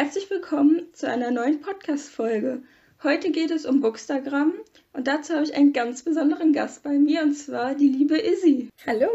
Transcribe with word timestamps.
Herzlich 0.00 0.30
willkommen 0.30 0.86
zu 0.92 1.08
einer 1.08 1.32
neuen 1.32 1.60
Podcast-Folge. 1.60 2.62
Heute 3.02 3.32
geht 3.32 3.50
es 3.50 3.66
um 3.66 3.80
Bookstagram 3.80 4.52
und 4.92 5.08
dazu 5.08 5.34
habe 5.34 5.42
ich 5.42 5.56
einen 5.56 5.72
ganz 5.72 6.04
besonderen 6.04 6.52
Gast 6.52 6.84
bei 6.84 6.96
mir 6.96 7.22
und 7.22 7.34
zwar 7.34 7.74
die 7.74 7.88
liebe 7.88 8.16
Izzy. 8.16 8.68
Hallo! 8.86 9.08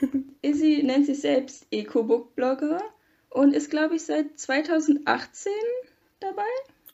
Izzy 0.42 0.84
nennt 0.84 1.06
sich 1.06 1.22
selbst 1.22 1.66
Eco-Book-Blogger 1.72 2.80
und 3.30 3.52
ist, 3.52 3.68
glaube 3.68 3.96
ich, 3.96 4.04
seit 4.04 4.38
2018 4.38 5.50
dabei. 6.20 6.42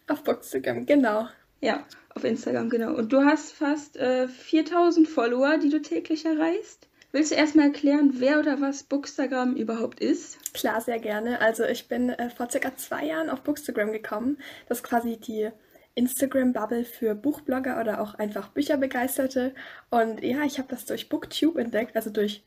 Auf 0.09 0.25
Bookstagram, 0.25 0.87
genau. 0.87 1.29
Ja, 1.61 1.87
auf 2.15 2.25
Instagram, 2.25 2.71
genau. 2.71 2.95
Und 2.95 3.13
du 3.13 3.27
hast 3.27 3.53
fast 3.53 3.99
äh, 3.99 4.27
4000 4.27 5.07
Follower, 5.07 5.59
die 5.59 5.69
du 5.69 5.83
täglich 5.83 6.25
erreichst. 6.25 6.89
Willst 7.15 7.31
du 7.31 7.37
erstmal 7.37 7.67
erklären, 7.67 8.15
wer 8.15 8.41
oder 8.41 8.61
was 8.61 8.83
Bookstagram 8.83 9.55
überhaupt 9.55 10.01
ist? 10.01 10.53
Klar, 10.53 10.81
sehr 10.81 10.99
gerne. 10.99 11.41
Also 11.41 11.63
ich 11.63 11.87
bin 11.87 12.11
äh, 12.11 12.29
vor 12.29 12.51
circa 12.51 12.75
zwei 12.75 13.05
Jahren 13.05 13.31
auf 13.31 13.43
Bookstagram 13.43 13.93
gekommen. 13.93 14.39
Das 14.69 14.79
ist 14.79 14.83
quasi 14.83 15.17
die 15.17 15.49
Instagram-Bubble 15.95 16.85
für 16.85 17.15
Buchblogger 17.15 17.81
oder 17.81 18.01
auch 18.01 18.15
einfach 18.17 18.49
Bücherbegeisterte. 18.49 19.55
Und 19.91 20.25
ja, 20.25 20.43
ich 20.43 20.59
habe 20.59 20.67
das 20.69 20.87
durch 20.87 21.09
Booktube 21.09 21.61
entdeckt, 21.61 21.95
also 21.95 22.11
durch 22.11 22.43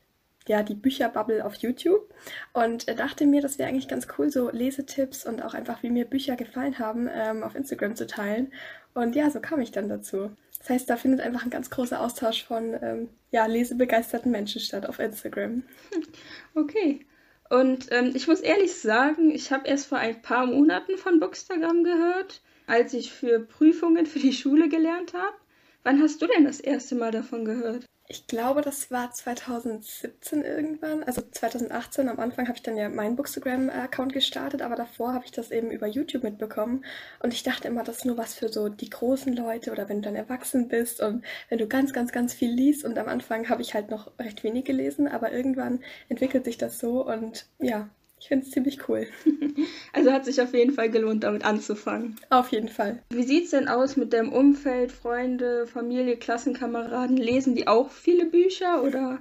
ja, 0.46 0.62
die 0.62 0.74
Bücherbubble 0.74 1.46
auf 1.46 1.54
YouTube 1.54 2.12
und 2.52 2.88
äh, 2.88 2.94
dachte 2.94 3.24
mir, 3.24 3.40
das 3.40 3.58
wäre 3.58 3.70
eigentlich 3.70 3.88
ganz 3.88 4.06
cool, 4.18 4.30
so 4.30 4.50
Lesetipps 4.50 5.24
und 5.24 5.42
auch 5.42 5.54
einfach, 5.54 5.82
wie 5.82 5.88
mir 5.88 6.04
Bücher 6.04 6.36
gefallen 6.36 6.78
haben, 6.78 7.08
ähm, 7.10 7.42
auf 7.42 7.54
Instagram 7.54 7.96
zu 7.96 8.06
teilen. 8.06 8.52
Und 8.92 9.16
ja, 9.16 9.30
so 9.30 9.40
kam 9.40 9.62
ich 9.62 9.70
dann 9.70 9.88
dazu. 9.88 10.30
Das 10.58 10.70
heißt, 10.70 10.90
da 10.90 10.96
findet 10.96 11.20
einfach 11.20 11.44
ein 11.44 11.50
ganz 11.50 11.70
großer 11.70 12.00
Austausch 12.00 12.44
von 12.44 12.76
ähm, 12.82 13.08
ja, 13.30 13.46
lesebegeisterten 13.46 14.30
Menschen 14.30 14.60
statt 14.60 14.86
auf 14.86 14.98
Instagram. 14.98 15.62
Okay. 16.54 17.06
Und 17.50 17.86
ähm, 17.92 18.12
ich 18.14 18.28
muss 18.28 18.40
ehrlich 18.40 18.74
sagen, 18.74 19.30
ich 19.30 19.52
habe 19.52 19.66
erst 19.68 19.86
vor 19.86 19.98
ein 19.98 20.20
paar 20.20 20.46
Monaten 20.46 20.98
von 20.98 21.18
Bookstagram 21.20 21.82
gehört, 21.82 22.42
als 22.66 22.92
ich 22.92 23.12
für 23.12 23.40
Prüfungen 23.40 24.04
für 24.04 24.18
die 24.18 24.32
Schule 24.34 24.68
gelernt 24.68 25.14
habe. 25.14 25.36
Wann 25.82 26.02
hast 26.02 26.20
du 26.20 26.26
denn 26.26 26.44
das 26.44 26.60
erste 26.60 26.94
Mal 26.94 27.10
davon 27.10 27.44
gehört? 27.44 27.86
Ich 28.10 28.26
glaube, 28.26 28.62
das 28.62 28.90
war 28.90 29.10
2017 29.10 30.42
irgendwann. 30.42 31.02
Also 31.04 31.20
2018 31.20 32.08
am 32.08 32.18
Anfang 32.18 32.48
habe 32.48 32.56
ich 32.56 32.62
dann 32.62 32.78
ja 32.78 32.88
meinen 32.88 33.16
Bookstagram-Account 33.16 34.14
gestartet, 34.14 34.62
aber 34.62 34.76
davor 34.76 35.12
habe 35.12 35.26
ich 35.26 35.30
das 35.30 35.50
eben 35.50 35.70
über 35.70 35.86
YouTube 35.86 36.22
mitbekommen. 36.22 36.86
Und 37.20 37.34
ich 37.34 37.42
dachte 37.42 37.68
immer, 37.68 37.84
das 37.84 37.98
ist 37.98 38.04
nur 38.06 38.16
was 38.16 38.32
für 38.32 38.48
so 38.48 38.70
die 38.70 38.88
großen 38.88 39.34
Leute 39.36 39.72
oder 39.72 39.90
wenn 39.90 40.00
du 40.00 40.08
dann 40.08 40.16
erwachsen 40.16 40.68
bist 40.68 41.02
und 41.02 41.22
wenn 41.50 41.58
du 41.58 41.68
ganz, 41.68 41.92
ganz, 41.92 42.10
ganz 42.10 42.32
viel 42.32 42.50
liest. 42.50 42.82
Und 42.82 42.96
am 42.98 43.08
Anfang 43.08 43.50
habe 43.50 43.60
ich 43.60 43.74
halt 43.74 43.90
noch 43.90 44.10
recht 44.18 44.42
wenig 44.42 44.64
gelesen, 44.64 45.06
aber 45.06 45.30
irgendwann 45.32 45.80
entwickelt 46.08 46.46
sich 46.46 46.56
das 46.56 46.78
so 46.78 47.06
und 47.06 47.46
ja, 47.58 47.90
ich 48.20 48.28
finde 48.28 48.44
es 48.46 48.52
ziemlich 48.52 48.88
cool. 48.88 49.06
Also 49.92 50.12
hat 50.12 50.24
sich 50.24 50.40
auf 50.40 50.54
jeden 50.54 50.72
Fall 50.72 50.88
gelohnt, 50.90 51.24
damit 51.24 51.44
anzufangen. 51.44 52.14
Auf 52.30 52.52
jeden 52.52 52.68
Fall. 52.68 53.02
Wie 53.10 53.24
sieht 53.24 53.46
es 53.46 53.50
denn 53.50 53.66
aus 53.66 53.96
mit 53.96 54.12
deinem 54.12 54.32
Umfeld, 54.32 54.92
Freunde, 54.92 55.66
Familie, 55.66 56.16
Klassenkameraden? 56.16 57.16
Lesen 57.16 57.56
die 57.56 57.66
auch 57.66 57.90
viele 57.90 58.26
Bücher 58.26 58.84
oder? 58.84 59.18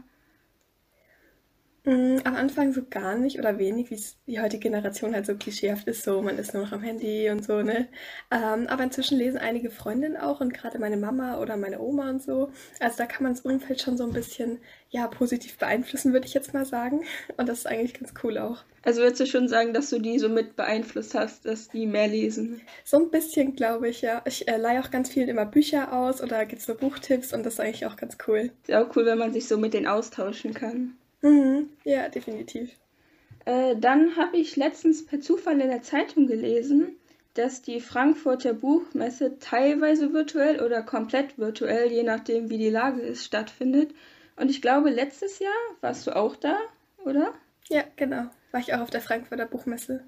Mm, 1.88 2.18
am 2.26 2.36
Anfang 2.36 2.74
so 2.74 2.82
gar 2.90 3.18
nicht 3.18 3.40
oder 3.40 3.60
wenig, 3.60 3.90
wie 3.92 3.96
es 3.96 4.18
die 4.28 4.42
heutige 4.42 4.64
Generation 4.64 5.14
halt 5.14 5.26
so 5.26 5.36
klischeehaft 5.36 5.88
ist, 5.88 6.04
so 6.04 6.22
man 6.22 6.38
ist 6.38 6.54
nur 6.54 6.64
noch 6.64 6.74
am 6.74 6.82
Handy 6.82 7.30
und 7.30 7.46
so, 7.46 7.62
ne? 7.62 7.88
Ähm, 8.30 8.68
aber 8.68 8.84
inzwischen 8.84 9.18
lesen 9.18 9.38
einige 9.38 9.72
Freundinnen 9.72 10.18
auch 10.18 10.42
und 10.42 10.54
gerade 10.54 10.80
meine 10.80 10.98
Mama 10.98 11.40
oder 11.40 11.56
meine 11.56 11.80
Oma 11.80 12.10
und 12.10 12.22
so. 12.22 12.52
Also 12.82 12.98
da 12.98 13.06
kann 13.06 13.24
man 13.24 13.36
das 13.36 13.46
Umfeld 13.46 13.82
schon 13.82 13.96
so 13.96 14.04
ein 14.04 14.12
bisschen, 14.12 14.60
ja, 14.90 15.08
positiv 15.08 15.58
beeinflussen, 15.58 16.12
würde 16.12 16.28
ich 16.28 16.34
jetzt 16.34 16.54
mal 16.54 16.66
sagen. 16.66 17.06
Und 17.38 17.48
das 17.48 17.60
ist 17.60 17.68
eigentlich 17.68 17.94
ganz 17.94 18.14
cool 18.22 18.38
auch. 18.38 18.66
Also 18.84 19.02
würdest 19.02 19.22
du 19.22 19.26
schon 19.26 19.48
sagen, 19.48 19.74
dass 19.74 19.90
du 19.90 20.00
die 20.00 20.20
so 20.20 20.28
mit 20.28 20.58
beeinflusst 20.58 21.16
hast, 21.16 21.46
dass 21.46 21.70
die 21.70 21.86
mehr 21.86 22.10
lesen? 22.10 22.60
So 22.84 22.98
ein 22.98 23.12
bisschen, 23.12 23.56
glaube 23.56 23.88
ich, 23.88 24.02
ja. 24.02 24.22
Ich 24.26 24.46
äh, 24.50 24.58
leihe 24.58 24.82
auch 24.82 24.92
ganz 24.92 25.08
viel 25.08 25.30
immer 25.30 25.46
Bücher 25.46 25.94
aus 25.94 26.22
oder 26.22 26.46
gibt 26.46 26.62
so 26.62 26.76
Buchtipps 26.76 27.32
und 27.32 27.46
das 27.46 27.54
ist 27.54 27.60
eigentlich 27.62 27.86
auch 27.86 27.96
ganz 27.96 28.18
cool. 28.28 28.52
Ist 28.68 28.76
auch 28.76 28.94
cool, 28.98 29.06
wenn 29.06 29.18
man 29.18 29.32
sich 29.32 29.48
so 29.48 29.58
mit 29.58 29.74
denen 29.74 29.88
austauschen 29.88 30.54
kann. 30.54 30.98
Mhm. 31.22 31.70
Ja, 31.84 32.10
definitiv. 32.10 32.72
Äh, 33.46 33.76
dann 33.78 34.16
habe 34.18 34.38
ich 34.38 34.56
letztens 34.56 35.06
per 35.06 35.22
Zufall 35.22 35.60
in 35.62 35.70
der 35.70 35.82
Zeitung 35.82 36.28
gelesen, 36.28 36.98
dass 37.34 37.62
die 37.62 37.80
Frankfurter 37.82 38.54
Buchmesse 38.54 39.38
teilweise 39.40 40.12
virtuell 40.12 40.62
oder 40.62 40.82
komplett 40.82 41.38
virtuell, 41.38 41.92
je 41.92 42.04
nachdem 42.04 42.50
wie 42.50 42.58
die 42.58 42.70
Lage 42.70 43.02
ist, 43.02 43.24
stattfindet. 43.24 43.94
Und 44.36 44.50
ich 44.50 44.62
glaube, 44.62 44.90
letztes 44.90 45.40
Jahr 45.40 45.54
warst 45.82 46.08
du 46.08 46.16
auch 46.16 46.36
da, 46.36 46.58
oder? 47.06 47.34
Ja, 47.70 47.84
genau. 47.96 48.30
War 48.52 48.60
ich 48.60 48.74
auch 48.74 48.80
auf 48.80 48.90
der 48.90 49.02
Frankfurter 49.02 49.46
Buchmesse. 49.46 50.04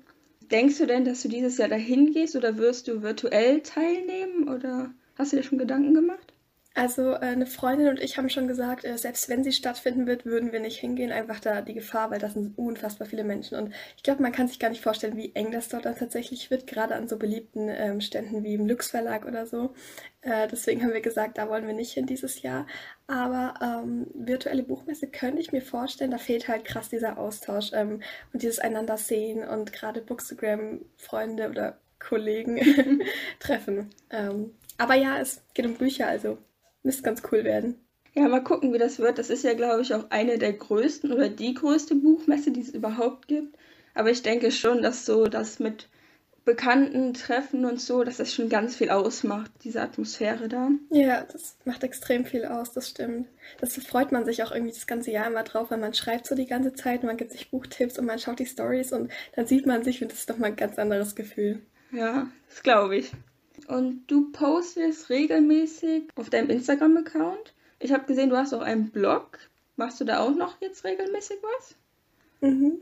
Denkst 0.52 0.80
du 0.80 0.88
denn, 0.88 1.06
dass 1.06 1.22
du 1.22 1.30
dieses 1.30 1.58
Jahr 1.58 1.69
dahin 1.69 2.12
gehst 2.14 2.36
oder 2.36 2.58
wirst 2.58 2.88
du 2.88 3.03
virtuell 3.03 3.62
teilnehmen 3.62 4.50
oder 4.50 4.92
hast 5.18 5.31
du 5.31 5.38
dir 5.38 5.44
schon 5.44 5.59
Gedanken 5.59 5.94
gemacht? 5.94 6.29
Also 6.75 7.13
äh, 7.13 7.18
eine 7.19 7.47
Freundin 7.47 7.88
und 7.88 8.00
ich 8.00 8.18
haben 8.18 8.30
schon 8.30 8.47
gesagt, 8.47 8.85
äh, 8.85 8.97
selbst 8.97 9.28
wenn 9.28 9.44
sie 9.44 9.52
stattfinden 9.52 10.06
wird, 10.06 10.25
würden 10.25 10.52
wir 10.52 10.59
nicht 10.59 10.80
hingehen, 10.80 11.12
einfach 11.12 11.40
da 11.40 11.62
die 11.62 11.74
Gefahr, 11.74 12.12
weil 12.12 12.19
das 12.19 12.34
sind 12.35 12.57
unfassbar 12.57 13.07
viele 13.07 13.24
Menschen. 13.24 13.57
Und 13.57 13.74
ich 13.97 14.03
glaube, 14.03 14.22
man 14.22 14.31
kann 14.31 14.47
sich 14.47 14.59
gar 14.59 14.69
nicht 14.69 14.84
vorstellen, 14.84 15.18
wie 15.18 15.34
eng 15.34 15.52
das 15.52 15.69
dort 15.69 15.85
dann 15.85 15.97
tatsächlich 15.97 16.52
wird, 16.52 16.68
gerade 16.68 16.96
an 16.96 17.07
so 17.07 17.18
beliebten 17.18 17.69
ähm, 17.69 18.02
Ständen 18.02 18.44
wie 18.44 18.53
im 18.53 18.68
Lux 18.68 18.91
Verlag 18.91 19.25
oder 19.25 19.47
so. 19.47 19.74
Äh, 20.22 20.47
deswegen 20.47 20.84
haben 20.84 20.94
wir 20.94 21.02
gesagt, 21.02 21.38
da 21.40 21.50
wollen 21.50 21.66
wir 21.66 21.74
nicht 21.74 21.94
hin 21.94 22.06
dieses 22.06 22.44
Jahr. 22.44 22.68
Aber 23.07 23.56
ähm, 23.62 24.07
virtuelle 24.13 24.63
Buchmesse 24.63 25.07
könnte 25.07 25.41
ich 25.41 25.51
mir 25.51 25.63
vorstellen, 25.63 26.12
da 26.12 26.19
fehlt 26.19 26.47
halt 26.47 26.66
krass 26.66 26.90
dieser 26.90 27.18
Austausch 27.18 27.72
ähm, 27.74 28.01
und 28.31 28.44
dieses 28.44 28.59
einander 28.59 28.97
sehen 28.97 29.44
und 29.44 29.74
gerade 29.74 30.01
Bookstagram-Freunde 30.01 31.50
oder 31.50 31.80
Kollegen 32.00 33.01
treffen. 33.40 33.90
Ähm, 34.12 34.51
aber 34.78 34.94
ja, 34.94 35.19
es 35.19 35.41
geht 35.53 35.66
um 35.66 35.75
Bücher, 35.75 36.07
also 36.07 36.38
Müsste 36.84 37.04
ganz 37.04 37.22
cool 37.32 37.44
werden. 37.44 37.76
Ja, 38.14 38.28
mal 38.28 38.44
gucken, 38.44 38.74
wie 38.74 38.80
das 38.80 39.00
wird. 39.00 39.18
Das 39.18 39.30
ist 39.30 39.44
ja, 39.44 39.54
glaube 39.54 39.82
ich, 39.82 39.94
auch 39.94 40.10
eine 40.10 40.38
der 40.38 40.54
größten 40.54 41.12
oder 41.12 41.30
die 41.30 41.54
größte 41.54 41.96
Buchmesse, 41.96 42.52
die 42.52 42.62
es 42.62 42.70
überhaupt 42.70 43.28
gibt. 43.28 43.58
Aber 43.94 44.10
ich 44.10 44.24
denke 44.24 44.52
schon, 44.52 44.82
dass 44.82 45.06
so 45.06 45.26
das 45.26 45.60
mit 45.60 45.90
bekannten 46.46 47.14
Treffen 47.14 47.66
und 47.66 47.80
so, 47.80 48.04
dass 48.04 48.18
das 48.18 48.34
schon 48.34 48.50
ganz 48.50 48.76
viel 48.76 48.90
ausmacht, 48.90 49.52
diese 49.64 49.82
Atmosphäre 49.82 50.48
da. 50.48 50.70
Ja, 50.90 51.24
das 51.32 51.58
macht 51.66 51.84
extrem 51.84 52.26
viel 52.26 52.46
aus, 52.46 52.72
das 52.72 52.90
stimmt. 52.90 53.28
Das 53.60 53.76
freut 53.76 54.12
man 54.12 54.26
sich 54.26 54.42
auch 54.42 54.52
irgendwie 54.52 54.74
das 54.74 54.88
ganze 54.88 55.12
Jahr 55.12 55.28
immer 55.28 55.44
drauf, 55.44 55.70
weil 55.70 55.78
man 55.78 55.94
schreibt 55.94 56.26
so 56.26 56.34
die 56.34 56.48
ganze 56.48 56.74
Zeit, 56.74 57.04
man 57.04 57.18
gibt 57.18 57.32
sich 57.32 57.52
Buchtipps 57.52 58.00
und 58.00 58.06
man 58.06 58.18
schaut 58.18 58.40
die 58.40 58.48
Stories 58.48 58.94
und 58.94 59.12
dann 59.36 59.46
sieht 59.46 59.68
man 59.68 59.84
sich 59.84 60.02
und 60.02 60.12
das 60.12 60.20
ist 60.20 60.30
doch 60.30 60.38
mal 60.38 60.48
ein 60.48 60.56
ganz 60.56 60.80
anderes 60.80 61.16
Gefühl. 61.16 61.62
Ja, 61.92 62.28
das 62.48 62.64
glaube 62.64 62.98
ich. 62.98 63.12
Und 63.68 64.06
du 64.08 64.31
postest 64.31 65.09
regelmäßig 65.09 66.03
auf 66.16 66.30
deinem 66.30 66.50
Instagram-Account. 66.50 67.53
Ich 67.80 67.94
habe 67.94 68.06
gesehen, 68.06 68.30
du 68.30 68.38
hast 68.38 68.53
auch 68.53 68.62
einen 68.62 68.90
Blog. 68.90 69.40
Machst 69.75 70.00
du 70.02 70.06
da 70.06 70.20
auch 70.20 70.36
noch 70.36 70.59
jetzt 70.62 70.84
regelmäßig 70.84 71.38
was? 71.42 71.75
Mhm. 72.42 72.80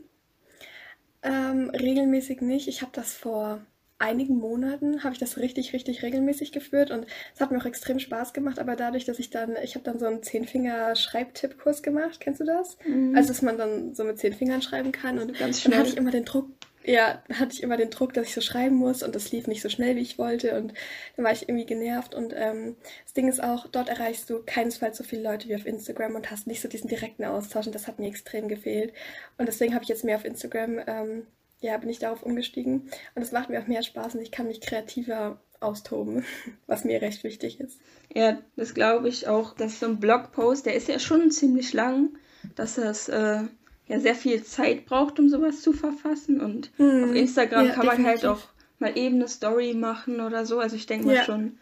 Ähm, 1.22 1.70
regelmäßig 1.70 2.40
nicht. 2.40 2.68
Ich 2.68 2.82
habe 2.82 2.92
das 2.94 3.14
vor 3.14 3.60
einigen 3.98 4.36
Monaten 4.36 5.02
habe 5.02 5.12
ich 5.14 5.18
das 5.18 5.36
richtig, 5.38 5.72
richtig 5.72 6.02
regelmäßig 6.02 6.52
geführt 6.52 6.90
und 6.90 7.06
es 7.34 7.40
hat 7.40 7.50
mir 7.50 7.58
auch 7.58 7.64
extrem 7.64 7.98
Spaß 7.98 8.32
gemacht, 8.32 8.58
aber 8.58 8.76
dadurch, 8.76 9.04
dass 9.04 9.18
ich 9.18 9.30
dann, 9.30 9.56
ich 9.62 9.74
habe 9.74 9.84
dann 9.84 9.98
so 9.98 10.06
einen 10.06 10.22
Zehnfinger-Schreibtippkurs 10.22 11.82
gemacht, 11.82 12.20
kennst 12.20 12.40
du 12.40 12.44
das? 12.44 12.78
Mhm. 12.86 13.16
Also, 13.16 13.28
dass 13.28 13.42
man 13.42 13.58
dann 13.58 13.94
so 13.94 14.04
mit 14.04 14.18
zehn 14.18 14.32
Fingern 14.32 14.62
schreiben 14.62 14.92
kann 14.92 15.18
und 15.18 15.36
Ganz 15.38 15.64
dann 15.64 15.76
hatte 15.76 15.88
ich 15.88 15.96
immer 15.96 16.12
den 16.12 16.24
Druck, 16.24 16.48
ja, 16.88 17.22
hatte 17.34 17.52
ich 17.52 17.62
immer 17.62 17.76
den 17.76 17.90
Druck, 17.90 18.14
dass 18.14 18.26
ich 18.26 18.34
so 18.34 18.40
schreiben 18.40 18.76
muss 18.76 19.02
und 19.02 19.14
das 19.14 19.30
lief 19.30 19.46
nicht 19.46 19.60
so 19.60 19.68
schnell, 19.68 19.94
wie 19.96 20.00
ich 20.00 20.18
wollte 20.18 20.56
und 20.56 20.72
dann 21.16 21.24
war 21.24 21.32
ich 21.32 21.46
irgendwie 21.46 21.66
genervt 21.66 22.14
und 22.14 22.32
ähm, 22.34 22.76
das 23.04 23.12
Ding 23.12 23.28
ist 23.28 23.42
auch, 23.42 23.66
dort 23.66 23.90
erreichst 23.90 24.30
du 24.30 24.42
keinesfalls 24.44 24.96
so 24.96 25.04
viele 25.04 25.22
Leute 25.22 25.48
wie 25.48 25.54
auf 25.54 25.66
Instagram 25.66 26.14
und 26.14 26.30
hast 26.30 26.46
nicht 26.46 26.62
so 26.62 26.68
diesen 26.68 26.88
direkten 26.88 27.24
Austausch 27.24 27.66
und 27.66 27.74
das 27.74 27.88
hat 27.88 27.98
mir 27.98 28.08
extrem 28.08 28.48
gefehlt 28.48 28.94
und 29.36 29.46
deswegen 29.46 29.74
habe 29.74 29.82
ich 29.82 29.90
jetzt 29.90 30.02
mehr 30.02 30.16
auf 30.16 30.24
Instagram, 30.24 30.80
ähm, 30.86 31.26
ja, 31.60 31.76
bin 31.76 31.90
ich 31.90 31.98
darauf 31.98 32.22
umgestiegen 32.22 32.88
und 33.14 33.20
es 33.20 33.32
macht 33.32 33.50
mir 33.50 33.60
auch 33.60 33.66
mehr 33.66 33.82
Spaß 33.82 34.14
und 34.14 34.22
ich 34.22 34.30
kann 34.32 34.46
mich 34.46 34.62
kreativer 34.62 35.38
austoben, 35.60 36.24
was 36.66 36.84
mir 36.84 37.02
recht 37.02 37.22
wichtig 37.22 37.60
ist. 37.60 37.78
Ja, 38.14 38.38
das 38.56 38.72
glaube 38.72 39.10
ich 39.10 39.28
auch, 39.28 39.54
dass 39.54 39.80
so 39.80 39.86
ein 39.86 40.00
Blogpost, 40.00 40.64
der 40.64 40.74
ist 40.74 40.88
ja 40.88 40.98
schon 40.98 41.30
ziemlich 41.30 41.74
lang, 41.74 42.16
dass 42.54 42.76
das 42.76 43.10
äh, 43.10 43.42
ja 43.88 43.98
sehr 44.00 44.14
viel 44.14 44.42
Zeit 44.44 44.86
braucht, 44.86 45.18
um 45.18 45.28
sowas 45.28 45.62
zu 45.62 45.72
verfassen. 45.72 46.40
Und 46.40 46.70
mhm. 46.78 47.04
auf 47.04 47.14
Instagram 47.14 47.66
ja, 47.66 47.72
kann 47.72 47.86
man 47.86 48.04
halt 48.04 48.22
definitiv. 48.22 48.28
halt 48.28 48.38
auch 48.38 48.48
mal 48.78 48.96
eben 48.96 49.16
eine 49.16 49.28
Story 49.28 49.74
machen 49.74 50.20
oder 50.20 50.46
so. 50.46 50.60
Also 50.60 50.76
ich 50.76 50.86
denke 50.86 51.06
mal 51.06 51.16
ja. 51.16 51.24
schon, 51.24 51.58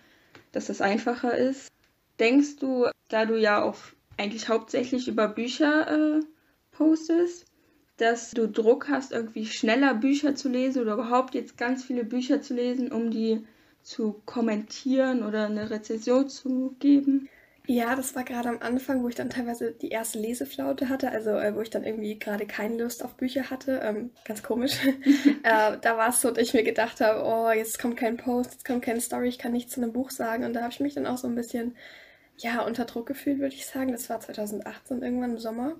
dass 0.52 0.66
das 0.66 0.80
einfacher 0.80 1.36
ist. 1.36 1.70
Denkst 2.18 2.56
du, 2.56 2.86
da 3.08 3.24
du 3.26 3.38
ja 3.38 3.62
auch 3.62 3.76
eigentlich 4.16 4.48
hauptsächlich 4.48 5.08
über 5.08 5.28
Bücher 5.28 6.16
äh, 6.18 6.20
postest, 6.72 7.46
dass 7.98 8.30
du 8.32 8.48
Druck 8.48 8.88
hast, 8.88 9.12
irgendwie 9.12 9.46
schneller 9.46 9.94
Bücher 9.94 10.34
zu 10.34 10.48
lesen 10.48 10.82
oder 10.82 10.94
überhaupt 10.94 11.34
jetzt 11.34 11.56
ganz 11.56 11.84
viele 11.84 12.04
Bücher 12.04 12.42
zu 12.42 12.54
lesen, 12.54 12.92
um 12.92 13.10
die 13.10 13.46
zu 13.82 14.20
kommentieren 14.26 15.22
oder 15.22 15.46
eine 15.46 15.70
Rezension 15.70 16.28
zu 16.28 16.74
geben? 16.78 17.28
Ja, 17.68 17.96
das 17.96 18.14
war 18.14 18.22
gerade 18.22 18.48
am 18.48 18.58
Anfang, 18.60 19.02
wo 19.02 19.08
ich 19.08 19.16
dann 19.16 19.28
teilweise 19.28 19.72
die 19.72 19.88
erste 19.88 20.20
Leseflaute 20.20 20.88
hatte, 20.88 21.10
also 21.10 21.30
äh, 21.30 21.52
wo 21.56 21.60
ich 21.62 21.70
dann 21.70 21.82
irgendwie 21.82 22.16
gerade 22.16 22.46
keine 22.46 22.80
Lust 22.80 23.04
auf 23.04 23.14
Bücher 23.16 23.50
hatte. 23.50 23.80
Ähm, 23.82 24.10
ganz 24.24 24.44
komisch. 24.44 24.78
äh, 25.42 25.76
da 25.80 25.96
war 25.96 26.10
es 26.10 26.20
so, 26.20 26.30
dass 26.30 26.44
ich 26.46 26.54
mir 26.54 26.62
gedacht 26.62 27.00
habe, 27.00 27.24
oh, 27.24 27.50
jetzt 27.50 27.80
kommt 27.80 27.96
kein 27.96 28.16
Post, 28.18 28.52
jetzt 28.52 28.64
kommt 28.64 28.84
keine 28.84 29.00
Story, 29.00 29.28
ich 29.28 29.38
kann 29.38 29.50
nichts 29.52 29.72
zu 29.74 29.82
einem 29.82 29.92
Buch 29.92 30.10
sagen. 30.10 30.44
Und 30.44 30.52
da 30.52 30.62
habe 30.62 30.72
ich 30.72 30.78
mich 30.80 30.94
dann 30.94 31.06
auch 31.06 31.18
so 31.18 31.26
ein 31.26 31.34
bisschen 31.34 31.74
ja, 32.38 32.62
unter 32.62 32.84
Druck 32.84 33.06
gefühlt, 33.06 33.38
würde 33.38 33.54
ich 33.54 33.66
sagen. 33.66 33.92
Das 33.92 34.10
war 34.10 34.20
2018 34.20 35.02
irgendwann 35.02 35.32
im 35.32 35.38
Sommer. 35.38 35.76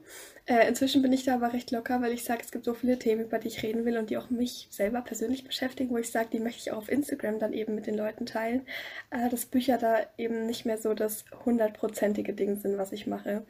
Äh, 0.47 0.67
inzwischen 0.69 1.03
bin 1.03 1.13
ich 1.13 1.25
da 1.25 1.35
aber 1.35 1.53
recht 1.53 1.71
locker, 1.71 2.01
weil 2.01 2.13
ich 2.13 2.25
sage, 2.25 2.41
es 2.43 2.51
gibt 2.51 2.65
so 2.65 2.73
viele 2.73 2.99
Themen, 2.99 3.25
über 3.25 3.39
die 3.39 3.49
ich 3.49 3.63
reden 3.63 3.85
will 3.85 3.99
und 3.99 4.11
die 4.11 4.17
auch 4.17 4.31
mich 4.31 4.69
selber 4.71 5.03
persönlich 5.03 5.45
beschäftigen, 5.45 5.91
wo 5.91 5.99
ich 5.99 6.11
sage, 6.11 6.29
die 6.33 6.41
möchte 6.41 6.61
ich 6.61 6.73
auch 6.73 6.79
auf 6.79 6.89
Instagram 6.89 7.39
dann 7.39 7.53
eben 7.53 7.75
mit 7.75 7.87
den 7.87 7.97
Leuten 7.97 8.25
teilen. 8.25 8.67
Äh, 9.11 9.29
dass 9.29 9.47
Bücher 9.47 9.77
da 9.77 9.99
eben 10.17 10.47
nicht 10.47 10.65
mehr 10.65 10.79
so 10.79 10.95
das 10.95 11.25
hundertprozentige 11.45 12.33
Ding 12.33 12.57
sind, 12.57 12.79
was 12.79 12.93
ich 12.93 13.07
mache. 13.07 13.45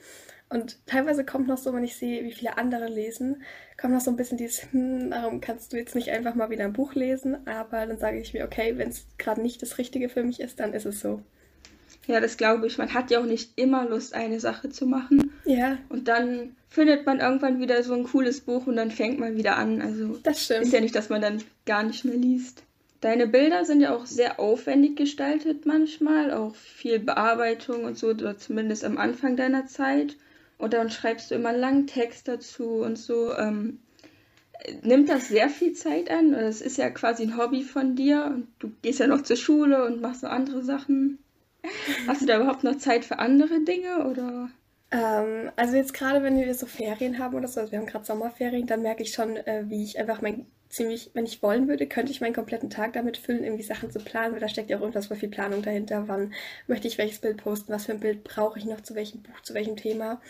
Und 0.48 0.84
teilweise 0.86 1.24
kommt 1.24 1.48
noch 1.48 1.58
so, 1.58 1.72
wenn 1.72 1.84
ich 1.84 1.96
sehe, 1.96 2.24
wie 2.24 2.32
viele 2.32 2.56
andere 2.56 2.86
lesen, 2.86 3.42
kommt 3.80 3.94
noch 3.94 4.00
so 4.00 4.10
ein 4.10 4.16
bisschen 4.16 4.38
dieses, 4.38 4.70
hm, 4.72 5.10
warum 5.10 5.40
kannst 5.40 5.72
du 5.72 5.76
jetzt 5.76 5.94
nicht 5.94 6.10
einfach 6.10 6.34
mal 6.34 6.50
wieder 6.50 6.64
ein 6.64 6.72
Buch 6.72 6.94
lesen? 6.94 7.46
Aber 7.46 7.84
dann 7.86 7.98
sage 7.98 8.18
ich 8.20 8.32
mir, 8.32 8.44
okay, 8.44 8.78
wenn 8.78 8.88
es 8.88 9.06
gerade 9.18 9.42
nicht 9.42 9.60
das 9.62 9.78
Richtige 9.78 10.08
für 10.08 10.22
mich 10.22 10.40
ist, 10.40 10.60
dann 10.60 10.72
ist 10.72 10.86
es 10.86 11.00
so. 11.00 11.22
Ja, 12.06 12.20
das 12.20 12.36
glaube 12.36 12.66
ich. 12.66 12.78
Man 12.78 12.94
hat 12.94 13.10
ja 13.10 13.20
auch 13.20 13.26
nicht 13.26 13.52
immer 13.56 13.88
Lust, 13.88 14.14
eine 14.14 14.38
Sache 14.40 14.68
zu 14.70 14.86
machen. 14.86 15.32
Ja. 15.44 15.78
Und 15.88 16.08
dann 16.08 16.56
findet 16.68 17.06
man 17.06 17.20
irgendwann 17.20 17.60
wieder 17.60 17.82
so 17.82 17.94
ein 17.94 18.04
cooles 18.04 18.40
Buch 18.40 18.66
und 18.66 18.76
dann 18.76 18.90
fängt 18.90 19.18
man 19.18 19.36
wieder 19.36 19.56
an. 19.56 19.80
Also 19.80 20.18
das 20.22 20.44
stimmt. 20.44 20.62
ist 20.62 20.72
ja 20.72 20.80
nicht, 20.80 20.94
dass 20.94 21.08
man 21.08 21.20
dann 21.20 21.42
gar 21.64 21.82
nicht 21.82 22.04
mehr 22.04 22.16
liest. 22.16 22.62
Deine 23.00 23.26
Bilder 23.26 23.64
sind 23.64 23.80
ja 23.80 23.94
auch 23.94 24.06
sehr 24.06 24.40
aufwendig 24.40 24.96
gestaltet 24.96 25.66
manchmal, 25.66 26.32
auch 26.32 26.54
viel 26.54 26.98
Bearbeitung 26.98 27.84
und 27.84 27.98
so, 27.98 28.08
oder 28.08 28.38
zumindest 28.38 28.84
am 28.84 28.98
Anfang 28.98 29.36
deiner 29.36 29.66
Zeit. 29.66 30.16
Und 30.58 30.72
dann 30.72 30.90
schreibst 30.90 31.30
du 31.30 31.34
immer 31.34 31.52
langen 31.52 31.86
Text 31.86 32.28
dazu 32.28 32.82
und 32.82 32.96
so. 32.96 33.34
Ähm, 33.36 33.80
nimmt 34.82 35.08
das 35.08 35.28
sehr 35.28 35.50
viel 35.50 35.74
Zeit 35.74 36.10
an? 36.10 36.32
Das 36.32 36.60
ist 36.60 36.78
ja 36.78 36.88
quasi 36.90 37.24
ein 37.24 37.36
Hobby 37.36 37.62
von 37.62 37.94
dir 37.94 38.24
und 38.24 38.48
du 38.58 38.72
gehst 38.82 39.00
ja 39.00 39.06
noch 39.06 39.22
zur 39.22 39.36
Schule 39.36 39.84
und 39.84 40.00
machst 40.00 40.22
so 40.22 40.28
andere 40.28 40.62
Sachen. 40.62 41.18
Hast 42.06 42.22
du 42.22 42.26
da 42.26 42.36
überhaupt 42.36 42.64
noch 42.64 42.76
Zeit 42.76 43.04
für 43.04 43.18
andere 43.18 43.60
Dinge 43.60 44.06
oder? 44.06 44.50
Ähm, 44.90 45.50
also 45.56 45.76
jetzt 45.76 45.94
gerade, 45.94 46.22
wenn 46.22 46.38
wir 46.38 46.54
so 46.54 46.66
Ferien 46.66 47.18
haben 47.18 47.34
oder 47.34 47.48
so, 47.48 47.60
also 47.60 47.72
wir 47.72 47.78
haben 47.78 47.86
gerade 47.86 48.04
Sommerferien, 48.04 48.66
dann 48.66 48.82
merke 48.82 49.02
ich 49.02 49.12
schon, 49.12 49.36
äh, 49.36 49.64
wie 49.66 49.82
ich 49.82 49.98
einfach 49.98 50.22
mein 50.22 50.46
ziemlich, 50.68 51.10
wenn 51.14 51.24
ich 51.24 51.42
wollen 51.42 51.68
würde, 51.68 51.86
könnte 51.86 52.12
ich 52.12 52.20
meinen 52.20 52.34
kompletten 52.34 52.70
Tag 52.70 52.92
damit 52.92 53.16
füllen, 53.16 53.44
irgendwie 53.44 53.62
Sachen 53.62 53.90
zu 53.90 53.98
planen, 54.00 54.34
weil 54.34 54.40
da 54.40 54.48
steckt 54.48 54.68
ja 54.68 54.78
auch 54.78 54.82
unfassbar 54.82 55.16
viel 55.16 55.28
Planung 55.28 55.62
dahinter. 55.62 56.04
Wann 56.08 56.34
möchte 56.66 56.88
ich 56.88 56.98
welches 56.98 57.20
Bild 57.20 57.38
posten? 57.38 57.72
Was 57.72 57.86
für 57.86 57.92
ein 57.92 58.00
Bild 58.00 58.24
brauche 58.24 58.58
ich 58.58 58.64
noch 58.64 58.80
zu 58.80 58.94
welchem 58.94 59.22
Buch, 59.22 59.40
zu 59.42 59.54
welchem 59.54 59.76
Thema? 59.76 60.20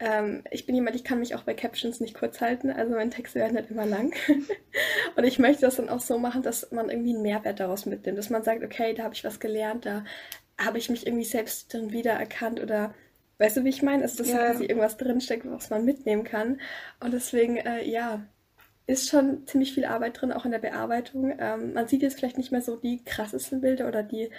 Ähm, 0.00 0.42
ich 0.50 0.66
bin 0.66 0.74
jemand, 0.74 0.96
ich 0.96 1.04
kann 1.04 1.20
mich 1.20 1.34
auch 1.34 1.42
bei 1.42 1.54
Captions 1.54 2.00
nicht 2.00 2.14
kurz 2.14 2.40
halten, 2.40 2.70
also 2.70 2.94
meine 2.94 3.10
Texte 3.10 3.38
werden 3.38 3.56
halt 3.56 3.70
immer 3.70 3.86
lang. 3.86 4.14
und 5.16 5.24
ich 5.24 5.38
möchte 5.38 5.62
das 5.62 5.76
dann 5.76 5.88
auch 5.88 6.00
so 6.00 6.18
machen, 6.18 6.42
dass 6.42 6.72
man 6.72 6.88
irgendwie 6.88 7.14
einen 7.14 7.22
Mehrwert 7.22 7.60
daraus 7.60 7.86
mitnimmt, 7.86 8.18
dass 8.18 8.30
man 8.30 8.42
sagt, 8.42 8.64
okay, 8.64 8.94
da 8.94 9.04
habe 9.04 9.14
ich 9.14 9.24
was 9.24 9.40
gelernt, 9.40 9.86
da 9.86 10.04
habe 10.58 10.78
ich 10.78 10.90
mich 10.90 11.06
irgendwie 11.06 11.24
selbst 11.24 11.74
dann 11.74 11.92
wiedererkannt 11.92 12.60
oder 12.60 12.94
weißt 13.38 13.58
du, 13.58 13.64
wie 13.64 13.70
ich 13.70 13.82
meine? 13.82 14.02
Also, 14.02 14.18
dass 14.18 14.28
ja. 14.28 14.38
da 14.38 14.50
quasi 14.50 14.64
irgendwas 14.64 14.96
drinsteckt, 14.96 15.44
was 15.50 15.70
man 15.70 15.84
mitnehmen 15.84 16.24
kann. 16.24 16.60
Und 17.00 17.12
deswegen, 17.12 17.56
äh, 17.56 17.84
ja, 17.84 18.24
ist 18.86 19.08
schon 19.08 19.46
ziemlich 19.46 19.74
viel 19.74 19.84
Arbeit 19.84 20.20
drin, 20.20 20.32
auch 20.32 20.44
in 20.44 20.50
der 20.50 20.58
Bearbeitung. 20.58 21.34
Ähm, 21.38 21.72
man 21.72 21.88
sieht 21.88 22.02
jetzt 22.02 22.18
vielleicht 22.18 22.38
nicht 22.38 22.52
mehr 22.52 22.62
so 22.62 22.76
die 22.76 23.02
krassesten 23.04 23.60
Bilder 23.60 23.88
oder 23.88 24.02
die 24.02 24.30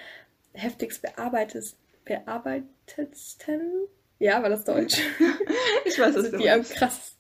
heftigst 0.54 1.01
bearbeitet, 1.01 1.75
bearbeitetsten. 2.06 3.62
Ja, 4.19 4.42
war 4.42 4.50
das 4.50 4.63
Deutsch? 4.63 5.01
ich 5.86 5.98
weiß 5.98 6.15
es 6.15 6.25
also 6.25 6.38
Die 6.38 6.50
am 6.50 6.63
krass, 6.63 7.15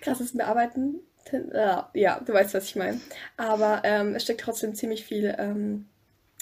krassesten 0.00 0.38
bearbeiten. 0.38 1.00
Äh, 1.32 1.76
ja, 1.94 2.20
du 2.20 2.32
weißt, 2.32 2.54
was 2.54 2.64
ich 2.64 2.76
meine. 2.76 3.00
Aber 3.36 3.82
ähm, 3.84 4.14
es 4.14 4.24
steckt 4.24 4.40
trotzdem 4.40 4.74
ziemlich 4.74 5.04
viel 5.04 5.34
ähm, 5.38 5.88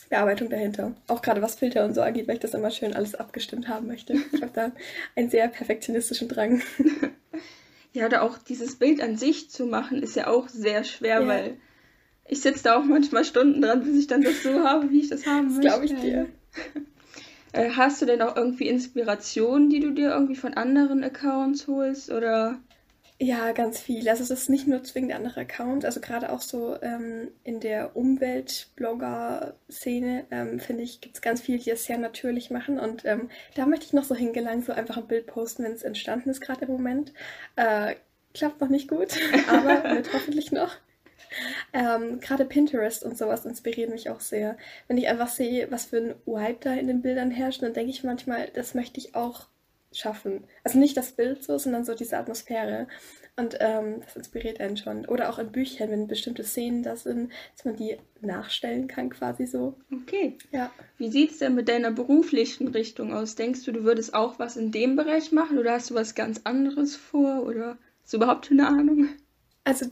Bearbeitung 0.08 0.48
dahinter. 0.50 0.94
Auch 1.06 1.22
gerade 1.22 1.42
was 1.42 1.56
Filter 1.56 1.84
und 1.84 1.94
so 1.94 2.00
angeht, 2.00 2.28
weil 2.28 2.34
ich 2.34 2.40
das 2.40 2.54
immer 2.54 2.70
schön 2.70 2.94
alles 2.94 3.14
abgestimmt 3.14 3.68
haben 3.68 3.86
möchte. 3.86 4.14
Ich 4.32 4.42
habe 4.42 4.52
da 4.54 4.72
einen 5.16 5.30
sehr 5.30 5.48
perfektionistischen 5.48 6.28
Drang. 6.28 6.62
Ja, 7.94 8.06
oder 8.06 8.22
auch 8.22 8.36
dieses 8.38 8.76
Bild 8.76 9.02
an 9.02 9.16
sich 9.16 9.50
zu 9.50 9.64
machen, 9.64 10.02
ist 10.02 10.14
ja 10.14 10.26
auch 10.26 10.48
sehr 10.48 10.84
schwer, 10.84 11.22
ja. 11.22 11.26
weil 11.26 11.56
ich 12.26 12.42
sitze 12.42 12.64
da 12.64 12.78
auch 12.78 12.84
manchmal 12.84 13.24
Stunden 13.24 13.62
dran, 13.62 13.82
bis 13.82 13.96
ich 13.96 14.06
dann 14.06 14.22
das 14.22 14.42
so 14.42 14.62
habe, 14.62 14.90
wie 14.90 15.00
ich 15.00 15.08
das 15.08 15.26
haben 15.26 15.46
das 15.46 15.56
möchte. 15.56 15.68
glaube 15.68 15.84
ich 15.86 15.94
dir. 15.94 16.26
Äh, 17.52 17.70
hast 17.70 18.02
du 18.02 18.06
denn 18.06 18.20
auch 18.20 18.36
irgendwie 18.36 18.68
Inspirationen, 18.68 19.70
die 19.70 19.80
du 19.80 19.90
dir 19.92 20.10
irgendwie 20.10 20.36
von 20.36 20.52
anderen 20.52 21.02
Accounts 21.02 21.66
holst 21.66 22.10
oder 22.10 22.60
ja, 23.20 23.50
ganz 23.50 23.80
viel. 23.80 24.08
Also 24.08 24.22
es 24.22 24.30
ist 24.30 24.48
nicht 24.48 24.68
nur 24.68 24.84
zwingend 24.84 25.12
andere 25.12 25.40
Accounts, 25.40 25.84
also 25.84 26.00
gerade 26.00 26.30
auch 26.30 26.40
so 26.40 26.80
ähm, 26.82 27.32
in 27.42 27.58
der 27.58 27.96
Umwelt-Blogger-Szene, 27.96 30.26
ähm, 30.30 30.60
finde 30.60 30.84
ich, 30.84 31.00
gibt 31.00 31.16
es 31.16 31.22
ganz 31.22 31.40
viele, 31.40 31.58
die 31.58 31.70
es 31.70 31.84
sehr 31.84 31.98
natürlich 31.98 32.50
machen. 32.50 32.78
Und 32.78 33.04
ähm, 33.04 33.28
da 33.56 33.66
möchte 33.66 33.86
ich 33.86 33.92
noch 33.92 34.04
so 34.04 34.14
hingelangen, 34.14 34.62
so 34.62 34.72
einfach 34.72 34.98
ein 34.98 35.08
Bild 35.08 35.26
posten, 35.26 35.64
wenn 35.64 35.72
es 35.72 35.82
entstanden 35.82 36.30
ist, 36.30 36.40
gerade 36.40 36.66
im 36.66 36.70
Moment. 36.70 37.12
Äh, 37.56 37.96
klappt 38.34 38.60
noch 38.60 38.68
nicht 38.68 38.88
gut, 38.88 39.08
aber 39.48 39.96
wird 39.96 40.12
hoffentlich 40.12 40.52
noch. 40.52 40.76
Ähm, 41.72 42.20
Gerade 42.20 42.44
Pinterest 42.44 43.02
und 43.04 43.18
sowas 43.18 43.44
inspiriert 43.44 43.90
mich 43.90 44.10
auch 44.10 44.20
sehr. 44.20 44.56
Wenn 44.86 44.96
ich 44.96 45.08
einfach 45.08 45.28
sehe, 45.28 45.72
was 45.72 45.86
für 45.86 45.96
ein 45.98 46.14
Vibe 46.24 46.58
da 46.60 46.72
in 46.74 46.86
den 46.86 47.02
Bildern 47.02 47.32
herrscht, 47.32 47.62
dann 47.62 47.74
denke 47.74 47.90
ich 47.90 48.04
manchmal, 48.04 48.48
das 48.54 48.74
möchte 48.74 49.00
ich 49.00 49.16
auch 49.16 49.48
schaffen. 49.92 50.44
Also 50.64 50.78
nicht 50.78 50.96
das 50.96 51.12
Bild 51.12 51.42
so, 51.42 51.58
sondern 51.58 51.84
so 51.84 51.94
diese 51.94 52.18
Atmosphäre. 52.18 52.88
Und 53.36 53.56
ähm, 53.60 54.00
das 54.02 54.16
inspiriert 54.16 54.60
einen 54.60 54.76
schon. 54.76 55.06
Oder 55.06 55.30
auch 55.30 55.38
in 55.38 55.52
Büchern, 55.52 55.90
wenn 55.90 56.08
bestimmte 56.08 56.42
Szenen 56.42 56.82
da 56.82 56.96
sind, 56.96 57.32
dass 57.54 57.64
man 57.64 57.76
die 57.76 57.96
nachstellen 58.20 58.88
kann, 58.88 59.10
quasi 59.10 59.46
so. 59.46 59.78
Okay. 59.92 60.36
Ja. 60.50 60.72
Wie 60.96 61.10
sieht 61.10 61.30
es 61.30 61.38
denn 61.38 61.54
mit 61.54 61.68
deiner 61.68 61.92
beruflichen 61.92 62.68
Richtung 62.68 63.14
aus? 63.14 63.36
Denkst 63.36 63.64
du, 63.64 63.72
du 63.72 63.84
würdest 63.84 64.12
auch 64.12 64.38
was 64.38 64.56
in 64.56 64.72
dem 64.72 64.96
Bereich 64.96 65.30
machen 65.30 65.58
oder 65.58 65.72
hast 65.72 65.90
du 65.90 65.94
was 65.94 66.16
ganz 66.16 66.40
anderes 66.44 66.96
vor? 66.96 67.44
Oder 67.44 67.78
hast 68.02 68.12
du 68.12 68.16
überhaupt 68.16 68.50
eine 68.50 68.66
Ahnung? 68.66 69.08
Also, 69.62 69.86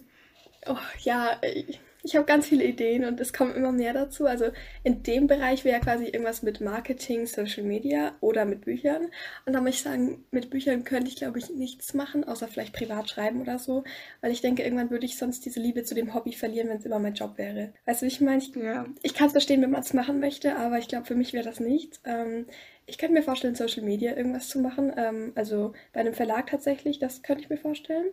oh, 0.67 0.77
ja, 1.03 1.41
ich, 1.43 1.79
ich 2.07 2.15
habe 2.15 2.25
ganz 2.25 2.47
viele 2.47 2.65
Ideen 2.65 3.05
und 3.05 3.21
es 3.21 3.33
kommen 3.33 3.55
immer 3.55 3.73
mehr 3.73 3.93
dazu. 3.93 4.27
Also 4.27 4.47
in 4.85 5.03
dem 5.03 5.27
Bereich 5.27 5.65
wäre 5.65 5.81
quasi 5.81 6.05
irgendwas 6.05 6.43
mit 6.43 6.61
Marketing, 6.61 7.27
Social 7.27 7.65
Media 7.65 8.15
oder 8.21 8.45
mit 8.45 8.61
Büchern. 8.61 9.09
Und 9.45 9.53
da 9.53 9.61
muss 9.61 9.71
ich 9.71 9.83
sagen, 9.83 10.25
mit 10.31 10.49
Büchern 10.51 10.85
könnte 10.85 11.11
ich, 11.11 11.17
glaube 11.17 11.41
ich, 11.41 11.51
nichts 11.51 11.95
machen, 11.95 12.23
außer 12.23 12.47
vielleicht 12.47 12.73
privat 12.73 13.11
schreiben 13.11 13.41
oder 13.41 13.59
so. 13.59 13.83
Weil 14.21 14.31
ich 14.31 14.41
denke, 14.41 14.63
irgendwann 14.63 14.91
würde 14.91 15.05
ich 15.05 15.19
sonst 15.19 15.45
diese 15.45 15.59
Liebe 15.59 15.83
zu 15.83 15.97
dem 15.97 16.15
Hobby 16.15 16.33
verlieren, 16.33 16.69
wenn 16.69 16.79
es 16.79 16.87
immer 16.87 17.01
mein 17.01 17.15
Job 17.15 17.39
wäre. 17.39 17.73
Weißt 17.87 18.03
du, 18.03 18.07
wie 18.07 18.11
ich 18.11 18.21
meine? 18.21 18.39
Ich, 18.39 18.55
ja. 18.55 18.87
ich 19.03 19.15
kann 19.15 19.27
es 19.27 19.33
verstehen, 19.33 19.61
wenn 19.63 19.73
man 19.73 19.83
es 19.83 19.93
machen 19.93 20.21
möchte, 20.21 20.57
aber 20.57 20.79
ich 20.79 20.87
glaube, 20.87 21.07
für 21.07 21.17
mich 21.17 21.33
wäre 21.33 21.45
das 21.45 21.59
nichts. 21.59 22.01
Ähm, 22.05 22.47
ich 22.87 22.99
könnte 22.99 23.15
mir 23.15 23.23
vorstellen, 23.23 23.57
Social 23.57 23.83
Media 23.83 24.17
irgendwas 24.17 24.49
zu 24.49 24.61
machen. 24.61 24.93
Ähm, 24.97 25.33
also 25.35 25.73
bei 25.93 26.01
einem 26.01 26.15
Verlag 26.15 26.47
tatsächlich, 26.47 27.01
das 27.01 27.23
könnte 27.23 27.43
ich 27.43 27.51
mir 27.51 27.59
vorstellen. 27.59 28.07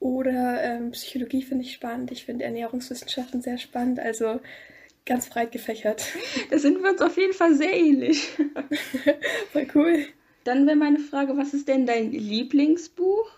Oder 0.00 0.62
ähm, 0.62 0.92
Psychologie 0.92 1.42
finde 1.42 1.64
ich 1.64 1.72
spannend. 1.72 2.12
Ich 2.12 2.24
finde 2.24 2.44
Ernährungswissenschaften 2.44 3.42
sehr 3.42 3.58
spannend. 3.58 3.98
Also 3.98 4.40
ganz 5.06 5.28
breit 5.28 5.52
gefächert. 5.52 6.04
Da 6.50 6.58
sind 6.58 6.82
wir 6.82 6.90
uns 6.90 7.00
auf 7.00 7.16
jeden 7.16 7.32
Fall 7.32 7.54
sehr 7.54 7.72
ähnlich. 7.72 8.28
Voll 9.52 9.66
cool. 9.74 10.06
Dann 10.44 10.66
wäre 10.66 10.76
meine 10.76 10.98
Frage, 10.98 11.36
was 11.36 11.52
ist 11.52 11.68
denn 11.68 11.86
dein 11.86 12.12
Lieblingsbuch? 12.12 13.30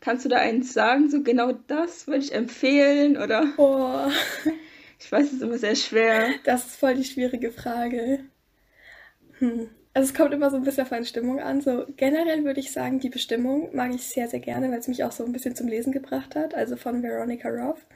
Kannst 0.00 0.24
du 0.24 0.28
da 0.28 0.36
eins 0.36 0.72
sagen? 0.72 1.10
So 1.10 1.22
genau 1.22 1.52
das 1.52 2.06
würde 2.06 2.24
ich 2.24 2.32
empfehlen 2.32 3.16
oder? 3.16 3.52
Oh. 3.56 4.10
Ich 5.00 5.12
weiß, 5.12 5.26
es 5.26 5.32
ist 5.34 5.42
immer 5.42 5.58
sehr 5.58 5.76
schwer. 5.76 6.28
Das 6.44 6.66
ist 6.66 6.76
voll 6.76 6.94
die 6.94 7.04
schwierige 7.04 7.52
Frage. 7.52 8.20
Hm. 9.38 9.68
Also 9.94 10.08
es 10.08 10.14
kommt 10.14 10.34
immer 10.34 10.50
so 10.50 10.56
ein 10.56 10.64
bisschen 10.64 10.84
auf 10.84 10.92
eine 10.92 11.06
Stimmung 11.06 11.40
an. 11.40 11.60
So 11.60 11.86
generell 11.96 12.44
würde 12.44 12.58
ich 12.58 12.72
sagen, 12.72 12.98
die 12.98 13.10
Bestimmung 13.10 13.74
mag 13.74 13.94
ich 13.94 14.02
sehr, 14.02 14.26
sehr 14.28 14.40
gerne, 14.40 14.70
weil 14.70 14.80
es 14.80 14.88
mich 14.88 15.04
auch 15.04 15.12
so 15.12 15.24
ein 15.24 15.32
bisschen 15.32 15.54
zum 15.54 15.68
Lesen 15.68 15.92
gebracht 15.92 16.34
hat. 16.34 16.54
Also 16.54 16.76
von 16.76 17.02
Veronica 17.02 17.48
Roth. 17.48 17.86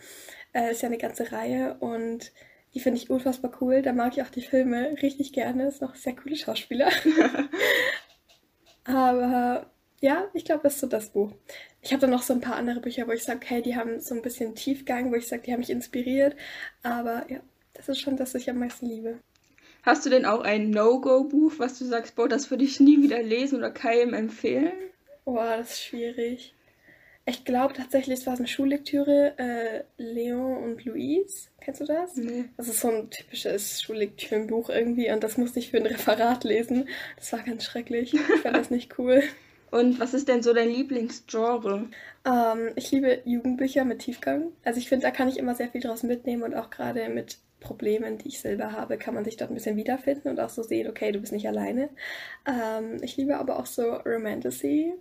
Äh, 0.52 0.70
ist 0.70 0.82
ja 0.82 0.88
eine 0.88 0.98
ganze 0.98 1.30
Reihe 1.32 1.76
und 1.80 2.32
die 2.74 2.80
finde 2.80 2.98
ich 2.98 3.10
unfassbar 3.10 3.50
cool. 3.60 3.82
Da 3.82 3.92
mag 3.92 4.16
ich 4.16 4.22
auch 4.22 4.30
die 4.30 4.42
Filme 4.42 4.96
richtig 5.02 5.32
gerne. 5.32 5.66
Ist 5.66 5.82
noch 5.82 5.96
sehr 5.96 6.14
coole 6.14 6.36
Schauspieler. 6.36 6.88
Aber 8.84 9.70
ja, 10.00 10.28
ich 10.32 10.44
glaube, 10.44 10.62
das 10.62 10.74
ist 10.74 10.80
so 10.80 10.86
das 10.86 11.10
Buch. 11.10 11.32
Ich 11.82 11.92
habe 11.92 12.00
dann 12.00 12.10
noch 12.10 12.22
so 12.22 12.32
ein 12.32 12.40
paar 12.40 12.56
andere 12.56 12.80
Bücher, 12.80 13.08
wo 13.08 13.12
ich 13.12 13.24
sage, 13.24 13.40
okay, 13.42 13.60
die 13.60 13.76
haben 13.76 14.00
so 14.00 14.14
ein 14.14 14.22
bisschen 14.22 14.54
Tiefgang, 14.54 15.10
wo 15.10 15.16
ich 15.16 15.26
sage, 15.26 15.42
die 15.42 15.52
haben 15.52 15.60
mich 15.60 15.70
inspiriert. 15.70 16.36
Aber 16.82 17.26
ja, 17.28 17.40
das 17.74 17.88
ist 17.88 18.00
schon 18.00 18.16
das, 18.16 18.34
was 18.34 18.42
ich 18.42 18.50
am 18.50 18.58
meisten 18.58 18.86
liebe. 18.86 19.18
Hast 19.88 20.04
du 20.04 20.10
denn 20.10 20.26
auch 20.26 20.42
ein 20.42 20.68
No-Go-Buch, 20.68 21.54
was 21.56 21.78
du 21.78 21.86
sagst, 21.86 22.14
boah, 22.14 22.28
das 22.28 22.50
würde 22.50 22.62
ich 22.62 22.78
nie 22.78 23.02
wieder 23.02 23.22
lesen 23.22 23.56
oder 23.56 23.70
keinem 23.70 24.12
empfehlen? 24.12 24.70
Boah, 25.24 25.56
das 25.56 25.70
ist 25.70 25.84
schwierig. 25.84 26.54
Ich 27.24 27.46
glaube 27.46 27.72
tatsächlich, 27.72 28.18
es 28.18 28.26
war 28.26 28.36
eine 28.36 28.48
Schullektüre, 28.48 29.32
äh, 29.38 29.84
Leon 29.96 30.62
und 30.62 30.84
Louise. 30.84 31.48
Kennst 31.62 31.80
du 31.80 31.86
das? 31.86 32.16
Nee. 32.16 32.50
Das 32.58 32.68
ist 32.68 32.80
so 32.80 32.90
ein 32.90 33.08
typisches 33.08 33.80
Schullektürenbuch 33.80 34.68
irgendwie 34.68 35.10
und 35.10 35.24
das 35.24 35.38
musste 35.38 35.58
ich 35.58 35.70
für 35.70 35.78
ein 35.78 35.86
Referat 35.86 36.44
lesen. 36.44 36.86
Das 37.16 37.32
war 37.32 37.38
ganz 37.38 37.64
schrecklich. 37.64 38.12
Ich 38.12 38.40
fand 38.42 38.58
das 38.58 38.68
nicht 38.68 38.98
cool. 38.98 39.22
Und 39.70 40.00
was 40.00 40.14
ist 40.14 40.28
denn 40.28 40.42
so 40.42 40.54
dein 40.54 40.70
Lieblingsgenre? 40.70 41.88
Ähm, 42.24 42.70
ich 42.74 42.90
liebe 42.90 43.20
Jugendbücher 43.26 43.84
mit 43.84 43.98
Tiefgang. 43.98 44.52
Also 44.64 44.80
ich 44.80 44.88
finde, 44.88 45.04
da 45.04 45.10
kann 45.10 45.28
ich 45.28 45.36
immer 45.36 45.54
sehr 45.54 45.68
viel 45.68 45.82
draus 45.82 46.02
mitnehmen 46.02 46.42
und 46.42 46.54
auch 46.54 46.70
gerade 46.70 47.10
mit 47.10 47.36
Problemen, 47.60 48.18
die 48.18 48.28
ich 48.28 48.40
selber 48.40 48.72
habe, 48.72 48.98
kann 48.98 49.14
man 49.14 49.24
sich 49.24 49.36
dort 49.36 49.50
ein 49.50 49.54
bisschen 49.54 49.76
wiederfinden 49.76 50.28
und 50.28 50.40
auch 50.40 50.50
so 50.50 50.62
sehen, 50.62 50.88
okay, 50.88 51.12
du 51.12 51.20
bist 51.20 51.32
nicht 51.32 51.48
alleine. 51.48 51.88
Ähm, 52.46 53.02
ich 53.02 53.16
liebe 53.16 53.36
aber 53.36 53.58
auch 53.58 53.66
so 53.66 53.94
Romantasy, 53.94 54.94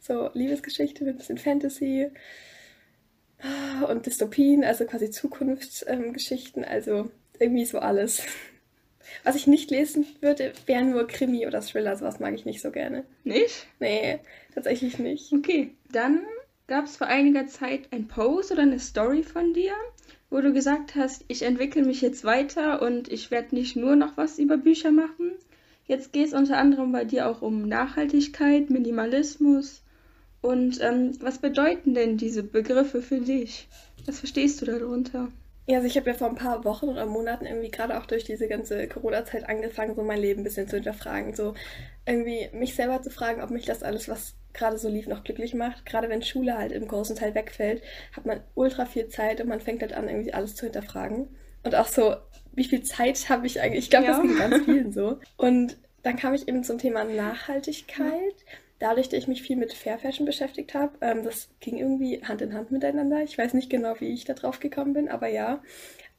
so 0.00 0.30
Liebesgeschichte 0.32 1.04
mit 1.04 1.14
ein 1.14 1.18
bisschen 1.18 1.38
Fantasy 1.38 2.10
und 3.88 4.06
Dystopien, 4.06 4.64
also 4.64 4.84
quasi 4.84 5.10
Zukunftsgeschichten, 5.10 6.62
ähm, 6.62 6.68
also 6.68 7.10
irgendwie 7.38 7.64
so 7.64 7.78
alles. 7.78 8.22
Was 9.24 9.34
ich 9.34 9.48
nicht 9.48 9.70
lesen 9.70 10.06
würde, 10.20 10.52
wären 10.66 10.90
nur 10.90 11.06
Krimi 11.08 11.46
oder 11.46 11.60
Thriller, 11.60 11.96
sowas 11.96 12.20
mag 12.20 12.34
ich 12.34 12.44
nicht 12.44 12.62
so 12.62 12.70
gerne. 12.70 13.04
Nicht? 13.24 13.66
Nee, 13.80 14.20
tatsächlich 14.54 14.98
nicht. 14.98 15.32
Okay, 15.32 15.74
dann 15.90 16.24
gab 16.68 16.84
es 16.84 16.96
vor 16.96 17.08
einiger 17.08 17.48
Zeit 17.48 17.88
ein 17.90 18.06
Post 18.06 18.52
oder 18.52 18.62
eine 18.62 18.78
Story 18.78 19.24
von 19.24 19.52
dir, 19.52 19.74
wo 20.32 20.40
du 20.40 20.52
gesagt 20.52 20.96
hast, 20.96 21.24
ich 21.28 21.42
entwickle 21.42 21.82
mich 21.82 22.00
jetzt 22.00 22.24
weiter 22.24 22.82
und 22.82 23.12
ich 23.12 23.30
werde 23.30 23.54
nicht 23.54 23.76
nur 23.76 23.94
noch 23.94 24.16
was 24.16 24.38
über 24.38 24.56
Bücher 24.56 24.90
machen. 24.90 25.32
Jetzt 25.86 26.12
geht 26.12 26.28
es 26.28 26.32
unter 26.32 26.58
anderem 26.58 26.90
bei 26.90 27.04
dir 27.04 27.28
auch 27.28 27.42
um 27.42 27.68
Nachhaltigkeit, 27.68 28.70
Minimalismus, 28.70 29.82
und 30.42 30.80
ähm, 30.80 31.16
was 31.20 31.38
bedeuten 31.38 31.94
denn 31.94 32.18
diese 32.18 32.42
Begriffe 32.42 33.00
für 33.00 33.20
dich? 33.20 33.68
Was 34.06 34.18
verstehst 34.18 34.60
du 34.60 34.66
darunter? 34.66 35.28
Ja, 35.68 35.76
also 35.76 35.86
ich 35.86 35.96
habe 35.96 36.10
ja 36.10 36.16
vor 36.16 36.28
ein 36.28 36.34
paar 36.34 36.64
Wochen 36.64 36.86
oder 36.86 37.06
Monaten 37.06 37.46
irgendwie 37.46 37.70
gerade 37.70 37.96
auch 37.96 38.06
durch 38.06 38.24
diese 38.24 38.48
ganze 38.48 38.88
Corona-Zeit 38.88 39.48
angefangen, 39.48 39.94
so 39.94 40.02
mein 40.02 40.20
Leben 40.20 40.40
ein 40.40 40.44
bisschen 40.44 40.68
zu 40.68 40.74
hinterfragen. 40.74 41.36
So 41.36 41.54
irgendwie 42.04 42.48
mich 42.52 42.74
selber 42.74 43.00
zu 43.00 43.10
fragen, 43.10 43.40
ob 43.40 43.50
mich 43.50 43.64
das 43.64 43.84
alles, 43.84 44.08
was 44.08 44.34
gerade 44.54 44.78
so 44.78 44.88
lief, 44.88 45.06
noch 45.06 45.24
glücklich 45.24 45.54
macht. 45.54 45.86
Gerade 45.86 46.08
wenn 46.08 46.22
Schule 46.22 46.56
halt 46.56 46.72
im 46.72 46.88
großen 46.88 47.16
Teil 47.16 47.34
wegfällt, 47.34 47.82
hat 48.16 48.26
man 48.26 48.40
ultra 48.54 48.86
viel 48.86 49.08
Zeit 49.08 49.40
und 49.40 49.48
man 49.48 49.60
fängt 49.60 49.82
halt 49.82 49.92
an, 49.92 50.08
irgendwie 50.08 50.34
alles 50.34 50.54
zu 50.54 50.66
hinterfragen. 50.66 51.28
Und 51.62 51.74
auch 51.74 51.86
so, 51.86 52.16
wie 52.52 52.64
viel 52.64 52.82
Zeit 52.82 53.28
habe 53.28 53.46
ich 53.46 53.60
eigentlich? 53.60 53.84
Ich 53.84 53.90
glaube, 53.90 54.06
ja. 54.06 54.12
das 54.12 54.22
ging 54.22 54.38
ganz 54.38 54.64
vielen 54.64 54.92
so. 54.94 55.18
Und 55.36 55.76
dann 56.02 56.16
kam 56.16 56.34
ich 56.34 56.48
eben 56.48 56.64
zum 56.64 56.78
Thema 56.78 57.04
Nachhaltigkeit. 57.04 58.08
Ja 58.10 58.58
dadurch, 58.82 59.08
dass 59.08 59.20
ich 59.20 59.28
mich 59.28 59.42
viel 59.42 59.56
mit 59.56 59.72
Fair 59.72 59.98
Fashion 59.98 60.26
beschäftigt 60.26 60.74
habe, 60.74 60.92
ähm, 61.00 61.22
das 61.22 61.48
ging 61.60 61.78
irgendwie 61.78 62.20
Hand 62.24 62.42
in 62.42 62.52
Hand 62.52 62.72
miteinander. 62.72 63.22
Ich 63.22 63.38
weiß 63.38 63.54
nicht 63.54 63.70
genau, 63.70 63.94
wie 64.00 64.08
ich 64.08 64.24
da 64.24 64.34
drauf 64.34 64.58
gekommen 64.58 64.92
bin, 64.92 65.08
aber 65.08 65.28
ja. 65.28 65.62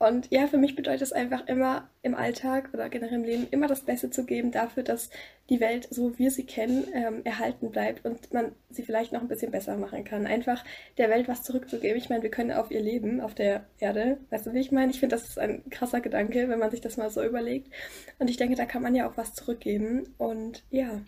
Und 0.04 0.30
ja, 0.32 0.48
für 0.48 0.58
mich 0.58 0.76
bedeutet 0.76 1.02
es 1.02 1.14
einfach 1.14 1.48
immer 1.48 1.90
im 2.02 2.14
Alltag 2.14 2.70
oder 2.74 2.90
generell 2.90 3.20
im 3.20 3.24
Leben 3.24 3.48
immer 3.52 3.68
das 3.68 3.82
Beste 3.82 4.10
zu 4.10 4.26
geben 4.26 4.52
dafür, 4.52 4.84
dass 4.84 5.10
die 5.50 5.60
Welt, 5.60 5.88
so 5.90 6.14
wie 6.14 6.20
wir 6.20 6.32
sie 6.32 6.46
kennen, 6.46 6.86
ähm, 6.94 7.22
erhalten 7.24 7.72
bleibt 7.72 8.04
und 8.06 8.34
man 8.34 8.52
sie 8.70 8.84
vielleicht 8.84 9.14
noch 9.14 9.22
ein 9.22 9.28
bisschen 9.28 9.52
besser 9.52 9.78
machen 9.78 10.04
kann. 10.04 10.28
Einfach 10.28 10.64
der 10.98 11.10
Welt 11.10 11.28
was 11.28 11.44
zurückzugeben. 11.44 11.98
Ich 11.98 12.10
meine, 12.10 12.24
wir 12.24 12.32
können 12.32 12.52
auf 12.52 12.72
ihr 12.72 12.82
Leben, 12.82 13.22
auf 13.22 13.34
der 13.34 13.66
Erde. 13.80 14.18
Weißt 14.30 14.46
du, 14.46 14.54
wie 14.54 14.60
ich 14.60 14.72
meine? 14.72 14.92
Ich 14.92 15.00
finde, 15.00 15.16
das 15.16 15.28
ist 15.28 15.40
ein 15.40 15.64
krasser 15.70 16.02
Gedanke, 16.02 16.50
wenn 16.50 16.60
man 16.60 16.72
sich 16.72 16.82
das 16.82 16.98
mal 16.98 17.10
so 17.10 17.24
überlegt. 17.24 17.72
Und 18.20 18.30
ich 18.30 18.38
denke, 18.38 18.56
da 18.56 18.66
kann 18.66 18.82
man 18.82 18.96
ja 18.96 19.10
auch 19.10 19.16
was 19.18 19.34
zurückgeben. 19.34 20.14
Und 20.18 20.64
ja, 20.70 21.02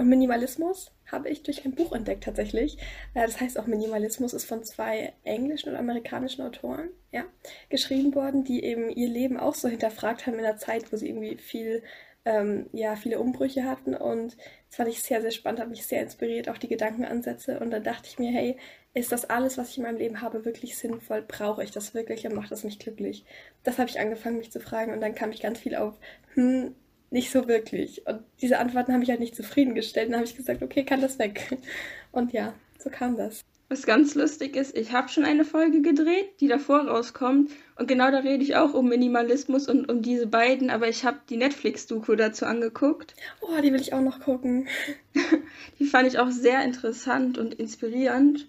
und 0.00 0.08
Minimalismus 0.08 0.92
habe 1.12 1.28
ich 1.28 1.42
durch 1.42 1.62
ein 1.66 1.74
Buch 1.74 1.92
entdeckt 1.92 2.24
tatsächlich. 2.24 2.78
Äh, 3.12 3.26
das 3.26 3.38
heißt 3.38 3.58
auch 3.58 3.66
Minimalismus 3.66 4.32
ist 4.32 4.46
von 4.46 4.64
zwei 4.64 5.12
englischen 5.24 5.68
und 5.68 5.76
amerikanischen 5.76 6.40
Autoren 6.40 6.88
ja, 7.12 7.24
geschrieben 7.68 8.14
worden, 8.14 8.42
die 8.42 8.64
eben 8.64 8.88
ihr 8.88 9.08
Leben 9.08 9.38
auch 9.38 9.54
so 9.54 9.68
hinterfragt 9.68 10.26
haben 10.26 10.38
in 10.38 10.44
einer 10.46 10.56
Zeit, 10.56 10.90
wo 10.90 10.96
sie 10.96 11.08
irgendwie 11.08 11.36
viel, 11.36 11.82
ähm, 12.24 12.70
ja, 12.72 12.96
viele 12.96 13.18
Umbrüche 13.20 13.64
hatten. 13.64 13.94
Und 13.94 14.38
das 14.68 14.76
fand 14.76 14.88
ich 14.88 15.02
sehr, 15.02 15.20
sehr 15.20 15.32
spannend, 15.32 15.60
hat 15.60 15.68
mich 15.68 15.84
sehr 15.84 16.00
inspiriert, 16.00 16.48
auch 16.48 16.56
die 16.56 16.68
Gedankenansätze. 16.68 17.60
Und 17.60 17.70
dann 17.70 17.84
dachte 17.84 18.08
ich 18.08 18.18
mir, 18.18 18.30
hey, 18.30 18.56
ist 18.94 19.12
das 19.12 19.28
alles, 19.28 19.58
was 19.58 19.68
ich 19.68 19.76
in 19.76 19.82
meinem 19.82 19.98
Leben 19.98 20.22
habe, 20.22 20.46
wirklich 20.46 20.78
sinnvoll? 20.78 21.20
Brauche 21.28 21.62
ich 21.62 21.72
das 21.72 21.92
wirklich 21.92 22.26
und 22.26 22.34
macht 22.34 22.52
das 22.52 22.64
mich 22.64 22.78
glücklich? 22.78 23.26
Das 23.64 23.78
habe 23.78 23.90
ich 23.90 24.00
angefangen, 24.00 24.38
mich 24.38 24.50
zu 24.50 24.60
fragen. 24.60 24.94
Und 24.94 25.02
dann 25.02 25.14
kam 25.14 25.30
ich 25.30 25.42
ganz 25.42 25.58
viel 25.58 25.74
auf, 25.74 25.98
hm, 26.32 26.74
nicht 27.10 27.30
so 27.30 27.48
wirklich. 27.48 28.06
Und 28.06 28.22
diese 28.40 28.58
Antworten 28.58 28.92
haben 28.92 29.00
mich 29.00 29.10
halt 29.10 29.20
nicht 29.20 29.36
zufriedengestellt. 29.36 30.06
Und 30.06 30.12
dann 30.12 30.20
habe 30.20 30.30
ich 30.30 30.36
gesagt, 30.36 30.62
okay, 30.62 30.84
kann 30.84 31.00
das 31.00 31.18
weg. 31.18 31.58
Und 32.12 32.32
ja, 32.32 32.54
so 32.78 32.90
kam 32.90 33.16
das. 33.16 33.42
Was 33.68 33.86
ganz 33.86 34.16
lustig 34.16 34.56
ist, 34.56 34.76
ich 34.76 34.90
habe 34.92 35.08
schon 35.08 35.24
eine 35.24 35.44
Folge 35.44 35.80
gedreht, 35.80 36.40
die 36.40 36.48
davor 36.48 36.88
rauskommt. 36.88 37.52
Und 37.76 37.86
genau 37.86 38.10
da 38.10 38.18
rede 38.18 38.42
ich 38.42 38.56
auch 38.56 38.74
um 38.74 38.88
Minimalismus 38.88 39.68
und 39.68 39.88
um 39.88 40.02
diese 40.02 40.26
beiden. 40.26 40.70
Aber 40.70 40.88
ich 40.88 41.04
habe 41.04 41.20
die 41.28 41.36
Netflix-Doku 41.36 42.16
dazu 42.16 42.46
angeguckt. 42.46 43.14
Oh, 43.40 43.60
die 43.62 43.72
will 43.72 43.80
ich 43.80 43.92
auch 43.92 44.00
noch 44.00 44.18
gucken. 44.18 44.66
die 45.78 45.84
fand 45.84 46.08
ich 46.08 46.18
auch 46.18 46.32
sehr 46.32 46.64
interessant 46.64 47.38
und 47.38 47.54
inspirierend. 47.54 48.48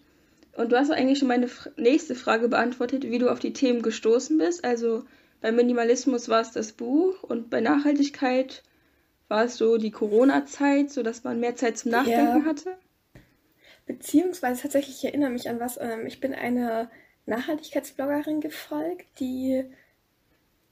Und 0.58 0.72
du 0.72 0.77
hast 0.77 0.89
eigentlich 0.89 1.20
schon 1.20 1.27
meine 1.27 1.50
nächste 1.77 2.15
Frage 2.15 2.48
beantwortet, 2.48 3.03
wie 3.03 3.20
du 3.20 3.30
auf 3.30 3.39
die 3.39 3.53
Themen 3.53 3.84
gestoßen 3.84 4.39
bist. 4.39 4.65
Also 4.65 5.03
bei 5.41 5.51
Minimalismus 5.51 6.29
war 6.29 6.41
es 6.41 6.51
das 6.51 6.71
Buch 6.71 7.24
und 7.24 7.50
bei 7.50 7.62
Nachhaltigkeit 7.62 8.63
war 9.27 9.45
es 9.45 9.57
so 9.57 9.77
die 9.77 9.91
Corona-Zeit, 9.91 10.91
sodass 10.91 11.24
man 11.24 11.39
mehr 11.39 11.55
Zeit 11.55 11.77
zum 11.77 11.91
Nachdenken 11.91 12.41
ja. 12.41 12.45
hatte. 12.45 12.77
Beziehungsweise 13.88 14.62
tatsächlich, 14.62 14.98
ich 14.98 15.05
erinnere 15.05 15.31
mich 15.31 15.50
an 15.50 15.60
was, 15.60 15.77
ähm, 15.77 16.05
ich 16.05 16.19
bin 16.19 16.33
einer 16.33 16.91
Nachhaltigkeitsbloggerin 17.25 18.41
gefolgt, 18.41 19.07
die 19.19 19.65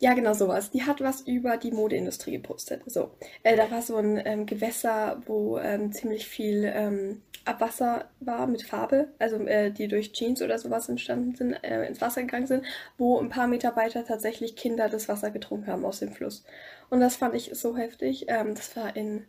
ja, 0.02 0.14
genau 0.14 0.34
sowas. 0.34 0.72
Die 0.72 0.84
hat 0.84 1.02
was 1.02 1.22
über 1.22 1.58
die 1.58 1.72
Modeindustrie 1.72 2.32
gepostet. 2.32 2.84
So, 2.86 3.12
äh, 3.44 3.58
da 3.58 3.70
war 3.70 3.82
so 3.82 3.98
ein 3.98 4.22
ähm, 4.24 4.46
Gewässer, 4.46 5.22
wo 5.26 5.58
ähm, 5.58 5.92
ziemlich 5.92 6.26
viel 6.26 6.72
ähm, 6.74 7.22
Abwasser 7.46 8.10
war 8.20 8.48
mit 8.48 8.64
Farbe, 8.64 9.10
also 9.20 9.38
äh, 9.46 9.72
die 9.72 9.88
durch 9.88 10.12
Jeans 10.14 10.42
oder 10.42 10.58
sowas 10.58 10.90
entstanden 10.90 11.36
sind, 11.36 11.54
äh, 11.64 11.86
ins 11.88 12.02
Wasser 12.02 12.22
gegangen 12.22 12.48
sind, 12.48 12.66
wo 12.98 13.20
ein 13.20 13.30
paar 13.30 13.48
Meter 13.48 13.76
weiter 13.76 14.06
tatsächlich 14.06 14.56
Kinder 14.56 14.90
das 14.90 15.10
Wasser 15.10 15.32
getrunken 15.32 15.68
haben 15.68 15.86
aus 15.86 16.00
dem 16.00 16.12
Fluss. 16.12 16.44
Und 16.90 17.00
das 17.00 17.16
fand 17.16 17.36
ich 17.36 17.52
so 17.54 17.78
heftig. 17.78 18.26
Ähm, 18.28 18.56
das 18.56 18.76
war 18.76 18.96
in 18.96 19.26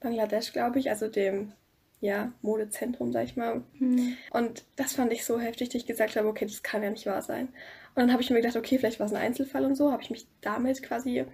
Bangladesch, 0.00 0.52
glaube 0.52 0.78
ich, 0.78 0.90
also 0.90 1.08
dem 1.08 1.52
ja, 2.00 2.32
Modezentrum, 2.42 3.12
sag 3.12 3.24
ich 3.24 3.36
mal. 3.36 3.62
Mhm. 3.78 4.16
Und 4.30 4.64
das 4.76 4.92
fand 4.92 5.12
ich 5.12 5.24
so 5.24 5.40
heftig, 5.40 5.70
dass 5.70 5.76
ich 5.76 5.86
gesagt 5.86 6.16
habe, 6.16 6.28
okay, 6.28 6.44
das 6.44 6.62
kann 6.62 6.82
ja 6.82 6.90
nicht 6.90 7.06
wahr 7.06 7.22
sein. 7.22 7.48
Und 7.94 8.02
dann 8.02 8.12
habe 8.12 8.22
ich 8.22 8.30
mir 8.30 8.36
gedacht, 8.36 8.56
okay, 8.56 8.78
vielleicht 8.78 9.00
war 9.00 9.06
es 9.06 9.12
ein 9.12 9.22
Einzelfall 9.22 9.64
und 9.64 9.74
so, 9.74 9.90
habe 9.90 10.02
ich 10.02 10.10
mich 10.10 10.26
damit 10.40 10.82
quasi 10.82 11.24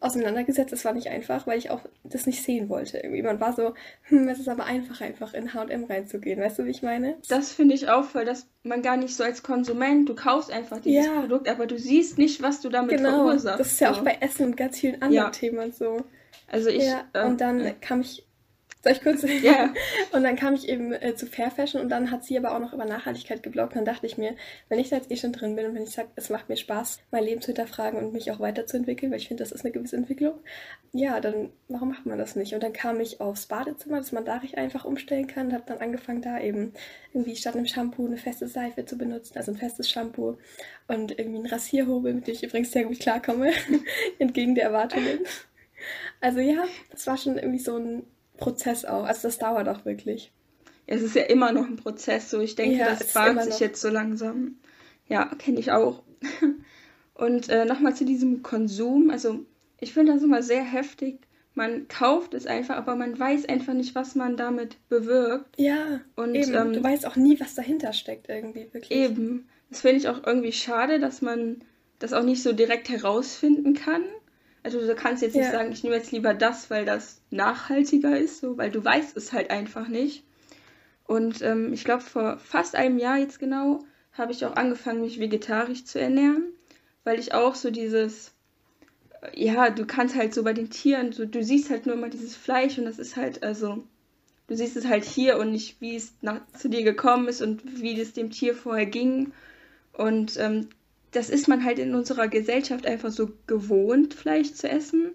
auseinandergesetzt. 0.00 0.72
Das 0.72 0.84
war 0.84 0.92
nicht 0.92 1.08
einfach, 1.08 1.46
weil 1.46 1.58
ich 1.58 1.70
auch 1.70 1.80
das 2.04 2.26
nicht 2.26 2.42
sehen 2.42 2.68
wollte. 2.68 2.98
Irgendwie. 2.98 3.22
Man 3.22 3.40
war 3.40 3.52
so, 3.54 3.74
hm, 4.02 4.28
es 4.28 4.38
ist 4.38 4.48
aber 4.48 4.64
einfach, 4.64 5.00
einfach 5.00 5.34
in 5.34 5.52
HM 5.54 5.84
reinzugehen. 5.84 6.40
Weißt 6.40 6.58
du, 6.58 6.64
wie 6.64 6.70
ich 6.70 6.82
meine? 6.82 7.16
Das 7.28 7.52
finde 7.52 7.74
ich 7.74 7.88
auch 7.88 8.04
voll, 8.04 8.24
dass 8.24 8.46
man 8.62 8.82
gar 8.82 8.96
nicht 8.96 9.14
so 9.14 9.24
als 9.24 9.42
Konsument, 9.42 10.08
du 10.08 10.14
kaufst 10.14 10.52
einfach 10.52 10.80
dieses 10.80 11.06
ja. 11.06 11.20
Produkt, 11.20 11.48
aber 11.48 11.66
du 11.66 11.78
siehst 11.78 12.18
nicht, 12.18 12.42
was 12.42 12.60
du 12.60 12.68
damit 12.68 12.96
genau. 12.96 13.24
verursachst. 13.24 13.60
Das 13.60 13.72
ist 13.72 13.80
ja 13.80 13.92
so. 13.92 14.00
auch 14.00 14.04
bei 14.04 14.18
Essen 14.20 14.46
und 14.46 14.56
ganz 14.56 14.78
vielen 14.78 14.94
anderen 15.02 15.12
ja. 15.12 15.30
Themen 15.30 15.72
so. 15.72 16.04
Also 16.46 16.70
ich. 16.70 16.84
Ja, 16.84 17.04
äh, 17.12 17.26
und 17.26 17.40
dann 17.40 17.60
äh, 17.60 17.74
kam 17.80 18.00
ich 18.00 18.27
soll 18.82 18.92
ich 18.92 19.02
kurz? 19.02 19.24
Ja. 19.42 19.74
Und 20.12 20.22
dann 20.22 20.36
kam 20.36 20.54
ich 20.54 20.68
eben 20.68 20.92
äh, 20.92 21.14
zu 21.14 21.26
Fair 21.26 21.50
Fashion 21.50 21.80
und 21.80 21.88
dann 21.88 22.10
hat 22.10 22.24
sie 22.24 22.38
aber 22.38 22.54
auch 22.54 22.60
noch 22.60 22.72
über 22.72 22.84
Nachhaltigkeit 22.84 23.42
gebloggt. 23.42 23.72
Und 23.72 23.78
dann 23.78 23.84
dachte 23.84 24.06
ich 24.06 24.18
mir, 24.18 24.34
wenn 24.68 24.78
ich 24.78 24.88
da 24.88 24.96
jetzt 24.96 25.10
eh 25.10 25.16
schon 25.16 25.32
drin 25.32 25.56
bin 25.56 25.66
und 25.66 25.74
wenn 25.74 25.82
ich 25.82 25.90
sage, 25.90 26.08
es 26.16 26.30
macht 26.30 26.48
mir 26.48 26.56
Spaß, 26.56 27.00
mein 27.10 27.24
Leben 27.24 27.40
zu 27.40 27.48
hinterfragen 27.48 27.98
und 27.98 28.12
mich 28.12 28.30
auch 28.30 28.40
weiterzuentwickeln, 28.40 29.10
weil 29.10 29.18
ich 29.18 29.28
finde, 29.28 29.42
das 29.42 29.52
ist 29.52 29.64
eine 29.64 29.72
gewisse 29.72 29.96
Entwicklung, 29.96 30.38
ja, 30.92 31.20
dann 31.20 31.50
warum 31.68 31.90
macht 31.90 32.06
man 32.06 32.18
das 32.18 32.36
nicht? 32.36 32.54
Und 32.54 32.62
dann 32.62 32.72
kam 32.72 33.00
ich 33.00 33.20
aufs 33.20 33.46
Badezimmer, 33.46 33.98
dass 33.98 34.12
man 34.12 34.24
da 34.24 34.40
einfach 34.54 34.84
umstellen 34.84 35.26
kann 35.26 35.48
und 35.48 35.52
habe 35.52 35.64
dann 35.66 35.78
angefangen, 35.78 36.22
da 36.22 36.40
eben 36.40 36.72
irgendwie 37.12 37.36
statt 37.36 37.56
einem 37.56 37.66
Shampoo 37.66 38.06
eine 38.06 38.16
feste 38.16 38.48
Seife 38.48 38.84
zu 38.84 38.96
benutzen, 38.96 39.36
also 39.36 39.52
ein 39.52 39.58
festes 39.58 39.90
Shampoo 39.90 40.38
und 40.86 41.18
irgendwie 41.18 41.40
ein 41.40 41.46
Rasierhobel, 41.46 42.14
mit 42.14 42.26
dem 42.26 42.34
ich 42.34 42.42
übrigens 42.42 42.72
sehr 42.72 42.84
gut 42.84 43.00
klarkomme, 43.00 43.52
entgegen 44.18 44.54
der 44.54 44.64
Erwartungen. 44.64 45.20
Also 46.20 46.40
ja, 46.40 46.64
das 46.90 47.06
war 47.06 47.16
schon 47.16 47.36
irgendwie 47.36 47.58
so 47.58 47.76
ein 47.76 48.04
Prozess 48.38 48.84
auch. 48.84 49.04
Also 49.04 49.28
das 49.28 49.38
dauert 49.38 49.68
auch 49.68 49.84
wirklich. 49.84 50.32
Es 50.86 51.02
ist 51.02 51.14
ja 51.14 51.24
immer 51.24 51.52
noch 51.52 51.66
ein 51.66 51.76
Prozess, 51.76 52.30
so 52.30 52.40
ich 52.40 52.54
denke, 52.54 52.78
ja, 52.78 52.88
das 52.88 53.12
bahnt 53.12 53.42
sich 53.42 53.60
jetzt 53.60 53.80
so 53.82 53.90
langsam. 53.90 54.56
Ja, 55.06 55.26
kenne 55.38 55.60
ich 55.60 55.70
auch. 55.70 56.02
Und 57.14 57.48
äh, 57.50 57.66
nochmal 57.66 57.94
zu 57.94 58.04
diesem 58.04 58.42
Konsum. 58.42 59.10
Also 59.10 59.40
ich 59.80 59.92
finde 59.92 60.14
das 60.14 60.22
immer 60.22 60.42
sehr 60.42 60.62
heftig. 60.62 61.20
Man 61.54 61.88
kauft 61.88 62.34
es 62.34 62.46
einfach, 62.46 62.76
aber 62.76 62.94
man 62.94 63.18
weiß 63.18 63.46
einfach 63.48 63.74
nicht, 63.74 63.94
was 63.96 64.14
man 64.14 64.36
damit 64.36 64.76
bewirkt. 64.88 65.58
Ja, 65.58 66.00
und 66.14 66.36
eben. 66.36 66.54
Ähm, 66.54 66.72
du 66.72 66.82
weißt 66.82 67.04
auch 67.04 67.16
nie, 67.16 67.40
was 67.40 67.56
dahinter 67.56 67.92
steckt 67.92 68.28
irgendwie, 68.28 68.68
wirklich. 68.72 68.92
Eben. 68.92 69.48
Das 69.68 69.80
finde 69.80 69.96
ich 69.96 70.08
auch 70.08 70.24
irgendwie 70.24 70.52
schade, 70.52 71.00
dass 71.00 71.20
man 71.20 71.62
das 71.98 72.12
auch 72.12 72.22
nicht 72.22 72.44
so 72.44 72.52
direkt 72.52 72.88
herausfinden 72.88 73.74
kann. 73.74 74.04
Also 74.62 74.80
du 74.80 74.94
kannst 74.94 75.22
jetzt 75.22 75.34
nicht 75.34 75.44
ja. 75.44 75.52
sagen, 75.52 75.72
ich 75.72 75.82
nehme 75.82 75.96
jetzt 75.96 76.12
lieber 76.12 76.34
das, 76.34 76.70
weil 76.70 76.84
das 76.84 77.20
nachhaltiger 77.30 78.18
ist, 78.18 78.40
so, 78.40 78.58
weil 78.58 78.70
du 78.70 78.84
weißt 78.84 79.16
es 79.16 79.32
halt 79.32 79.50
einfach 79.50 79.88
nicht. 79.88 80.24
Und 81.04 81.40
ähm, 81.42 81.72
ich 81.72 81.84
glaube, 81.84 82.02
vor 82.02 82.38
fast 82.38 82.74
einem 82.74 82.98
Jahr 82.98 83.18
jetzt 83.18 83.38
genau 83.38 83.84
habe 84.12 84.32
ich 84.32 84.44
auch 84.44 84.56
angefangen, 84.56 85.00
mich 85.00 85.20
vegetarisch 85.20 85.84
zu 85.84 86.00
ernähren, 86.00 86.48
weil 87.04 87.18
ich 87.18 87.32
auch 87.32 87.54
so 87.54 87.70
dieses, 87.70 88.34
äh, 89.22 89.44
ja, 89.44 89.70
du 89.70 89.86
kannst 89.86 90.16
halt 90.16 90.34
so 90.34 90.42
bei 90.42 90.52
den 90.52 90.70
Tieren, 90.70 91.12
so, 91.12 91.24
du 91.24 91.42
siehst 91.42 91.70
halt 91.70 91.86
nur 91.86 91.94
immer 91.94 92.10
dieses 92.10 92.36
Fleisch 92.36 92.78
und 92.78 92.84
das 92.84 92.98
ist 92.98 93.16
halt, 93.16 93.42
also, 93.42 93.84
du 94.48 94.56
siehst 94.56 94.76
es 94.76 94.86
halt 94.86 95.04
hier 95.04 95.38
und 95.38 95.52
nicht, 95.52 95.80
wie 95.80 95.96
es 95.96 96.12
nach, 96.20 96.40
zu 96.52 96.68
dir 96.68 96.82
gekommen 96.82 97.28
ist 97.28 97.40
und 97.40 97.62
wie 97.80 97.98
es 97.98 98.12
dem 98.12 98.30
Tier 98.30 98.54
vorher 98.54 98.86
ging. 98.86 99.32
Und 99.92 100.36
ähm, 100.36 100.68
das 101.12 101.30
ist 101.30 101.48
man 101.48 101.64
halt 101.64 101.78
in 101.78 101.94
unserer 101.94 102.28
Gesellschaft 102.28 102.86
einfach 102.86 103.10
so 103.10 103.30
gewohnt, 103.46 104.14
Fleisch 104.14 104.52
zu 104.52 104.68
essen. 104.68 105.12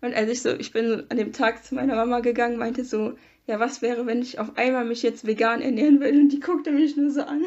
Und 0.00 0.14
als 0.14 0.30
ich 0.30 0.42
so, 0.42 0.50
ich 0.50 0.72
bin 0.72 1.04
an 1.08 1.16
dem 1.16 1.32
Tag 1.32 1.64
zu 1.64 1.74
meiner 1.74 1.94
Mama 1.94 2.20
gegangen, 2.20 2.56
meinte 2.56 2.84
so, 2.84 3.14
ja, 3.46 3.58
was 3.58 3.82
wäre, 3.82 4.06
wenn 4.06 4.22
ich 4.22 4.38
auf 4.38 4.56
einmal 4.56 4.84
mich 4.84 5.02
jetzt 5.02 5.26
vegan 5.26 5.60
ernähren 5.60 6.00
würde? 6.00 6.18
Und 6.18 6.28
die 6.28 6.40
guckte 6.40 6.70
mich 6.70 6.96
nur 6.96 7.10
so 7.10 7.22
an. 7.22 7.44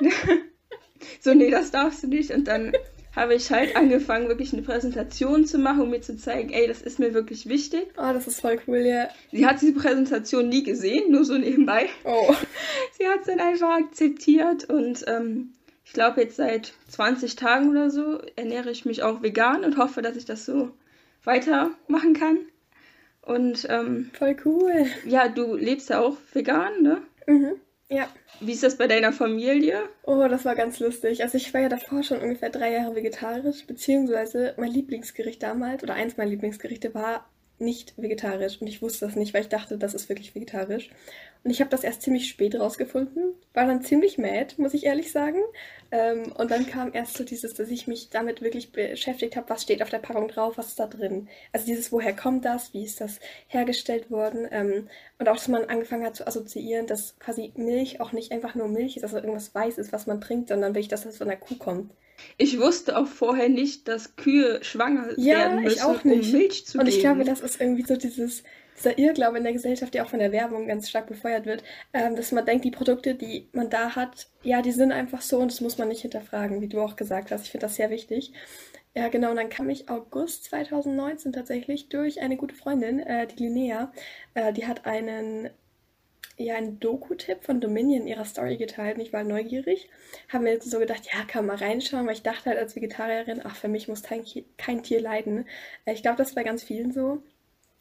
so, 1.20 1.34
nee, 1.34 1.50
das 1.50 1.70
darfst 1.70 2.02
du 2.02 2.08
nicht. 2.08 2.30
Und 2.30 2.48
dann 2.48 2.72
habe 3.16 3.34
ich 3.34 3.50
halt 3.50 3.74
angefangen, 3.74 4.28
wirklich 4.28 4.52
eine 4.52 4.62
Präsentation 4.62 5.46
zu 5.46 5.58
machen, 5.58 5.82
um 5.82 5.90
mir 5.90 6.02
zu 6.02 6.16
zeigen, 6.18 6.50
ey, 6.50 6.68
das 6.68 6.82
ist 6.82 6.98
mir 6.98 7.14
wirklich 7.14 7.48
wichtig. 7.48 7.86
Oh, 7.96 8.12
das 8.12 8.26
ist 8.26 8.42
voll 8.42 8.58
cool, 8.68 8.84
ja. 8.84 9.08
Sie 9.32 9.46
hat 9.46 9.62
diese 9.62 9.72
Präsentation 9.72 10.50
nie 10.50 10.62
gesehen, 10.62 11.10
nur 11.10 11.24
so 11.24 11.38
nebenbei. 11.38 11.88
Oh. 12.04 12.34
Sie 12.98 13.06
hat 13.08 13.20
es 13.20 13.26
dann 13.26 13.40
einfach 13.40 13.78
akzeptiert 13.78 14.68
und 14.68 15.04
ähm, 15.06 15.54
ich 15.86 15.92
glaube 15.92 16.20
jetzt 16.20 16.36
seit 16.36 16.74
20 16.88 17.36
Tagen 17.36 17.70
oder 17.70 17.90
so 17.90 18.18
ernähre 18.34 18.70
ich 18.70 18.84
mich 18.84 19.04
auch 19.04 19.22
vegan 19.22 19.64
und 19.64 19.78
hoffe, 19.78 20.02
dass 20.02 20.16
ich 20.16 20.24
das 20.24 20.44
so 20.44 20.72
weitermachen 21.24 22.12
kann. 22.12 22.38
Und 23.22 23.66
ähm, 23.70 24.10
voll 24.12 24.36
cool. 24.44 24.86
Ja, 25.04 25.28
du 25.28 25.54
lebst 25.54 25.88
ja 25.90 26.00
auch 26.00 26.16
vegan, 26.32 26.82
ne? 26.82 27.02
Mhm. 27.26 27.52
Ja. 27.88 28.08
Wie 28.40 28.52
ist 28.52 28.64
das 28.64 28.76
bei 28.76 28.88
deiner 28.88 29.12
Familie? 29.12 29.88
Oh, 30.02 30.26
das 30.28 30.44
war 30.44 30.56
ganz 30.56 30.80
lustig. 30.80 31.22
Also 31.22 31.36
ich 31.36 31.54
war 31.54 31.60
ja 31.60 31.68
davor 31.68 32.02
schon 32.02 32.20
ungefähr 32.20 32.50
drei 32.50 32.72
Jahre 32.72 32.96
vegetarisch, 32.96 33.64
beziehungsweise 33.66 34.54
mein 34.56 34.72
Lieblingsgericht 34.72 35.42
damals, 35.42 35.84
oder 35.84 35.94
eins 35.94 36.16
meiner 36.16 36.30
Lieblingsgerichte 36.30 36.94
war 36.94 37.28
nicht 37.58 37.94
vegetarisch. 37.96 38.60
Und 38.60 38.66
ich 38.66 38.82
wusste 38.82 39.06
das 39.06 39.16
nicht, 39.16 39.34
weil 39.34 39.42
ich 39.42 39.48
dachte, 39.48 39.78
das 39.78 39.94
ist 39.94 40.08
wirklich 40.08 40.34
vegetarisch. 40.34 40.90
Und 41.44 41.50
ich 41.50 41.60
habe 41.60 41.70
das 41.70 41.84
erst 41.84 42.02
ziemlich 42.02 42.28
spät 42.28 42.58
rausgefunden. 42.58 43.34
War 43.54 43.66
dann 43.66 43.82
ziemlich 43.82 44.18
mad, 44.18 44.54
muss 44.58 44.74
ich 44.74 44.84
ehrlich 44.84 45.12
sagen. 45.12 45.38
Ähm, 45.90 46.32
und 46.32 46.50
dann 46.50 46.66
kam 46.66 46.92
erst 46.92 47.16
so 47.16 47.24
dieses, 47.24 47.54
dass 47.54 47.68
ich 47.68 47.86
mich 47.86 48.10
damit 48.10 48.42
wirklich 48.42 48.72
beschäftigt 48.72 49.36
habe, 49.36 49.48
was 49.48 49.62
steht 49.62 49.82
auf 49.82 49.90
der 49.90 49.98
Packung 49.98 50.28
drauf, 50.28 50.58
was 50.58 50.68
ist 50.68 50.80
da 50.80 50.86
drin. 50.86 51.28
Also 51.52 51.66
dieses, 51.66 51.92
woher 51.92 52.14
kommt 52.14 52.44
das, 52.44 52.74
wie 52.74 52.84
ist 52.84 53.00
das 53.00 53.20
hergestellt 53.46 54.10
worden. 54.10 54.48
Ähm, 54.50 54.88
und 55.18 55.28
auch, 55.28 55.36
dass 55.36 55.48
man 55.48 55.64
angefangen 55.66 56.04
hat 56.04 56.16
zu 56.16 56.26
assoziieren, 56.26 56.86
dass 56.86 57.18
quasi 57.18 57.52
Milch 57.56 58.00
auch 58.00 58.12
nicht 58.12 58.32
einfach 58.32 58.54
nur 58.54 58.68
Milch 58.68 58.96
ist, 58.96 59.04
also 59.04 59.16
irgendwas 59.16 59.54
Weißes, 59.54 59.92
was 59.92 60.06
man 60.06 60.20
trinkt, 60.20 60.48
sondern 60.48 60.74
wirklich, 60.74 60.88
dass 60.88 61.04
das 61.04 61.18
von 61.18 61.28
der 61.28 61.36
Kuh 61.36 61.56
kommt. 61.56 61.92
Ich 62.38 62.58
wusste 62.58 62.96
auch 62.96 63.06
vorher 63.06 63.48
nicht, 63.48 63.88
dass 63.88 64.16
Kühe 64.16 64.62
schwanger 64.62 65.08
ja, 65.16 65.38
werden 65.38 65.62
müssen, 65.62 65.76
ich 65.76 65.82
auch 65.82 66.04
nicht. 66.04 66.26
um 66.26 66.38
Milch 66.38 66.66
zu 66.66 66.78
Und 66.78 66.88
ich 66.88 67.00
glaube, 67.00 67.24
das 67.24 67.40
ist 67.40 67.60
irgendwie 67.60 67.84
so 67.84 67.96
dieses, 67.96 68.42
dieser 68.78 68.98
Irrglaube 68.98 69.38
in 69.38 69.44
der 69.44 69.52
Gesellschaft, 69.52 69.94
der 69.94 70.04
auch 70.04 70.10
von 70.10 70.18
der 70.18 70.32
Werbung 70.32 70.66
ganz 70.66 70.88
stark 70.88 71.06
befeuert 71.06 71.46
wird, 71.46 71.62
ähm, 71.92 72.16
dass 72.16 72.32
man 72.32 72.44
denkt, 72.44 72.64
die 72.64 72.70
Produkte, 72.70 73.14
die 73.14 73.48
man 73.52 73.70
da 73.70 73.96
hat, 73.96 74.28
ja, 74.42 74.62
die 74.62 74.72
sind 74.72 74.92
einfach 74.92 75.22
so 75.22 75.38
und 75.38 75.50
das 75.50 75.60
muss 75.60 75.78
man 75.78 75.88
nicht 75.88 76.02
hinterfragen, 76.02 76.60
wie 76.60 76.68
du 76.68 76.80
auch 76.80 76.96
gesagt 76.96 77.30
hast. 77.30 77.44
Ich 77.44 77.50
finde 77.50 77.66
das 77.66 77.76
sehr 77.76 77.90
wichtig. 77.90 78.32
Ja, 78.94 79.08
genau, 79.08 79.30
und 79.30 79.36
dann 79.36 79.50
kam 79.50 79.68
ich 79.68 79.90
August 79.90 80.44
2019 80.44 81.32
tatsächlich 81.32 81.90
durch 81.90 82.22
eine 82.22 82.38
gute 82.38 82.54
Freundin, 82.54 82.98
äh, 83.00 83.26
die 83.26 83.44
Linnea, 83.44 83.92
äh, 84.32 84.54
die 84.54 84.66
hat 84.66 84.86
einen 84.86 85.50
ja 86.44 86.56
einen 86.56 86.78
Doku-Tipp 86.80 87.44
von 87.44 87.60
Dominion 87.60 88.02
in 88.02 88.08
ihrer 88.08 88.24
Story 88.24 88.56
geteilt 88.56 88.96
und 88.96 89.02
ich 89.02 89.12
war 89.12 89.24
neugierig. 89.24 89.88
Habe 90.28 90.44
mir 90.44 90.60
so 90.60 90.78
gedacht, 90.78 91.08
ja, 91.12 91.24
kann 91.24 91.46
mal 91.46 91.56
reinschauen, 91.56 92.06
weil 92.06 92.14
ich 92.14 92.22
dachte 92.22 92.50
halt 92.50 92.58
als 92.58 92.76
Vegetarierin, 92.76 93.40
ach, 93.44 93.56
für 93.56 93.68
mich 93.68 93.88
muss 93.88 94.02
kein, 94.02 94.24
kein 94.58 94.82
Tier 94.82 95.00
leiden. 95.00 95.46
Äh, 95.84 95.94
ich 95.94 96.02
glaube, 96.02 96.18
das 96.18 96.36
war 96.36 96.44
ganz 96.44 96.62
vielen 96.62 96.92
so. 96.92 97.22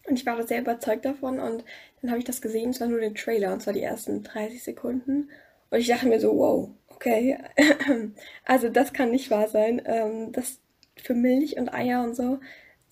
Und 0.07 0.19
ich 0.19 0.25
war 0.25 0.37
da 0.37 0.45
sehr 0.45 0.61
überzeugt 0.61 1.03
davon 1.05 1.39
und 1.39 1.63
dann 2.01 2.11
habe 2.11 2.19
ich 2.19 2.25
das 2.25 2.41
gesehen, 2.41 2.69
es 2.69 2.79
war 2.79 2.87
nur 2.87 2.99
den 2.99 3.15
Trailer 3.15 3.51
und 3.53 3.61
zwar 3.61 3.73
die 3.73 3.81
ersten 3.81 4.23
30 4.23 4.63
Sekunden. 4.63 5.29
Und 5.71 5.79
ich 5.79 5.87
dachte 5.87 6.07
mir 6.07 6.19
so, 6.19 6.37
wow, 6.37 6.69
okay. 6.89 7.39
also 8.45 8.69
das 8.69 8.93
kann 8.93 9.11
nicht 9.11 9.31
wahr 9.31 9.47
sein. 9.47 9.81
Ähm, 9.85 10.31
das 10.31 10.59
für 10.95 11.15
Milch 11.15 11.57
und 11.57 11.73
Eier 11.73 12.03
und 12.03 12.15
so 12.15 12.39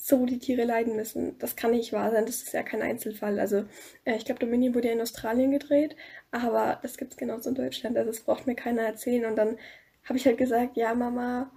so 0.06 0.26
die 0.26 0.38
Tiere 0.38 0.66
leiden 0.66 0.98
müssen. 0.98 1.38
Das 1.40 1.56
kann 1.56 1.72
nicht 1.72 1.94
wahr 1.94 2.12
sein, 2.12 2.26
das 2.26 2.44
ist 2.44 2.52
ja 2.52 2.62
kein 2.62 2.82
Einzelfall. 2.82 3.40
Also 3.40 3.64
äh, 4.04 4.18
ich 4.18 4.26
glaube, 4.26 4.42
Dominion 4.42 4.76
wurde 4.76 4.90
ja 4.90 4.94
in 4.94 5.02
Australien 5.02 5.52
gedreht, 5.52 5.96
aber 6.30 6.80
das 6.82 6.98
gibt 6.98 7.12
es 7.14 7.18
genauso 7.18 7.50
in 7.50 7.56
Deutschland. 7.56 7.98
Also 7.98 8.12
das 8.12 8.20
braucht 8.20 8.46
mir 8.46 8.56
keiner 8.56 8.82
erzählen. 8.82 9.24
Und 9.26 9.38
dann 9.38 9.58
habe 10.04 10.18
ich 10.18 10.26
halt 10.26 10.38
gesagt, 10.38 10.76
ja 10.76 10.94
Mama, 10.94 11.50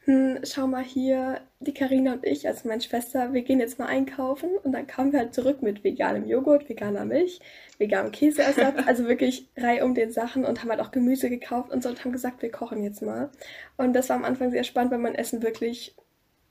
hm, 0.00 0.40
schau 0.44 0.66
mal 0.66 0.84
hier, 0.84 1.40
die 1.60 1.72
Karina 1.72 2.12
und 2.12 2.26
ich, 2.26 2.46
also 2.46 2.68
meine 2.68 2.82
Schwester, 2.82 3.32
wir 3.32 3.40
gehen 3.40 3.58
jetzt 3.58 3.78
mal 3.78 3.86
einkaufen 3.86 4.50
und 4.62 4.72
dann 4.72 4.86
kamen 4.86 5.12
wir 5.12 5.20
halt 5.20 5.32
zurück 5.32 5.62
mit 5.62 5.82
veganem 5.82 6.26
Joghurt, 6.26 6.68
veganer 6.68 7.06
Milch, 7.06 7.40
veganem 7.78 8.12
Käseersatz, 8.12 8.76
also 8.86 9.08
wirklich 9.08 9.48
Reihe 9.56 9.82
um 9.82 9.94
den 9.94 10.10
Sachen 10.12 10.44
und 10.44 10.60
haben 10.60 10.68
halt 10.68 10.80
auch 10.80 10.90
Gemüse 10.90 11.30
gekauft 11.30 11.72
und 11.72 11.82
so 11.82 11.88
und 11.88 12.04
haben 12.04 12.12
gesagt, 12.12 12.42
wir 12.42 12.50
kochen 12.50 12.84
jetzt 12.84 13.00
mal. 13.00 13.30
Und 13.78 13.94
das 13.94 14.10
war 14.10 14.16
am 14.16 14.24
Anfang 14.26 14.50
sehr 14.50 14.64
spannend, 14.64 14.92
weil 14.92 14.98
mein 14.98 15.14
Essen 15.14 15.42
wirklich 15.42 15.96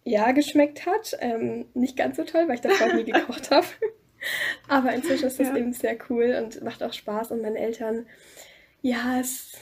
ja 0.04 0.32
geschmeckt 0.32 0.86
hat. 0.86 1.18
Ähm, 1.20 1.66
nicht 1.74 1.98
ganz 1.98 2.18
so 2.18 2.24
toll, 2.24 2.48
weil 2.48 2.56
ich 2.56 2.62
das 2.62 2.80
halt 2.80 2.96
nie 2.96 3.04
gekocht 3.12 3.52
habe. 3.52 3.68
Aber 4.68 4.94
inzwischen 4.94 5.28
ist 5.28 5.39
das 5.39 5.50
ja. 5.50 5.58
eben 5.58 5.74
sehr 5.74 5.98
cool 6.10 6.42
und 6.42 6.63
macht 6.63 6.84
auch 6.84 6.94
Spaß. 6.94 7.32
Und 7.32 7.42
meine 7.42 7.60
Eltern, 7.60 8.06
ja, 8.82 9.20
es 9.20 9.54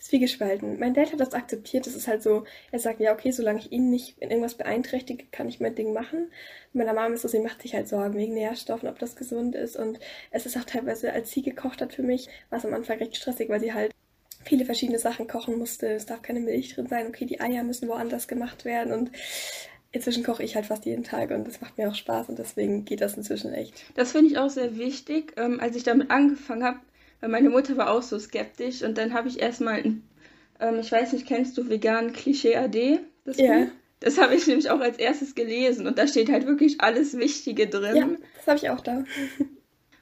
ist 0.00 0.12
wie 0.12 0.18
gespalten. 0.18 0.78
Mein 0.78 0.94
Dad 0.94 1.12
hat 1.12 1.20
das 1.20 1.32
akzeptiert. 1.32 1.86
Das 1.86 1.94
ist 1.94 2.08
halt 2.08 2.22
so, 2.22 2.44
er 2.72 2.78
sagt, 2.78 3.00
ja, 3.00 3.12
okay, 3.12 3.30
solange 3.30 3.60
ich 3.60 3.72
ihn 3.72 3.90
nicht 3.90 4.18
in 4.18 4.30
irgendwas 4.30 4.56
beeinträchtige, 4.56 5.24
kann 5.30 5.48
ich 5.48 5.60
mein 5.60 5.74
Ding 5.74 5.92
machen. 5.92 6.30
Meiner 6.72 6.92
Mama 6.92 7.14
ist 7.14 7.22
so, 7.22 7.28
sie 7.28 7.38
macht 7.38 7.62
sich 7.62 7.74
halt 7.74 7.88
Sorgen 7.88 8.14
wegen 8.14 8.34
Nährstoffen, 8.34 8.88
ob 8.88 8.98
das 8.98 9.16
gesund 9.16 9.54
ist. 9.54 9.76
Und 9.76 9.98
es 10.30 10.46
ist 10.46 10.56
auch 10.56 10.64
teilweise, 10.64 11.12
als 11.12 11.30
sie 11.30 11.42
gekocht 11.42 11.80
hat 11.80 11.94
für 11.94 12.02
mich, 12.02 12.28
war 12.50 12.58
es 12.58 12.66
am 12.66 12.74
Anfang 12.74 12.98
recht 12.98 13.16
stressig, 13.16 13.48
weil 13.48 13.60
sie 13.60 13.72
halt 13.72 13.92
viele 14.44 14.64
verschiedene 14.64 14.98
Sachen 14.98 15.26
kochen 15.26 15.58
musste. 15.58 15.88
Es 15.88 16.06
darf 16.06 16.22
keine 16.22 16.40
Milch 16.40 16.74
drin 16.74 16.86
sein. 16.86 17.06
Okay, 17.08 17.26
die 17.26 17.40
Eier 17.40 17.62
müssen 17.62 17.88
woanders 17.88 18.28
gemacht 18.28 18.64
werden. 18.64 18.92
Und 18.92 19.10
inzwischen 19.94 20.24
koche 20.24 20.42
ich 20.42 20.56
halt 20.56 20.66
fast 20.66 20.84
jeden 20.84 21.04
Tag 21.04 21.30
und 21.30 21.46
das 21.46 21.60
macht 21.60 21.78
mir 21.78 21.88
auch 21.88 21.94
Spaß 21.94 22.28
und 22.28 22.38
deswegen 22.38 22.84
geht 22.84 23.00
das 23.00 23.16
inzwischen 23.16 23.52
echt. 23.52 23.74
Das 23.94 24.12
finde 24.12 24.26
ich 24.30 24.38
auch 24.38 24.50
sehr 24.50 24.76
wichtig. 24.76 25.32
Ähm, 25.36 25.60
als 25.60 25.76
ich 25.76 25.84
damit 25.84 26.10
angefangen 26.10 26.64
habe, 26.64 26.80
weil 27.20 27.30
meine 27.30 27.48
Mutter 27.48 27.76
war 27.76 27.90
auch 27.90 28.02
so 28.02 28.18
skeptisch 28.18 28.82
und 28.82 28.98
dann 28.98 29.14
habe 29.14 29.28
ich 29.28 29.40
erstmal, 29.40 29.84
ähm, 29.84 30.78
ich 30.80 30.90
weiß 30.90 31.12
nicht, 31.12 31.26
kennst 31.26 31.56
du 31.56 31.68
vegan 31.68 32.12
Klischee 32.12 32.56
AD? 32.56 33.00
Das 33.24 33.38
ja. 33.38 33.60
Buch? 33.60 33.68
Das 34.00 34.18
habe 34.18 34.34
ich 34.34 34.46
nämlich 34.46 34.68
auch 34.68 34.80
als 34.80 34.98
erstes 34.98 35.34
gelesen 35.34 35.86
und 35.86 35.96
da 35.96 36.06
steht 36.06 36.30
halt 36.30 36.46
wirklich 36.46 36.80
alles 36.80 37.16
Wichtige 37.16 37.68
drin. 37.68 37.96
Ja, 37.96 38.08
das 38.36 38.46
habe 38.48 38.58
ich 38.58 38.68
auch 38.70 38.80
da. 38.80 39.04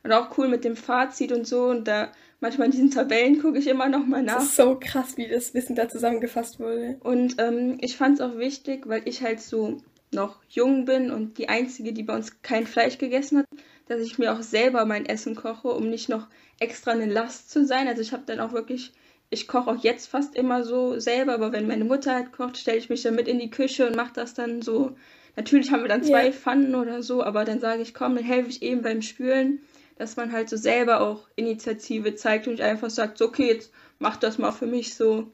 und 0.02 0.12
auch 0.12 0.36
cool 0.38 0.48
mit 0.48 0.64
dem 0.64 0.74
Fazit 0.74 1.30
und 1.30 1.46
so 1.46 1.66
und 1.66 1.86
da 1.86 2.10
manchmal 2.42 2.66
in 2.66 2.72
diesen 2.72 2.90
Tabellen 2.90 3.40
gucke 3.40 3.58
ich 3.58 3.68
immer 3.68 3.88
noch 3.88 4.04
mal 4.06 4.22
nach. 4.22 4.34
Das 4.34 4.44
ist 4.44 4.56
so 4.56 4.78
krass, 4.78 5.16
wie 5.16 5.28
das 5.28 5.54
Wissen 5.54 5.76
da 5.76 5.88
zusammengefasst 5.88 6.60
wurde. 6.60 6.98
Und 7.00 7.36
ähm, 7.38 7.78
ich 7.80 7.96
fand 7.96 8.18
es 8.18 8.20
auch 8.20 8.36
wichtig, 8.36 8.86
weil 8.86 9.02
ich 9.06 9.22
halt 9.22 9.40
so 9.40 9.78
noch 10.12 10.40
jung 10.50 10.84
bin 10.84 11.10
und 11.10 11.38
die 11.38 11.48
Einzige, 11.48 11.92
die 11.92 12.02
bei 12.02 12.14
uns 12.14 12.42
kein 12.42 12.66
Fleisch 12.66 12.98
gegessen 12.98 13.38
hat, 13.38 13.46
dass 13.88 14.00
ich 14.02 14.18
mir 14.18 14.32
auch 14.32 14.42
selber 14.42 14.84
mein 14.84 15.06
Essen 15.06 15.34
koche, 15.34 15.68
um 15.68 15.88
nicht 15.88 16.08
noch 16.08 16.26
extra 16.58 16.90
eine 16.90 17.06
Last 17.06 17.50
zu 17.50 17.64
sein. 17.64 17.88
Also 17.88 18.02
ich 18.02 18.12
habe 18.12 18.24
dann 18.26 18.40
auch 18.40 18.52
wirklich, 18.52 18.92
ich 19.30 19.48
koche 19.48 19.70
auch 19.70 19.82
jetzt 19.82 20.08
fast 20.08 20.36
immer 20.36 20.64
so 20.64 20.98
selber, 20.98 21.34
aber 21.34 21.52
wenn 21.52 21.66
meine 21.66 21.84
Mutter 21.84 22.14
halt 22.14 22.32
kocht, 22.32 22.58
stelle 22.58 22.78
ich 22.78 22.90
mich 22.90 23.02
dann 23.02 23.14
mit 23.14 23.28
in 23.28 23.38
die 23.38 23.50
Küche 23.50 23.86
und 23.86 23.96
mache 23.96 24.12
das 24.14 24.34
dann 24.34 24.60
so. 24.62 24.96
Natürlich 25.36 25.70
haben 25.70 25.82
wir 25.82 25.88
dann 25.88 26.04
zwei 26.04 26.24
yeah. 26.24 26.32
Pfannen 26.32 26.74
oder 26.74 27.02
so, 27.02 27.22
aber 27.22 27.44
dann 27.44 27.60
sage 27.60 27.80
ich, 27.80 27.94
komm, 27.94 28.16
dann 28.16 28.24
helfe 28.24 28.50
ich 28.50 28.62
eben 28.62 28.82
beim 28.82 29.00
Spülen 29.00 29.60
dass 30.02 30.16
man 30.16 30.32
halt 30.32 30.48
so 30.48 30.56
selber 30.56 31.00
auch 31.00 31.28
Initiative 31.36 32.16
zeigt 32.16 32.48
und 32.48 32.54
nicht 32.54 32.62
einfach 32.62 32.90
sagt, 32.90 33.18
so, 33.18 33.26
okay, 33.26 33.46
jetzt 33.46 33.72
mach 34.00 34.16
das 34.16 34.36
mal 34.36 34.50
für 34.50 34.66
mich 34.66 34.96
so. 34.96 35.28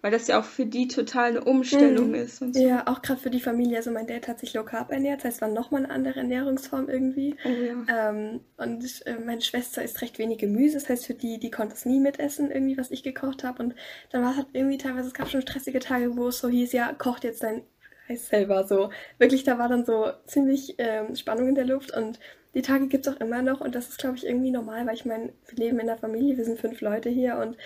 Weil 0.00 0.12
das 0.12 0.28
ja 0.28 0.38
auch 0.38 0.44
für 0.44 0.66
die 0.66 0.86
total 0.86 1.30
eine 1.30 1.44
Umstellung 1.44 2.08
mhm. 2.08 2.14
ist. 2.14 2.38
So. 2.38 2.46
Ja, 2.54 2.86
auch 2.86 3.02
gerade 3.02 3.20
für 3.20 3.30
die 3.30 3.40
Familie. 3.40 3.78
Also 3.78 3.90
mein 3.90 4.06
Dad 4.06 4.28
hat 4.28 4.38
sich 4.38 4.54
low 4.54 4.64
carb 4.64 4.92
ernährt, 4.92 5.20
das 5.20 5.32
heißt, 5.32 5.40
war 5.40 5.48
nochmal 5.48 5.84
eine 5.84 5.92
andere 5.92 6.20
Ernährungsform 6.20 6.88
irgendwie. 6.88 7.36
Oh, 7.44 7.48
ja. 7.48 8.10
ähm, 8.10 8.40
und 8.56 8.84
äh, 9.06 9.18
meine 9.24 9.40
Schwester 9.40 9.82
isst 9.82 10.00
recht 10.02 10.18
wenig 10.18 10.38
Gemüse, 10.38 10.74
das 10.78 10.88
heißt, 10.88 11.06
für 11.06 11.14
die, 11.14 11.38
die 11.38 11.50
konnte 11.50 11.74
es 11.74 11.84
nie 11.84 11.98
mitessen, 11.98 12.50
irgendwie, 12.50 12.78
was 12.78 12.92
ich 12.92 13.02
gekocht 13.02 13.42
habe. 13.42 13.62
Und 13.62 13.74
dann 14.10 14.22
war 14.22 14.32
es 14.32 14.36
halt 14.36 14.48
irgendwie 14.52 14.78
teilweise, 14.78 15.08
es 15.08 15.14
gab 15.14 15.28
schon 15.30 15.42
stressige 15.42 15.80
Tage, 15.80 16.16
wo 16.16 16.28
es 16.28 16.38
so 16.38 16.48
hieß, 16.48 16.72
ja, 16.72 16.92
kocht 16.92 17.24
jetzt 17.24 17.42
dein 17.42 17.62
Eis 18.08 18.28
selber. 18.28 18.66
So, 18.66 18.90
wirklich, 19.18 19.44
da 19.44 19.58
war 19.58 19.68
dann 19.68 19.84
so 19.84 20.10
ziemlich 20.26 20.76
ähm, 20.78 21.14
Spannung 21.16 21.48
in 21.48 21.54
der 21.54 21.66
Luft 21.66 21.96
und 21.96 22.18
die 22.54 22.62
Tage 22.62 22.88
gibt 22.88 23.06
es 23.06 23.14
auch 23.14 23.20
immer 23.20 23.42
noch 23.42 23.60
und 23.60 23.74
das 23.74 23.88
ist, 23.88 23.98
glaube 23.98 24.16
ich, 24.16 24.26
irgendwie 24.26 24.50
normal, 24.50 24.86
weil 24.86 24.94
ich 24.94 25.04
meine, 25.04 25.32
wir 25.46 25.58
leben 25.58 25.78
in 25.78 25.86
der 25.86 25.98
Familie, 25.98 26.36
wir 26.36 26.44
sind 26.44 26.58
fünf 26.58 26.80
Leute 26.80 27.10
hier 27.10 27.36
und 27.36 27.56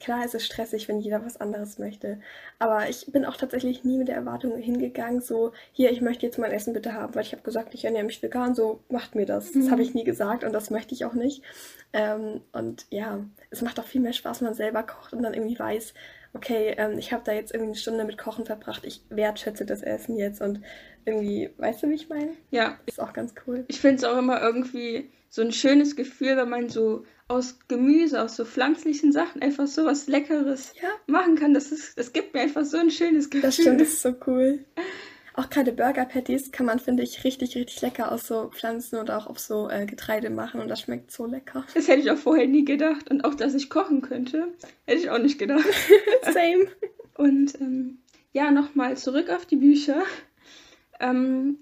klar 0.00 0.24
ist 0.24 0.34
es 0.34 0.44
stressig, 0.44 0.88
wenn 0.88 1.00
jeder 1.00 1.24
was 1.24 1.40
anderes 1.40 1.78
möchte. 1.78 2.20
Aber 2.58 2.88
ich 2.88 3.10
bin 3.10 3.24
auch 3.24 3.36
tatsächlich 3.36 3.84
nie 3.84 3.98
mit 3.98 4.08
der 4.08 4.16
Erwartung 4.16 4.56
hingegangen, 4.58 5.20
so, 5.20 5.52
hier, 5.72 5.90
ich 5.90 6.00
möchte 6.00 6.26
jetzt 6.26 6.38
mein 6.38 6.52
Essen 6.52 6.72
bitte 6.72 6.94
haben, 6.94 7.14
weil 7.14 7.22
ich 7.22 7.32
habe 7.32 7.42
gesagt, 7.42 7.74
ich 7.74 7.84
ernähre 7.84 8.04
mich 8.04 8.22
vegan, 8.22 8.54
so 8.54 8.80
macht 8.88 9.14
mir 9.14 9.26
das. 9.26 9.52
Das 9.52 9.64
mhm. 9.64 9.70
habe 9.70 9.82
ich 9.82 9.94
nie 9.94 10.04
gesagt 10.04 10.44
und 10.44 10.52
das 10.52 10.70
möchte 10.70 10.94
ich 10.94 11.04
auch 11.04 11.14
nicht. 11.14 11.42
Ähm, 11.92 12.42
und 12.52 12.86
ja, 12.90 13.24
es 13.50 13.62
macht 13.62 13.80
auch 13.80 13.86
viel 13.86 14.00
mehr 14.00 14.12
Spaß, 14.12 14.40
wenn 14.40 14.48
man 14.48 14.54
selber 14.54 14.82
kocht 14.82 15.12
und 15.12 15.22
dann 15.22 15.34
irgendwie 15.34 15.58
weiß, 15.58 15.94
okay, 16.34 16.74
ähm, 16.78 16.98
ich 16.98 17.12
habe 17.12 17.22
da 17.24 17.32
jetzt 17.32 17.52
irgendwie 17.52 17.72
eine 17.72 17.78
Stunde 17.78 18.04
mit 18.04 18.18
Kochen 18.18 18.46
verbracht, 18.46 18.84
ich 18.84 19.02
wertschätze 19.10 19.64
das 19.64 19.82
Essen 19.82 20.16
jetzt 20.16 20.40
und 20.40 20.60
irgendwie, 21.04 21.50
weißt 21.58 21.82
du, 21.82 21.90
wie 21.90 21.94
ich 21.94 22.08
meine? 22.08 22.32
Ja. 22.50 22.78
Ist 22.86 23.00
auch 23.00 23.12
ganz 23.12 23.34
cool. 23.46 23.64
Ich 23.68 23.80
finde 23.80 23.96
es 23.96 24.04
auch 24.04 24.18
immer 24.18 24.40
irgendwie 24.40 25.10
so 25.28 25.42
ein 25.42 25.52
schönes 25.52 25.96
Gefühl, 25.96 26.36
wenn 26.36 26.48
man 26.48 26.68
so 26.68 27.04
aus 27.28 27.58
Gemüse, 27.66 28.22
aus 28.22 28.36
so 28.36 28.44
pflanzlichen 28.44 29.12
Sachen 29.12 29.42
einfach 29.42 29.66
so 29.66 29.84
was 29.84 30.06
Leckeres 30.06 30.74
ja. 30.80 30.88
machen 31.06 31.36
kann. 31.36 31.54
Das, 31.54 31.72
ist, 31.72 31.98
das 31.98 32.12
gibt 32.12 32.34
mir 32.34 32.40
einfach 32.40 32.64
so 32.64 32.76
ein 32.76 32.90
schönes 32.90 33.30
Gefühl. 33.30 33.42
Das 33.42 33.54
stimmt, 33.56 33.80
das 33.80 33.88
ist 33.88 34.02
so 34.02 34.14
cool. 34.26 34.64
Auch 35.34 35.48
gerade 35.48 35.72
Burger 35.72 36.04
Patties 36.04 36.52
kann 36.52 36.66
man, 36.66 36.78
finde 36.78 37.02
ich, 37.02 37.24
richtig, 37.24 37.56
richtig 37.56 37.80
lecker 37.80 38.12
aus 38.12 38.26
so 38.26 38.50
Pflanzen 38.50 38.98
oder 38.98 39.16
auch 39.18 39.26
auf 39.26 39.38
so 39.38 39.68
äh, 39.70 39.86
Getreide 39.86 40.30
machen 40.30 40.60
und 40.60 40.68
das 40.68 40.80
schmeckt 40.80 41.10
so 41.10 41.26
lecker. 41.26 41.64
Das 41.74 41.88
hätte 41.88 42.00
ich 42.00 42.10
auch 42.10 42.18
vorher 42.18 42.46
nie 42.46 42.64
gedacht. 42.64 43.10
Und 43.10 43.24
auch, 43.24 43.34
dass 43.34 43.54
ich 43.54 43.70
kochen 43.70 44.02
könnte, 44.02 44.48
hätte 44.84 45.00
ich 45.00 45.10
auch 45.10 45.18
nicht 45.18 45.38
gedacht. 45.38 45.64
Same. 46.22 46.66
Und 47.16 47.60
ähm, 47.60 47.98
ja, 48.32 48.50
nochmal 48.50 48.96
zurück 48.96 49.30
auf 49.30 49.46
die 49.46 49.56
Bücher. 49.56 50.02
Ähm, 51.00 51.58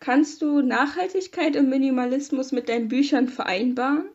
kannst 0.00 0.42
du 0.42 0.60
Nachhaltigkeit 0.60 1.56
und 1.56 1.68
Minimalismus 1.68 2.52
mit 2.52 2.68
deinen 2.68 2.88
Büchern 2.88 3.28
vereinbaren? 3.28 4.08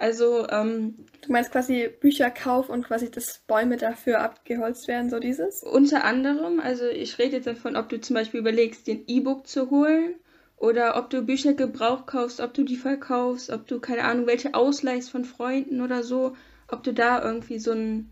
Also, 0.00 0.48
ähm, 0.48 1.06
Du 1.22 1.32
meinst 1.32 1.52
quasi 1.52 1.88
Bücherkauf 2.00 2.70
und 2.70 2.86
quasi, 2.86 3.10
dass 3.10 3.40
Bäume 3.46 3.76
dafür 3.76 4.20
abgeholzt 4.20 4.88
werden, 4.88 5.10
so 5.10 5.18
dieses? 5.18 5.62
Unter 5.62 6.04
anderem, 6.04 6.60
also 6.60 6.86
ich 6.86 7.18
rede 7.18 7.36
jetzt 7.36 7.46
davon, 7.46 7.76
ob 7.76 7.88
du 7.88 8.00
zum 8.00 8.14
Beispiel 8.14 8.40
überlegst, 8.40 8.86
den 8.86 9.04
E-Book 9.06 9.46
zu 9.46 9.70
holen 9.70 10.14
oder 10.56 10.96
ob 10.96 11.10
du 11.10 11.22
Bücher 11.22 11.52
Gebrauch 11.52 12.06
kaufst, 12.06 12.40
ob 12.40 12.54
du 12.54 12.64
die 12.64 12.76
verkaufst, 12.76 13.50
ob 13.50 13.66
du, 13.66 13.80
keine 13.80 14.04
Ahnung, 14.04 14.26
welche 14.26 14.54
ausleihst 14.54 15.10
von 15.10 15.24
Freunden 15.24 15.82
oder 15.82 16.02
so, 16.02 16.36
ob 16.68 16.82
du 16.82 16.94
da 16.94 17.22
irgendwie 17.22 17.58
so 17.58 17.72
einen 17.72 18.10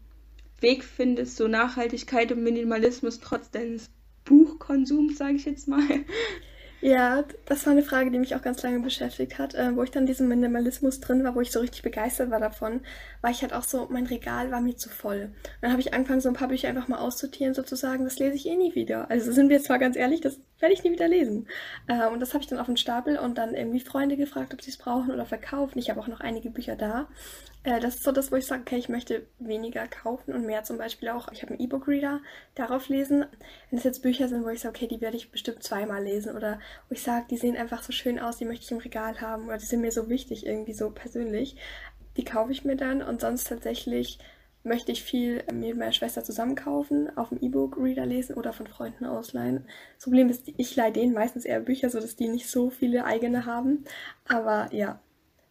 Weg 0.61 0.85
findest, 0.85 1.37
so 1.37 1.49
Nachhaltigkeit 1.49 2.31
und 2.31 2.43
Minimalismus 2.43 3.21
trotz 3.21 3.51
deines 3.51 3.87
Buchkonsums, 4.25 5.17
sage 5.17 5.35
ich 5.37 5.47
jetzt 5.47 5.67
mal. 5.67 5.83
Ja, 6.81 7.25
das 7.45 7.67
war 7.67 7.73
eine 7.73 7.83
Frage, 7.83 8.13
die 8.13 8.21
mich 8.21 8.37
auch 8.37 8.43
ganz 8.43 8.63
lange 8.63 8.79
beschäftigt 8.79 9.39
hat, 9.39 9.53
äh, 9.55 9.75
wo 9.75 9.83
ich 9.83 9.91
dann 9.91 10.07
diesem 10.07 10.29
Minimalismus 10.29 11.01
drin 11.01 11.25
war, 11.25 11.35
wo 11.35 11.41
ich 11.41 11.51
so 11.51 11.59
richtig 11.59 11.83
begeistert 11.83 12.31
war 12.31 12.39
davon, 12.39 12.83
war 13.21 13.33
ich 13.33 13.43
halt 13.43 13.53
auch 13.53 13.65
so, 13.65 13.89
mein 13.91 14.07
Regal 14.07 14.53
war 14.53 14.61
mir 14.61 14.77
zu 14.77 14.89
voll. 14.89 15.23
Und 15.25 15.63
dann 15.63 15.73
habe 15.73 15.81
ich 15.81 15.93
angefangen, 15.93 16.21
so 16.21 16.29
ein 16.29 16.37
paar 16.37 16.47
Bücher 16.49 16.69
einfach 16.69 16.87
mal 16.87 17.01
aussortieren, 17.01 17.53
sozusagen, 17.53 18.05
das 18.05 18.21
lese 18.21 18.37
ich 18.37 18.47
eh 18.47 18.55
nie 18.55 18.77
wieder. 18.77 19.11
Also 19.11 19.33
sind 19.33 19.49
wir 19.49 19.57
jetzt 19.57 19.69
mal 19.69 19.79
ganz 19.79 19.97
ehrlich, 19.97 20.21
das 20.21 20.39
werde 20.61 20.73
ich 20.73 20.85
nie 20.85 20.93
wieder 20.93 21.09
lesen. 21.09 21.49
Äh, 21.89 22.07
und 22.07 22.21
das 22.21 22.33
habe 22.33 22.45
ich 22.45 22.49
dann 22.49 22.61
auf 22.61 22.67
den 22.67 22.77
Stapel 22.77 23.19
und 23.19 23.39
dann 23.39 23.55
irgendwie 23.55 23.81
Freunde 23.81 24.17
gefragt, 24.17 24.55
ob 24.55 24.63
sie 24.63 24.71
es 24.71 24.77
brauchen 24.77 25.11
oder 25.11 25.27
verkaufen. 25.27 25.81
Ich 25.81 25.91
habe 25.91 26.01
auch 26.01 26.09
noch 26.09 26.21
einige 26.21 26.51
Bücher 26.51 26.77
da. 26.77 27.09
Äh, 27.65 27.81
das 27.81 27.97
ist 27.97 28.05
so 28.05 28.13
das, 28.13 28.31
wo 28.31 28.37
ich 28.37 28.47
sage, 28.47 28.63
okay, 28.63 28.77
ich 28.77 28.89
möchte 28.89 29.27
weniger 29.39 29.87
kaufen 29.89 30.33
und 30.33 30.47
mehr 30.47 30.65
zum 30.65 30.79
Beispiel 30.79 31.09
auch, 31.09 31.31
ich 31.33 31.43
habe 31.43 31.53
einen 31.53 31.61
E-Book-Reader, 31.61 32.21
darauf 32.55 32.89
lesen. 32.89 33.27
Wenn 33.71 33.79
es 33.79 33.85
jetzt 33.85 34.03
Bücher 34.03 34.29
sind, 34.29 34.45
wo 34.45 34.49
ich 34.49 34.61
sage, 34.61 34.77
okay, 34.77 34.87
die 34.89 35.01
werde 35.01 35.17
ich 35.17 35.31
bestimmt 35.31 35.63
zweimal 35.63 36.03
lesen 36.03 36.37
oder 36.37 36.61
wo 36.89 36.95
ich 36.95 37.03
sage, 37.03 37.27
die 37.31 37.37
sehen 37.37 37.57
einfach 37.57 37.83
so 37.83 37.93
schön 37.93 38.19
aus, 38.19 38.39
die 38.39 38.45
möchte 38.45 38.65
ich 38.65 38.71
im 38.71 38.79
Regal 38.79 39.21
haben 39.21 39.47
oder 39.47 39.59
die 39.59 39.67
sind 39.67 39.81
mir 39.81 39.93
so 39.93 40.09
wichtig 40.09 40.47
irgendwie 40.47 40.75
so 40.75 40.91
persönlich, 40.91 41.57
die 42.17 42.25
kaufe 42.25 42.53
ich 42.53 42.65
mir 42.65 42.77
dann 42.77 43.03
und 43.03 43.21
sonst 43.21 43.45
tatsächlich 43.45 44.19
möchte 44.65 44.93
ich 44.93 45.03
viel 45.03 45.45
mit 45.53 45.77
meiner 45.77 45.93
Schwester 45.93 46.25
zusammen 46.25 46.55
kaufen, 46.55 47.17
auf 47.17 47.31
dem 47.31 47.41
E-Book-Reader 47.41 48.07
lesen 48.07 48.35
oder 48.37 48.53
von 48.53 48.67
Freunden 48.67 49.07
ausleihen. 49.07 49.65
Das 49.97 50.05
Problem 50.05 50.29
ist, 50.29 50.43
ich 50.57 50.77
leihe 50.77 50.93
denen 50.93 51.15
meistens 51.15 51.45
eher 51.45 51.61
Bücher, 51.61 51.91
sodass 51.91 52.17
die 52.17 52.29
nicht 52.29 52.49
so 52.49 52.71
viele 52.71 53.05
eigene 53.05 53.47
haben. 53.47 53.85
Aber 54.27 54.69
ja, 54.73 55.01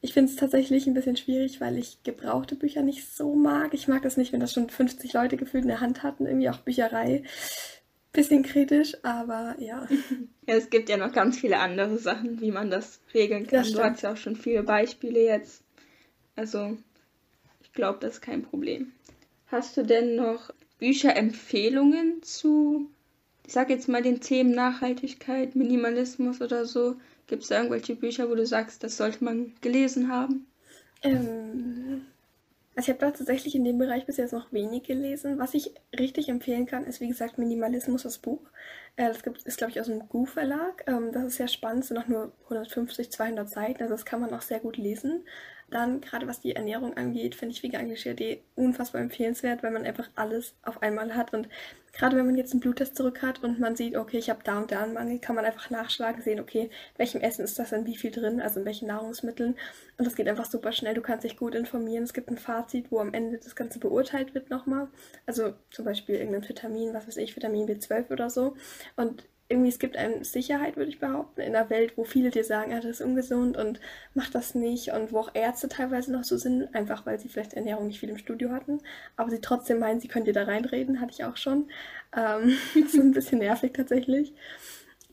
ich 0.01 0.13
finde 0.13 0.31
es 0.31 0.37
tatsächlich 0.37 0.87
ein 0.87 0.93
bisschen 0.93 1.17
schwierig, 1.17 1.59
weil 1.59 1.77
ich 1.77 2.03
gebrauchte 2.03 2.55
Bücher 2.55 2.83
nicht 2.83 3.11
so 3.15 3.33
mag. 3.35 3.73
Ich 3.73 3.87
mag 3.87 4.03
das 4.03 4.17
nicht, 4.17 4.31
wenn 4.31 4.39
das 4.39 4.53
schon 4.53 4.69
50 4.69 5.13
Leute 5.13 5.37
gefühlt 5.37 5.63
in 5.63 5.69
der 5.69 5.81
Hand 5.81 6.03
hatten, 6.03 6.25
irgendwie 6.25 6.49
auch 6.49 6.59
Bücherei. 6.59 7.23
Bisschen 8.13 8.43
kritisch, 8.43 8.95
aber 9.03 9.55
ja. 9.59 9.87
Ja, 10.47 10.55
es 10.55 10.69
gibt 10.69 10.87
ja 10.87 10.95
noch 10.95 11.11
ganz 11.11 11.37
viele 11.37 11.59
andere 11.59 11.97
Sachen, 11.97 12.39
wie 12.39 12.51
man 12.51 12.71
das 12.71 13.01
regeln 13.13 13.45
kann. 13.45 13.63
Das 13.63 13.73
du 13.73 13.83
hast 13.83 14.01
ja 14.01 14.13
auch 14.13 14.17
schon 14.17 14.37
viele 14.37 14.63
Beispiele 14.63 15.21
jetzt. 15.21 15.61
Also, 16.37 16.77
ich 17.61 17.73
glaube, 17.73 17.99
das 17.99 18.13
ist 18.13 18.21
kein 18.21 18.43
Problem. 18.43 18.93
Hast 19.47 19.75
du 19.75 19.83
denn 19.83 20.15
noch 20.15 20.51
Bücherempfehlungen 20.79 22.23
zu, 22.23 22.89
ich 23.45 23.51
sag 23.51 23.69
jetzt 23.69 23.89
mal, 23.89 24.01
den 24.01 24.21
Themen 24.21 24.51
Nachhaltigkeit, 24.51 25.55
Minimalismus 25.55 26.41
oder 26.41 26.65
so? 26.65 26.95
Gibt 27.27 27.43
es 27.43 27.49
da 27.49 27.57
irgendwelche 27.57 27.95
Bücher, 27.95 28.29
wo 28.29 28.35
du 28.35 28.45
sagst, 28.45 28.83
das 28.83 28.97
sollte 28.97 29.23
man 29.23 29.53
gelesen 29.61 30.09
haben? 30.09 30.47
Ähm, 31.03 32.05
also 32.75 32.91
ich 32.91 32.95
habe 32.95 32.99
da 32.99 33.11
tatsächlich 33.11 33.55
in 33.55 33.63
dem 33.63 33.77
Bereich 33.77 34.05
bis 34.05 34.17
jetzt 34.17 34.33
noch 34.33 34.53
wenig 34.53 34.83
gelesen. 34.83 35.39
Was 35.39 35.53
ich 35.53 35.73
richtig 35.97 36.29
empfehlen 36.29 36.65
kann, 36.65 36.85
ist 36.85 37.01
wie 37.01 37.07
gesagt 37.07 37.37
Minimalismus, 37.37 38.03
das 38.03 38.19
Buch. 38.19 38.41
Äh, 38.95 39.07
das 39.07 39.23
gibt, 39.23 39.43
ist, 39.43 39.57
glaube 39.57 39.71
ich, 39.71 39.81
aus 39.81 39.87
dem 39.87 40.07
Gu 40.07 40.25
Verlag. 40.25 40.83
Ähm, 40.87 41.11
das 41.11 41.25
ist 41.25 41.35
sehr 41.37 41.47
spannend, 41.47 41.85
sind 41.85 41.97
noch 41.97 42.07
nur 42.07 42.31
150, 42.45 43.11
200 43.11 43.49
Seiten, 43.49 43.81
also 43.81 43.93
das 43.93 44.05
kann 44.05 44.21
man 44.21 44.33
auch 44.33 44.41
sehr 44.41 44.59
gut 44.59 44.77
lesen. 44.77 45.25
Dann, 45.69 45.99
gerade 45.99 46.27
was 46.27 46.39
die 46.39 46.55
Ernährung 46.55 46.95
angeht, 46.95 47.35
finde 47.35 47.53
ich 47.53 47.61
Vegan 47.61 47.87
Klischee 47.87 48.41
unfassbar 48.55 49.01
empfehlenswert, 49.01 49.63
weil 49.63 49.71
man 49.71 49.83
einfach 49.83 50.09
alles 50.15 50.55
auf 50.63 50.81
einmal 50.81 51.13
hat. 51.13 51.33
Und 51.33 51.49
gerade 51.91 52.15
wenn 52.15 52.25
man 52.25 52.37
jetzt 52.37 52.53
einen 52.53 52.61
Bluttest 52.61 52.95
zurück 52.95 53.21
hat 53.21 53.43
und 53.43 53.59
man 53.59 53.75
sieht, 53.75 53.97
okay, 53.97 54.17
ich 54.17 54.29
habe 54.29 54.39
da 54.45 54.59
und 54.59 54.71
da 54.71 54.83
einen 54.83 54.93
Mangel, 54.93 55.19
kann 55.19 55.35
man 55.35 55.43
einfach 55.43 55.69
nachschlagen, 55.69 56.21
sehen, 56.21 56.39
okay, 56.39 56.69
welchem 56.95 57.19
Essen 57.19 57.43
ist 57.43 57.59
das 57.59 57.71
denn, 57.71 57.85
wie 57.85 57.97
viel 57.97 58.11
drin, 58.11 58.39
also 58.39 58.61
in 58.61 58.65
welchen 58.65 58.87
Nahrungsmitteln. 58.87 59.55
Und 59.97 60.05
das 60.05 60.15
geht 60.15 60.29
einfach 60.29 60.45
super 60.45 60.71
schnell. 60.71 60.93
Du 60.93 61.01
kannst 61.01 61.25
dich 61.25 61.35
gut 61.35 61.53
informieren. 61.53 62.05
Es 62.05 62.13
gibt 62.13 62.29
ein 62.29 62.37
Fazit, 62.37 62.89
wo 62.89 62.99
am 62.99 63.13
Ende 63.13 63.37
das 63.37 63.55
Ganze 63.57 63.79
beurteilt 63.79 64.33
wird 64.35 64.49
nochmal. 64.49 64.87
Also 65.25 65.53
zum 65.71 65.83
Beispiel 65.83 66.15
irgendein 66.15 66.47
Vitamin, 66.47 66.93
was 66.93 67.07
weiß 67.07 67.17
ich, 67.17 67.35
Vitamin 67.35 67.67
B12 67.67 68.09
oder 68.09 68.29
so. 68.29 68.55
Und 68.95 69.25
irgendwie, 69.49 69.69
es 69.69 69.79
gibt 69.79 69.95
einem 69.95 70.23
Sicherheit, 70.23 70.75
würde 70.75 70.89
ich 70.89 70.99
behaupten, 70.99 71.41
in 71.41 71.55
einer 71.55 71.69
Welt, 71.69 71.93
wo 71.95 72.03
viele 72.03 72.31
dir 72.31 72.43
sagen, 72.43 72.73
ah, 72.73 72.77
das 72.77 72.99
ist 72.99 73.01
ungesund 73.01 73.55
und 73.55 73.79
mach 74.13 74.29
das 74.29 74.55
nicht 74.55 74.91
und 74.91 75.11
wo 75.13 75.19
auch 75.19 75.31
Ärzte 75.33 75.69
teilweise 75.69 76.11
noch 76.11 76.25
so 76.25 76.37
sind, 76.37 76.73
einfach 76.75 77.05
weil 77.05 77.19
sie 77.19 77.29
vielleicht 77.29 77.53
Ernährung 77.53 77.87
nicht 77.87 77.99
viel 77.99 78.09
im 78.09 78.17
Studio 78.17 78.51
hatten, 78.51 78.81
aber 79.15 79.29
sie 79.29 79.39
trotzdem 79.39 79.79
meinen, 79.79 80.01
sie 80.01 80.09
können 80.09 80.25
dir 80.25 80.33
da 80.33 80.43
reinreden, 80.43 80.99
hatte 80.99 81.13
ich 81.13 81.23
auch 81.23 81.37
schon. 81.37 81.69
Ähm, 82.15 82.57
das 82.73 82.93
ist 82.93 82.99
ein 82.99 83.11
bisschen 83.11 83.39
nervig 83.39 83.73
tatsächlich. 83.73 84.33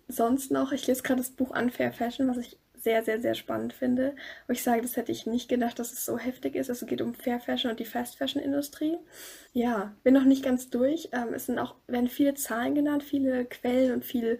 Sonst 0.09 0.51
noch, 0.51 0.73
ich 0.73 0.87
lese 0.87 1.03
gerade 1.03 1.20
das 1.20 1.31
Buch 1.31 1.51
Unfair 1.51 1.92
Fashion, 1.92 2.29
was 2.29 2.38
ich 2.38 2.59
sehr, 2.85 3.03
sehr, 3.03 3.20
sehr 3.20 3.35
spannend 3.35 3.73
finde. 3.73 4.14
Wo 4.47 4.53
ich 4.53 4.62
sage, 4.62 4.83
das 4.83 4.97
hätte 4.97 5.11
ich 5.11 5.27
nicht 5.27 5.49
gedacht, 5.49 5.79
dass 5.79 5.92
es 5.92 6.05
so 6.05 6.18
heftig 6.18 6.55
ist. 6.55 6.70
Also 6.70 6.85
es 6.85 6.88
geht 6.88 7.01
um 7.01 7.14
Fair 7.14 7.40
Fashion 7.40 7.70
und 7.70 7.81
die 7.81 7.85
Fast 7.85 8.16
Fashion 8.16 8.42
Industrie. 8.42 8.97
Ja, 9.53 9.97
bin 10.05 10.14
noch 10.14 10.25
nicht 10.25 10.44
ganz 10.44 10.70
durch. 10.70 11.09
Ähm, 11.12 11.35
es 11.35 11.47
sind 11.47 11.59
auch, 11.59 11.75
werden 11.88 12.09
viele 12.09 12.35
Zahlen 12.35 12.75
genannt, 12.75 13.03
viele 13.03 13.47
Quellen 13.47 13.92
und 13.92 14.05
viele, 14.05 14.38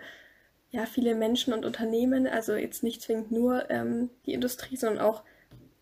ja, 0.70 0.87
viele 0.87 1.14
Menschen 1.14 1.52
und 1.52 1.64
Unternehmen. 1.64 2.26
Also 2.26 2.54
jetzt 2.54 2.83
nicht 2.85 3.02
zwingend 3.02 3.33
nur 3.33 3.70
ähm, 3.70 4.11
die 4.26 4.35
Industrie, 4.35 4.76
sondern 4.76 5.04
auch 5.04 5.24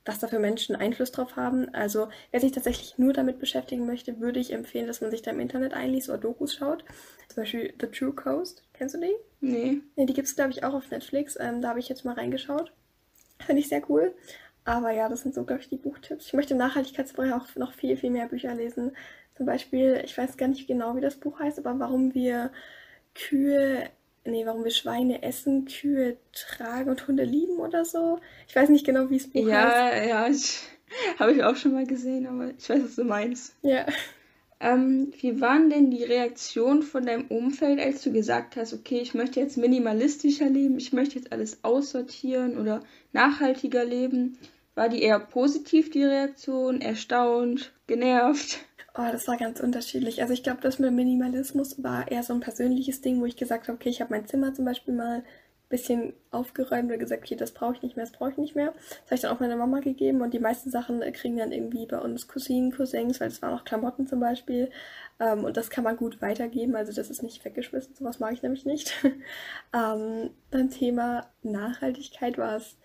was 0.04 0.18
da 0.18 0.26
für 0.26 0.38
Menschen 0.38 0.74
Einfluss 0.74 1.12
drauf 1.12 1.36
haben. 1.36 1.72
Also 1.74 2.08
wer 2.30 2.40
sich 2.40 2.52
tatsächlich 2.52 2.98
nur 2.98 3.12
damit 3.12 3.38
beschäftigen 3.38 3.86
möchte, 3.86 4.20
würde 4.20 4.40
ich 4.40 4.52
empfehlen, 4.52 4.86
dass 4.86 5.00
man 5.00 5.10
sich 5.10 5.22
da 5.22 5.30
im 5.30 5.40
Internet 5.40 5.74
einliest 5.74 6.08
oder 6.08 6.18
Dokus 6.18 6.54
schaut. 6.54 6.84
Zum 7.28 7.42
Beispiel 7.42 7.72
The 7.80 7.86
True 7.86 8.12
Coast. 8.12 8.64
Kennst 8.82 8.96
du 8.96 8.98
die? 8.98 9.14
Nee. 9.40 9.80
nee 9.94 10.06
die 10.06 10.12
gibt 10.12 10.26
es, 10.26 10.34
glaube 10.34 10.50
ich, 10.50 10.64
auch 10.64 10.74
auf 10.74 10.90
Netflix. 10.90 11.38
Ähm, 11.38 11.62
da 11.62 11.68
habe 11.68 11.78
ich 11.78 11.88
jetzt 11.88 12.04
mal 12.04 12.16
reingeschaut. 12.16 12.72
Finde 13.38 13.60
ich 13.60 13.68
sehr 13.68 13.88
cool. 13.88 14.12
Aber 14.64 14.90
ja, 14.90 15.08
das 15.08 15.20
sind 15.20 15.36
so, 15.36 15.44
glaube 15.44 15.62
ich, 15.62 15.68
die 15.68 15.76
Buchtipps. 15.76 16.26
Ich 16.26 16.32
möchte 16.32 16.54
im 16.54 16.58
Nachhaltigkeitsbereich 16.58 17.32
auch 17.32 17.46
noch 17.54 17.74
viel, 17.74 17.96
viel 17.96 18.10
mehr 18.10 18.26
Bücher 18.26 18.52
lesen. 18.56 18.90
Zum 19.36 19.46
Beispiel, 19.46 20.02
ich 20.04 20.18
weiß 20.18 20.36
gar 20.36 20.48
nicht 20.48 20.66
genau, 20.66 20.96
wie 20.96 21.00
das 21.00 21.14
Buch 21.14 21.38
heißt, 21.38 21.60
aber 21.60 21.78
warum 21.78 22.12
wir 22.12 22.50
Kühe 23.14 23.88
nee, 24.24 24.44
warum 24.46 24.64
wir 24.64 24.72
Schweine 24.72 25.22
essen, 25.22 25.66
Kühe 25.66 26.16
tragen 26.32 26.90
und 26.90 27.06
Hunde 27.06 27.22
lieben 27.22 27.58
oder 27.58 27.84
so. 27.84 28.18
Ich 28.48 28.56
weiß 28.56 28.68
nicht 28.68 28.84
genau, 28.84 29.10
wie 29.10 29.16
es 29.16 29.30
Buch 29.30 29.46
ja, 29.46 29.92
heißt. 29.92 30.08
Ja, 30.08 30.26
ja, 30.26 30.34
habe 31.20 31.32
ich 31.34 31.44
auch 31.44 31.54
schon 31.54 31.72
mal 31.72 31.86
gesehen, 31.86 32.26
aber 32.26 32.50
ich 32.58 32.68
weiß, 32.68 32.82
was 32.82 32.96
du 32.96 33.04
meinst. 33.04 33.54
Ja. 33.62 33.86
Ähm, 34.62 35.12
wie 35.20 35.40
waren 35.40 35.70
denn 35.70 35.90
die 35.90 36.04
Reaktionen 36.04 36.82
von 36.82 37.04
deinem 37.04 37.26
Umfeld, 37.26 37.80
als 37.80 38.00
du 38.02 38.12
gesagt 38.12 38.54
hast, 38.54 38.72
okay, 38.72 39.00
ich 39.00 39.12
möchte 39.12 39.40
jetzt 39.40 39.56
minimalistischer 39.56 40.48
leben, 40.48 40.78
ich 40.78 40.92
möchte 40.92 41.16
jetzt 41.16 41.32
alles 41.32 41.64
aussortieren 41.64 42.56
oder 42.56 42.84
nachhaltiger 43.12 43.84
leben? 43.84 44.38
War 44.76 44.88
die 44.88 45.02
eher 45.02 45.18
positiv, 45.18 45.90
die 45.90 46.04
Reaktion, 46.04 46.80
erstaunt, 46.80 47.72
genervt? 47.88 48.60
Oh, 48.94 49.08
das 49.10 49.26
war 49.26 49.36
ganz 49.36 49.58
unterschiedlich. 49.58 50.22
Also 50.22 50.32
ich 50.32 50.44
glaube, 50.44 50.60
das 50.60 50.78
mit 50.78 50.92
Minimalismus 50.92 51.82
war 51.82 52.08
eher 52.08 52.22
so 52.22 52.32
ein 52.32 52.40
persönliches 52.40 53.00
Ding, 53.00 53.20
wo 53.20 53.26
ich 53.26 53.36
gesagt 53.36 53.66
habe, 53.66 53.76
okay, 53.76 53.88
ich 53.88 54.00
habe 54.00 54.12
mein 54.12 54.26
Zimmer 54.28 54.54
zum 54.54 54.64
Beispiel 54.64 54.94
mal 54.94 55.24
bisschen 55.72 56.12
aufgeräumt 56.30 56.92
und 56.92 56.98
gesagt, 56.98 57.22
okay, 57.24 57.34
das 57.34 57.50
brauche 57.50 57.74
ich 57.74 57.82
nicht 57.82 57.96
mehr, 57.96 58.04
das 58.04 58.12
brauche 58.12 58.30
ich 58.30 58.36
nicht 58.36 58.54
mehr. 58.54 58.74
Das 58.76 59.06
habe 59.06 59.14
ich 59.14 59.20
dann 59.22 59.34
auch 59.34 59.40
meiner 59.40 59.56
Mama 59.56 59.80
gegeben 59.80 60.20
und 60.20 60.34
die 60.34 60.38
meisten 60.38 60.70
Sachen 60.70 61.00
kriegen 61.14 61.38
dann 61.38 61.50
irgendwie 61.50 61.86
bei 61.86 61.98
uns 61.98 62.28
Cousinen, 62.28 62.72
Cousins, 62.72 63.20
weil 63.20 63.28
es 63.28 63.40
waren 63.40 63.58
auch 63.58 63.64
Klamotten 63.64 64.06
zum 64.06 64.20
Beispiel. 64.20 64.70
Ähm, 65.18 65.44
und 65.44 65.56
das 65.56 65.70
kann 65.70 65.82
man 65.82 65.96
gut 65.96 66.20
weitergeben, 66.20 66.76
also 66.76 66.92
das 66.92 67.08
ist 67.08 67.22
nicht 67.22 67.42
weggeschmissen, 67.44 67.94
sowas 67.94 68.20
mag 68.20 68.34
ich 68.34 68.42
nämlich 68.42 68.66
nicht. 68.66 68.92
ähm, 69.74 70.30
beim 70.50 70.70
Thema 70.70 71.26
Nachhaltigkeit 71.42 72.36
war 72.36 72.56
es 72.56 72.76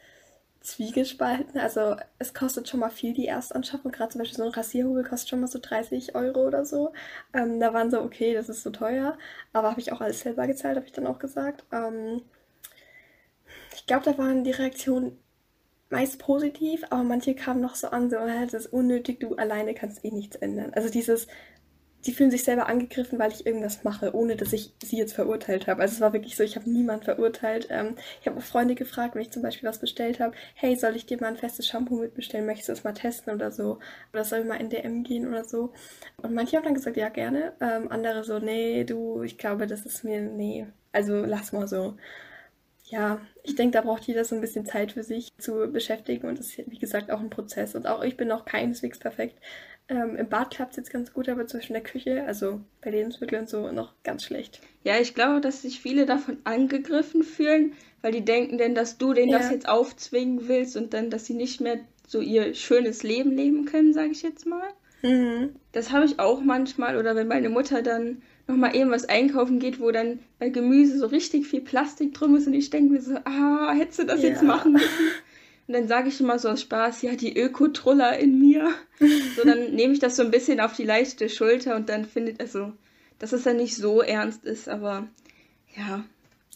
zwiegespalten. 0.62 1.60
Also 1.60 1.98
es 2.20 2.34
kostet 2.34 2.70
schon 2.70 2.80
mal 2.80 2.90
viel 2.90 3.14
die 3.14 3.28
Erstanschaffung. 3.28 3.92
Gerade 3.92 4.12
zum 4.12 4.20
Beispiel 4.20 4.38
so 4.38 4.44
ein 4.44 4.52
Rasierhobel 4.54 5.04
kostet 5.04 5.30
schon 5.30 5.42
mal 5.42 5.48
so 5.48 5.60
30 5.62 6.16
Euro 6.16 6.48
oder 6.48 6.66
so. 6.66 6.94
Ähm, 7.34 7.60
da 7.60 7.74
waren 7.74 7.92
so, 7.92 8.02
okay, 8.02 8.34
das 8.34 8.50
ist 8.50 8.64
so 8.64 8.70
teuer. 8.70 9.18
Aber 9.54 9.72
habe 9.72 9.82
ich 9.82 9.92
auch 9.92 10.02
alles 10.02 10.22
selber 10.22 10.48
gezahlt, 10.48 10.78
habe 10.78 10.86
ich 10.86 10.94
dann 10.94 11.08
auch 11.08 11.20
gesagt. 11.20 11.66
Ähm, 11.72 12.22
ich 13.78 13.86
glaube, 13.86 14.06
da 14.06 14.18
waren 14.18 14.44
die 14.44 14.52
Reaktionen 14.52 15.20
meist 15.90 16.20
positiv, 16.20 16.84
aber 16.90 17.04
manche 17.04 17.36
kamen 17.36 17.62
noch 17.62 17.76
so 17.76 17.90
an, 17.90 18.10
so, 18.10 18.18
das 18.18 18.54
ist 18.54 18.74
unnötig, 18.74 19.20
du 19.20 19.36
alleine 19.36 19.76
kannst 19.76 20.04
eh 20.04 20.12
nichts 20.12 20.36
ändern. 20.38 20.74
Also 20.74 20.90
dieses, 20.90 21.28
die 22.06 22.14
fühlen 22.14 22.32
sich 22.32 22.44
selber 22.44 22.68
angegriffen, 22.68 23.20
weil 23.20 23.32
ich 23.32 23.46
irgendwas 23.46 23.84
mache, 23.84 24.16
ohne 24.16 24.36
dass 24.36 24.54
ich 24.54 24.74
sie 24.84 24.98
jetzt 24.98 25.14
verurteilt 25.14 25.68
habe. 25.68 25.82
Also 25.82 25.96
es 25.96 26.02
war 26.02 26.14
wirklich 26.14 26.36
so, 26.36 26.44
ich 26.44 26.56
habe 26.56 26.70
niemand 26.70 27.06
verurteilt. 27.06 27.68
Ähm, 27.70 27.96
ich 28.22 28.28
habe 28.28 28.40
auch 28.40 28.44
Freunde 28.44 28.76
gefragt, 28.76 29.16
wenn 29.16 29.22
ich 29.24 29.32
zum 29.32 29.44
Beispiel 29.44 29.70
was 29.70 29.80
bestellt 29.80 30.20
habe, 30.20 30.36
hey, 30.56 30.76
soll 30.76 30.96
ich 30.96 31.06
dir 31.06 31.20
mal 31.22 31.28
ein 31.28 31.38
festes 31.38 31.68
Shampoo 31.68 31.98
mitbestellen? 32.00 32.46
Möchtest 32.48 32.70
du 32.70 32.74
es 32.74 32.84
mal 32.84 32.94
testen 32.94 33.34
oder 33.36 33.52
so? 33.52 33.80
Oder 34.14 34.26
soll 34.26 34.40
ich 34.40 34.46
mal 34.48 34.56
in 34.62 34.70
DM 34.70 35.04
gehen 35.04 35.28
oder 35.28 35.44
so? 35.46 35.74
Und 36.24 36.34
manche 36.34 36.58
haben 36.58 36.66
dann 36.66 36.76
gesagt, 36.76 36.98
ja, 36.98 37.10
gerne. 37.10 37.54
Ähm, 37.62 37.92
andere 37.92 38.24
so, 38.24 38.40
nee, 38.40 38.84
du, 38.86 39.24
ich 39.24 39.38
glaube, 39.38 39.68
das 39.68 39.86
ist 39.86 40.04
mir, 40.04 40.22
nee. 40.22 40.68
Also 40.94 41.26
lass 41.26 41.52
mal 41.54 41.68
so. 41.68 41.96
Ja, 42.90 43.20
ich 43.44 43.56
denke, 43.56 43.74
da 43.74 43.82
braucht 43.82 44.04
jeder 44.04 44.24
so 44.24 44.36
ein 44.36 44.42
bisschen 44.42 44.66
Zeit 44.66 44.94
für 44.94 45.04
sich 45.04 45.36
zu 45.38 45.72
beschäftigen 45.72 46.28
und 46.28 46.40
das 46.40 46.48
ist, 46.48 46.72
wie 46.72 46.80
gesagt, 46.80 47.12
auch 47.12 47.20
ein 47.20 47.30
Prozess. 47.30 47.76
Und 47.76 47.86
auch 47.86 48.04
ich 48.04 48.16
bin 48.16 48.30
noch 48.30 48.46
keineswegs 48.46 48.98
perfekt. 48.98 49.38
Ähm, 49.90 50.16
Im 50.16 50.28
Bad 50.28 50.52
klappt 50.52 50.72
es 50.72 50.78
jetzt 50.78 50.92
ganz 50.92 51.14
gut, 51.14 51.30
aber 51.30 51.48
zwischen 51.48 51.74
der 51.74 51.84
Küche, 51.84 52.24
also 52.26 52.62
bei 52.82 52.92
Lebensmitteln 52.92 53.42
und 53.42 53.50
so, 53.50 53.72
noch 53.72 53.94
ganz 54.04 54.24
schlecht. 54.24 54.62
Ja, 54.84 55.00
ich 55.00 55.16
glaube, 55.16 55.42
dass 55.42 55.62
sich 55.62 55.82
viele 55.82 56.06
davon 56.06 56.38
angegriffen 56.44 57.24
fühlen, 57.24 57.74
weil 58.02 58.12
die 58.12 58.26
denken 58.26 58.58
denn, 58.58 58.76
dass 58.76 58.98
du 58.98 59.14
denen 59.14 59.32
ja. 59.32 59.38
das 59.38 59.52
jetzt 59.52 59.68
aufzwingen 59.68 60.48
willst 60.48 60.76
und 60.76 60.94
dann, 60.94 61.10
dass 61.10 61.26
sie 61.26 61.36
nicht 61.36 61.62
mehr 61.62 61.80
so 62.06 62.22
ihr 62.22 62.54
schönes 62.54 63.04
Leben 63.04 63.32
leben 63.32 63.66
können, 63.66 63.94
sage 63.94 64.12
ich 64.12 64.22
jetzt 64.24 64.46
mal. 64.46 64.68
Mhm. 65.04 65.56
Das 65.72 65.92
habe 65.92 66.06
ich 66.06 66.20
auch 66.20 66.42
manchmal 66.42 66.98
oder 66.98 67.16
wenn 67.16 67.28
meine 67.28 67.50
Mutter 67.50 67.82
dann 67.82 68.22
nochmal 68.48 68.76
eben 68.76 68.92
was 68.92 69.06
einkaufen 69.06 69.60
geht, 69.60 69.80
wo 69.80 69.92
dann 69.92 70.20
bei 70.40 70.50
Gemüse 70.50 70.98
so 70.98 71.08
richtig 71.08 71.48
viel 71.48 71.62
Plastik 71.62 72.14
drum 72.14 72.36
ist 72.36 72.48
und 72.48 72.54
ich 72.54 72.70
denke 72.70 72.94
mir 72.94 73.02
so, 73.02 73.18
ah, 73.26 73.74
hättest 73.74 74.00
du 74.00 74.06
das 74.06 74.22
ja. 74.22 74.30
jetzt 74.30 74.44
machen 74.44 74.74
müssen? 74.74 74.88
Und 75.68 75.74
dann 75.74 75.88
sage 75.90 76.08
ich 76.08 76.22
immer 76.22 76.40
so 76.40 76.48
aus 76.50 76.62
Spaß, 76.62 77.02
ja, 77.02 77.16
die 77.16 77.38
Öko-Truller 77.38 78.18
in 78.18 78.40
mir. 78.40 78.74
so, 79.36 79.44
dann 79.44 79.72
nehme 79.76 79.94
ich 79.94 80.00
das 80.00 80.16
so 80.16 80.24
ein 80.24 80.32
bisschen 80.32 80.62
auf 80.62 80.74
die 80.74 80.86
leichte 80.86 81.28
Schulter 81.28 81.76
und 81.76 81.90
dann 81.90 82.06
findet, 82.06 82.40
also, 82.40 82.72
dass 83.20 83.34
es 83.34 83.44
dann 83.44 83.58
nicht 83.58 83.76
so 83.76 84.02
ernst 84.02 84.46
ist, 84.46 84.70
aber 84.70 85.08
ja. 85.76 86.06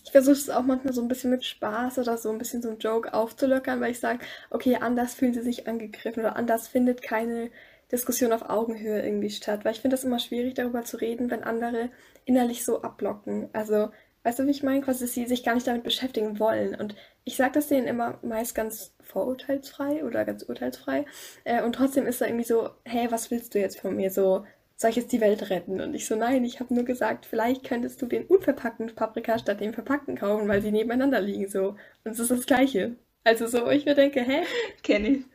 Ich 0.04 0.12
versuche 0.12 0.34
es 0.34 0.49
auch 0.49 0.63
manchmal 0.63 0.93
so 0.93 1.01
ein 1.01 1.10
bisschen 1.10 1.30
mit 1.30 1.45
Spaß 1.45 1.99
oder 1.99 2.17
so 2.17 2.32
ein 2.32 2.38
bisschen 2.38 2.62
so 2.62 2.69
ein 2.69 2.80
Joke 2.80 3.13
aufzulockern, 3.13 3.82
weil 3.82 3.91
ich 3.91 3.99
sage, 3.99 4.19
okay, 4.49 4.77
anders 4.77 5.13
fühlen 5.13 5.34
sie 5.34 5.43
sich 5.43 5.67
angegriffen 5.67 6.21
oder 6.21 6.38
anders 6.38 6.67
findet 6.67 7.01
keine 7.01 7.51
Diskussion 7.91 8.32
auf 8.34 8.49
Augenhöhe 8.49 9.04
irgendwie 9.04 9.30
statt. 9.30 9.65
Weil 9.65 9.73
ich 9.73 9.82
finde 9.82 9.95
das 9.95 10.04
immer 10.04 10.19
schwierig, 10.19 10.56
darüber 10.56 10.84
zu 10.84 10.97
reden, 10.97 11.30
wenn 11.32 11.43
andere 11.43 11.89
innerlich 12.25 12.63
so 12.63 12.82
abblocken. 12.82 13.49
Also 13.54 13.89
Weißt 14.23 14.38
du, 14.38 14.45
wie 14.45 14.51
ich 14.51 14.63
meine? 14.63 14.82
Quasi, 14.82 15.06
dass 15.06 15.13
sie 15.13 15.25
sich 15.25 15.43
gar 15.43 15.56
nicht 15.56 15.65
damit 15.65 15.84
beschäftigen 15.84 16.39
wollen. 16.39 16.75
Und 16.75 16.95
ich 17.23 17.38
sage 17.38 17.54
das 17.54 17.67
denen 17.67 17.88
immer 17.88 18.19
meist 18.21 18.54
ganz 18.54 18.93
vorurteilsfrei 19.01 20.04
oder 20.06 20.25
ganz 20.25 20.43
urteilsfrei. 20.43 21.06
Äh, 21.43 21.63
und 21.63 21.73
trotzdem 21.73 22.06
ist 22.06 22.21
da 22.21 22.25
irgendwie 22.25 22.45
so, 22.45 22.69
hey, 22.86 23.12
was 23.12 23.32
willst 23.32 23.56
du 23.56 23.60
jetzt 23.60 23.80
von 23.80 23.95
mir? 23.95 24.12
So, 24.12 24.45
soll 24.75 24.91
ich 24.91 24.95
jetzt 24.95 25.12
die 25.12 25.21
Welt 25.21 25.49
retten? 25.49 25.82
Und 25.82 25.95
ich 25.95 26.06
so, 26.06 26.15
nein, 26.15 26.45
ich 26.45 26.60
habe 26.60 26.73
nur 26.73 26.84
gesagt, 26.84 27.25
vielleicht 27.25 27.63
könntest 27.63 28.01
du 28.01 28.06
den 28.06 28.25
unverpackten 28.25 28.93
Paprika 28.95 29.39
statt 29.39 29.60
dem 29.60 29.73
verpackten 29.73 30.15
kaufen, 30.15 30.47
weil 30.47 30.62
sie 30.62 30.71
nebeneinander 30.71 31.21
liegen 31.21 31.49
so. 31.49 31.75
Und 32.04 32.12
es 32.12 32.19
ist 32.19 32.32
das 32.32 32.45
Gleiche. 32.45 32.95
Also 33.23 33.47
so, 33.47 33.65
wo 33.65 33.69
ich 33.69 33.86
mir 33.86 33.95
denke, 33.95 34.21
hä? 34.21 34.43
Kenne 34.84 35.10
ich. 35.10 35.25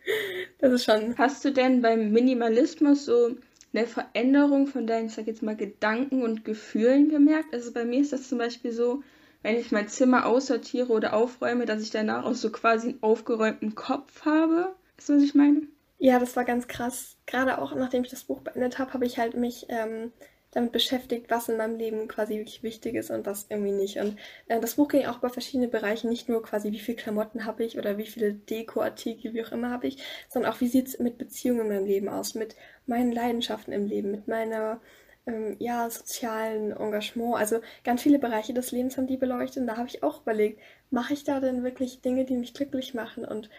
Das 0.58 0.72
ist 0.72 0.84
schon. 0.84 1.16
Hast 1.18 1.44
du 1.44 1.52
denn 1.52 1.82
beim 1.82 2.10
Minimalismus 2.10 3.04
so 3.04 3.36
eine 3.72 3.86
Veränderung 3.86 4.66
von 4.66 4.86
deinen, 4.86 5.06
ich 5.06 5.14
sag 5.14 5.26
jetzt 5.26 5.42
mal, 5.42 5.56
Gedanken 5.56 6.22
und 6.22 6.44
Gefühlen 6.44 7.08
gemerkt? 7.08 7.54
Also 7.54 7.72
bei 7.72 7.84
mir 7.84 8.00
ist 8.00 8.12
das 8.12 8.28
zum 8.28 8.38
Beispiel 8.38 8.72
so, 8.72 9.02
wenn 9.42 9.56
ich 9.56 9.70
mein 9.70 9.88
Zimmer 9.88 10.26
aussortiere 10.26 10.92
oder 10.92 11.14
aufräume, 11.14 11.66
dass 11.66 11.82
ich 11.82 11.90
danach 11.90 12.24
auch 12.24 12.34
so 12.34 12.50
quasi 12.50 12.88
einen 12.88 13.02
aufgeräumten 13.02 13.74
Kopf 13.74 14.24
habe. 14.24 14.74
Weißt 14.96 15.10
du, 15.10 15.16
was 15.16 15.22
ich 15.22 15.34
meine? 15.34 15.62
Ja, 15.98 16.18
das 16.18 16.36
war 16.36 16.44
ganz 16.44 16.66
krass. 16.68 17.16
Gerade 17.26 17.58
auch 17.58 17.74
nachdem 17.74 18.02
ich 18.02 18.10
das 18.10 18.24
Buch 18.24 18.40
beendet 18.40 18.78
habe, 18.78 18.92
habe 18.92 19.06
ich 19.06 19.18
halt 19.18 19.34
mich 19.34 19.66
ähm, 19.68 20.12
damit 20.56 20.72
beschäftigt, 20.72 21.26
was 21.28 21.50
in 21.50 21.58
meinem 21.58 21.76
Leben 21.76 22.08
quasi 22.08 22.38
wirklich 22.38 22.62
wichtig 22.62 22.94
ist 22.94 23.10
und 23.10 23.26
was 23.26 23.46
irgendwie 23.50 23.72
nicht. 23.72 23.98
Und 23.98 24.18
äh, 24.48 24.58
das 24.58 24.76
Buch 24.76 24.88
ging 24.88 25.06
auch 25.06 25.18
über 25.18 25.28
verschiedene 25.28 25.68
Bereiche, 25.68 26.08
nicht 26.08 26.30
nur 26.30 26.42
quasi, 26.42 26.72
wie 26.72 26.78
viele 26.78 26.96
Klamotten 26.96 27.44
habe 27.44 27.62
ich 27.62 27.78
oder 27.78 27.98
wie 27.98 28.06
viele 28.06 28.32
Dekoartikel, 28.32 29.34
wie 29.34 29.44
auch 29.44 29.52
immer 29.52 29.70
habe 29.70 29.86
ich, 29.86 30.02
sondern 30.30 30.50
auch, 30.50 30.60
wie 30.62 30.68
sieht 30.68 30.88
es 30.88 30.98
mit 30.98 31.18
Beziehungen 31.18 31.60
in 31.60 31.68
meinem 31.68 31.86
Leben 31.86 32.08
aus, 32.08 32.34
mit 32.34 32.56
meinen 32.86 33.12
Leidenschaften 33.12 33.72
im 33.74 33.86
Leben, 33.86 34.10
mit 34.10 34.28
meiner 34.28 34.80
ähm, 35.26 35.56
ja, 35.58 35.90
sozialen 35.90 36.72
Engagement. 36.72 37.36
Also 37.36 37.60
ganz 37.84 38.02
viele 38.02 38.18
Bereiche 38.18 38.54
des 38.54 38.72
Lebens 38.72 38.96
haben 38.96 39.06
die 39.06 39.18
beleuchtet 39.18 39.60
und 39.60 39.66
da 39.66 39.76
habe 39.76 39.88
ich 39.88 40.02
auch 40.02 40.22
überlegt, 40.22 40.60
mache 40.90 41.12
ich 41.12 41.24
da 41.24 41.40
denn 41.40 41.64
wirklich 41.64 42.00
Dinge, 42.00 42.24
die 42.24 42.36
mich 42.36 42.54
glücklich 42.54 42.94
machen 42.94 43.26
und 43.26 43.50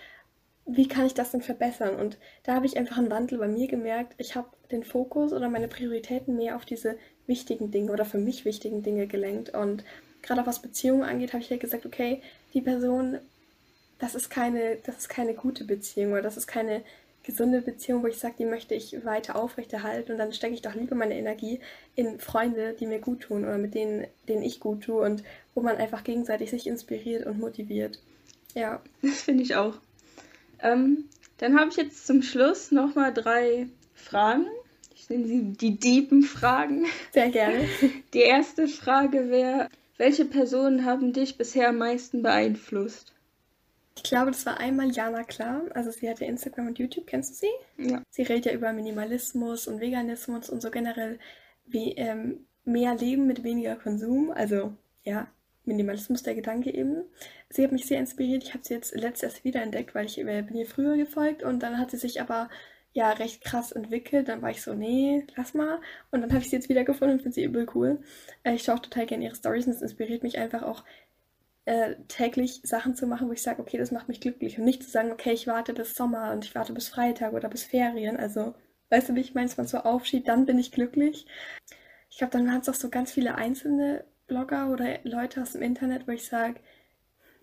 wie 0.68 0.88
kann 0.88 1.06
ich 1.06 1.14
das 1.14 1.32
denn 1.32 1.42
verbessern? 1.42 1.96
Und 1.96 2.18
da 2.44 2.54
habe 2.54 2.66
ich 2.66 2.78
einfach 2.78 2.98
einen 2.98 3.10
Wandel 3.10 3.40
bei 3.40 3.48
mir 3.48 3.68
gemerkt. 3.68 4.14
Ich 4.18 4.36
habe 4.36 4.50
den 4.70 4.84
Fokus 4.84 5.32
oder 5.32 5.50
meine 5.50 5.70
Prioritäten 5.70 6.36
mehr 6.36 6.58
auf 6.58 6.66
diese 6.66 6.98
wichtigen 7.26 7.72
Dinge 7.72 7.92
oder 7.92 8.04
für 8.04 8.18
mich 8.18 8.44
wichtigen 8.44 8.84
Dinge 8.84 9.08
gelenkt. 9.08 9.54
Und 9.54 9.86
gerade 10.22 10.42
auch 10.42 10.48
was 10.48 10.62
Beziehungen 10.62 11.04
angeht, 11.04 11.32
habe 11.34 11.42
ich 11.42 11.50
halt 11.50 11.62
gesagt, 11.62 11.86
okay, 11.86 12.22
die 12.54 12.62
Person, 12.62 13.18
das 13.98 14.14
ist 14.14 14.30
keine, 14.30 14.76
das 14.86 14.98
ist 14.98 15.10
keine 15.10 15.34
gute 15.34 15.64
Beziehung 15.64 16.12
oder 16.12 16.22
das 16.22 16.36
ist 16.36 16.48
keine 16.48 16.82
gesunde 17.24 17.62
Beziehung, 17.62 18.04
wo 18.04 18.08
ich 18.08 18.18
sage, 18.18 18.36
die 18.40 18.46
möchte 18.46 18.74
ich 18.74 19.06
weiter 19.06 19.36
aufrechterhalten 19.36 20.14
und 20.14 20.18
dann 20.18 20.32
stecke 20.32 20.54
ich 20.54 20.62
doch 20.62 20.76
lieber 20.76 20.96
meine 20.96 21.18
Energie 21.18 21.60
in 21.96 22.20
Freunde, 22.20 22.74
die 22.74 22.88
mir 22.88 23.00
gut 23.00 23.22
tun 23.22 23.44
oder 23.44 23.58
mit 23.58 23.74
denen, 23.74 24.08
denen 24.30 24.44
ich 24.44 24.62
gut 24.62 24.84
tue 24.84 25.02
und 25.02 25.24
wo 25.54 25.62
man 25.62 25.76
einfach 25.76 26.06
gegenseitig 26.06 26.50
sich 26.52 26.68
inspiriert 26.68 27.26
und 27.26 27.40
motiviert. 27.40 28.00
Ja. 28.54 28.82
Das 29.02 29.22
finde 29.24 29.44
ich 29.44 29.56
auch. 29.56 29.78
Ähm, 30.62 31.06
dann 31.38 31.60
habe 31.60 31.70
ich 31.70 31.78
jetzt 31.78 32.08
zum 32.08 32.22
Schluss 32.22 32.72
nochmal 32.72 33.14
drei 33.14 33.68
Fragen. 33.94 34.46
Ich 34.96 35.10
nenne 35.10 35.28
sie 35.28 35.54
die 35.54 35.78
deepen 35.78 36.24
Fragen. 36.24 36.86
Sehr 37.14 37.30
gerne. 37.30 37.68
Die 38.14 38.22
erste 38.22 38.68
Frage 38.68 39.30
wäre, 39.30 39.70
welche 39.98 40.26
Personen 40.26 40.86
haben 40.86 41.14
dich 41.14 41.38
bisher 41.38 41.70
am 41.70 41.78
meisten 41.78 42.22
beeinflusst? 42.24 43.14
Ich 43.96 44.04
glaube, 44.04 44.32
das 44.32 44.46
war 44.46 44.60
einmal 44.60 44.92
Jana 44.92 45.24
Klar. 45.24 45.64
Also 45.74 45.92
sie 45.92 46.10
hat 46.10 46.20
ja 46.20 46.28
Instagram 46.28 46.68
und 46.68 46.80
YouTube, 46.80 47.08
kennst 47.08 47.32
du 47.32 47.48
sie? 47.48 47.90
Ja. 47.90 48.02
Sie 48.10 48.22
redet 48.24 48.46
ja 48.46 48.54
über 48.54 48.72
Minimalismus 48.74 49.68
und 49.68 49.82
Veganismus 49.82 50.50
und 50.50 50.62
so 50.62 50.70
generell 50.70 51.20
wie 51.66 51.94
ähm, 51.94 52.46
mehr 52.64 52.96
Leben 52.96 53.26
mit 53.26 53.44
weniger 53.44 53.76
Konsum. 53.76 54.32
Also 54.32 54.74
ja, 55.04 55.28
Minimalismus 55.66 56.22
der 56.24 56.36
Gedanke 56.36 56.74
eben. 56.74 57.04
Sie 57.50 57.64
hat 57.64 57.72
mich 57.72 57.88
sehr 57.88 58.00
inspiriert. 58.00 58.44
Ich 58.44 58.54
habe 58.54 58.64
sie 58.64 58.74
jetzt 58.74 58.94
letztes 58.96 59.44
wiederentdeckt, 59.44 59.96
weil 59.96 60.06
ich 60.06 60.18
äh, 60.20 60.42
bin 60.42 60.56
ihr 60.56 60.66
früher 60.66 60.98
gefolgt 60.98 61.44
und 61.44 61.64
dann 61.64 61.78
hat 61.78 61.92
sie 61.92 61.98
sich 61.98 62.22
aber 62.22 62.50
ja 62.94 63.12
recht 63.12 63.44
krass 63.44 63.72
entwickelt. 63.72 64.28
Dann 64.28 64.42
war 64.42 64.50
ich 64.52 64.62
so, 64.62 64.74
nee, 64.74 65.26
lass 65.36 65.54
mal. 65.54 65.80
Und 66.12 66.22
dann 66.22 66.32
habe 66.32 66.42
ich 66.42 66.50
sie 66.50 66.56
jetzt 66.58 66.70
wieder 66.70 66.84
gefunden 66.84 67.16
und 67.16 67.22
finde 67.22 67.36
sie 67.36 67.44
übel 67.44 67.68
cool. 67.76 68.02
Äh, 68.44 68.56
ich 68.56 68.64
schaue 68.64 68.82
total 68.82 69.06
gerne 69.06 69.26
ihre 69.26 69.36
Stories 69.36 69.68
und 69.68 69.74
es 69.74 69.82
inspiriert 69.82 70.24
mich 70.24 70.38
einfach 70.38 70.64
auch 70.64 70.84
äh, 71.68 71.96
täglich 72.08 72.62
Sachen 72.64 72.96
zu 72.96 73.08
machen, 73.08 73.28
wo 73.28 73.34
ich 73.34 73.42
sage, 73.42 73.62
okay, 73.62 73.78
das 73.78 73.92
macht 73.92 74.08
mich 74.08 74.22
glücklich. 74.22 74.58
Und 74.58 74.66
nicht 74.66 74.84
zu 74.84 74.90
sagen, 74.90 75.12
okay, 75.12 75.34
ich 75.34 75.48
warte 75.48 75.74
bis 75.74 75.96
Sommer 75.96 76.32
und 76.32 76.46
ich 76.46 76.56
warte 76.56 76.74
bis 76.74 76.90
Freitag 76.90 77.34
oder 77.34 77.50
bis 77.50 77.66
Ferien. 77.66 78.18
Also, 78.18 78.56
weißt 78.90 79.10
du, 79.10 79.16
wie 79.16 79.22
ich 79.22 79.36
meine, 79.36 79.50
wenn 79.50 79.58
man 79.58 79.68
so 79.68 79.80
aufschiebt, 79.80 80.28
dann 80.28 80.46
bin 80.46 80.60
ich 80.60 80.72
glücklich. 80.72 81.28
Ich 82.10 82.18
glaube, 82.18 82.32
dann 82.32 82.48
waren 82.48 82.62
es 82.62 82.70
auch 82.70 82.74
so 82.74 82.90
ganz 82.90 83.12
viele 83.12 83.36
einzelne 83.36 84.06
Blogger 84.28 84.72
oder 84.72 85.00
Leute 85.04 85.42
aus 85.42 85.54
dem 85.54 85.62
Internet, 85.62 86.08
wo 86.08 86.12
ich 86.12 86.26
sage, 86.26 86.60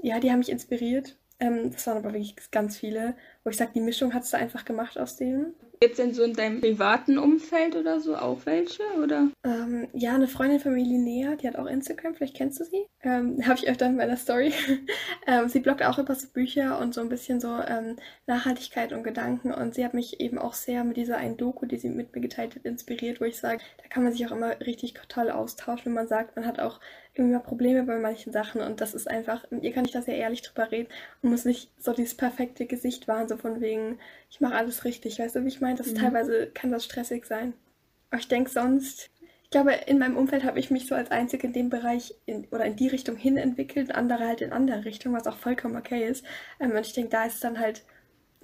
ja, 0.04 0.20
die 0.20 0.30
haben 0.30 0.38
mich 0.40 0.50
inspiriert. 0.50 1.18
Ähm, 1.40 1.70
das 1.72 1.86
waren 1.86 1.98
aber 1.98 2.12
wirklich 2.12 2.36
ganz 2.50 2.76
viele. 2.78 3.16
Wo 3.44 3.50
ich 3.50 3.56
sage, 3.58 3.72
die 3.74 3.80
Mischung 3.80 4.14
hast 4.14 4.32
du 4.32 4.38
einfach 4.38 4.64
gemacht 4.64 4.98
aus 4.98 5.16
denen. 5.16 5.54
Gibt 5.80 5.92
es 5.92 5.96
denn 5.98 6.14
so 6.14 6.22
in 6.22 6.32
deinem 6.32 6.60
privaten 6.62 7.18
Umfeld 7.18 7.76
oder 7.76 8.00
so 8.00 8.16
auch 8.16 8.46
welche? 8.46 8.82
Oder? 9.02 9.28
Ähm, 9.44 9.88
ja, 9.92 10.14
eine 10.14 10.28
Freundin 10.28 10.60
von 10.60 10.72
mir, 10.72 10.84
Linnea, 10.84 11.36
die 11.36 11.46
hat 11.46 11.56
auch 11.56 11.66
Instagram, 11.66 12.14
vielleicht 12.14 12.36
kennst 12.36 12.60
du 12.60 12.64
sie. 12.64 12.86
Ähm, 13.02 13.38
Habe 13.46 13.58
ich 13.58 13.68
öfter 13.68 13.86
in 13.86 13.96
meiner 13.96 14.16
Story. 14.16 14.54
ähm, 15.26 15.48
sie 15.48 15.60
bloggt 15.60 15.82
auch 15.82 15.98
über 15.98 16.14
so 16.14 16.28
Bücher 16.28 16.78
und 16.78 16.94
so 16.94 17.02
ein 17.02 17.10
bisschen 17.10 17.38
so 17.38 17.58
ähm, 17.68 17.96
Nachhaltigkeit 18.26 18.94
und 18.94 19.04
Gedanken. 19.04 19.52
Und 19.52 19.74
sie 19.74 19.84
hat 19.84 19.92
mich 19.92 20.20
eben 20.20 20.38
auch 20.38 20.54
sehr 20.54 20.84
mit 20.84 20.96
dieser 20.96 21.18
einen 21.18 21.36
Doku, 21.36 21.66
die 21.66 21.76
sie 21.76 21.90
mit 21.90 22.14
mir 22.14 22.22
geteilt 22.22 22.54
hat, 22.54 22.64
inspiriert, 22.64 23.20
wo 23.20 23.24
ich 23.24 23.38
sage, 23.38 23.60
da 23.82 23.88
kann 23.88 24.04
man 24.04 24.12
sich 24.12 24.26
auch 24.26 24.32
immer 24.32 24.58
richtig 24.60 24.94
toll 25.08 25.30
austauschen, 25.30 25.86
wenn 25.86 25.92
man 25.92 26.08
sagt, 26.08 26.36
man 26.36 26.46
hat 26.46 26.60
auch 26.60 26.80
irgendwie 27.14 27.34
mal 27.34 27.42
Probleme 27.42 27.84
bei 27.84 27.96
manchen 27.98 28.32
Sachen 28.32 28.60
und 28.60 28.80
das 28.80 28.92
ist 28.92 29.08
einfach, 29.08 29.48
mit 29.50 29.62
ihr 29.62 29.72
kann 29.72 29.84
ich 29.84 29.92
da 29.92 30.02
sehr 30.02 30.16
ehrlich 30.16 30.42
drüber 30.42 30.72
reden 30.72 30.88
und 31.22 31.30
muss 31.30 31.44
nicht 31.44 31.70
so 31.78 31.92
dieses 31.92 32.16
perfekte 32.16 32.66
Gesicht 32.66 33.06
wahren, 33.06 33.28
so 33.28 33.33
von 33.38 33.60
wegen, 33.60 33.98
ich 34.30 34.40
mache 34.40 34.54
alles 34.54 34.84
richtig, 34.84 35.18
weißt 35.18 35.36
du, 35.36 35.44
wie 35.44 35.48
ich 35.48 35.60
meine? 35.60 35.76
Das 35.76 35.92
mhm. 35.92 35.96
teilweise 35.96 36.48
kann 36.52 36.70
das 36.70 36.84
stressig 36.84 37.26
sein. 37.26 37.54
Aber 38.10 38.20
ich 38.20 38.28
denke 38.28 38.50
sonst, 38.50 39.10
ich 39.42 39.50
glaube, 39.50 39.72
in 39.86 39.98
meinem 39.98 40.16
Umfeld 40.16 40.44
habe 40.44 40.58
ich 40.58 40.70
mich 40.70 40.86
so 40.86 40.94
als 40.94 41.10
Einzige 41.10 41.46
in 41.46 41.52
dem 41.52 41.70
Bereich 41.70 42.14
in, 42.26 42.46
oder 42.50 42.64
in 42.64 42.76
die 42.76 42.88
Richtung 42.88 43.16
hin 43.16 43.36
entwickelt, 43.36 43.94
andere 43.94 44.26
halt 44.26 44.40
in 44.40 44.52
andere 44.52 44.84
Richtung, 44.84 45.12
was 45.12 45.26
auch 45.26 45.36
vollkommen 45.36 45.76
okay 45.76 46.06
ist. 46.06 46.24
Ähm, 46.58 46.72
und 46.72 46.86
ich 46.86 46.92
denke, 46.92 47.10
da 47.10 47.24
ist 47.24 47.42
dann 47.44 47.58
halt, 47.58 47.84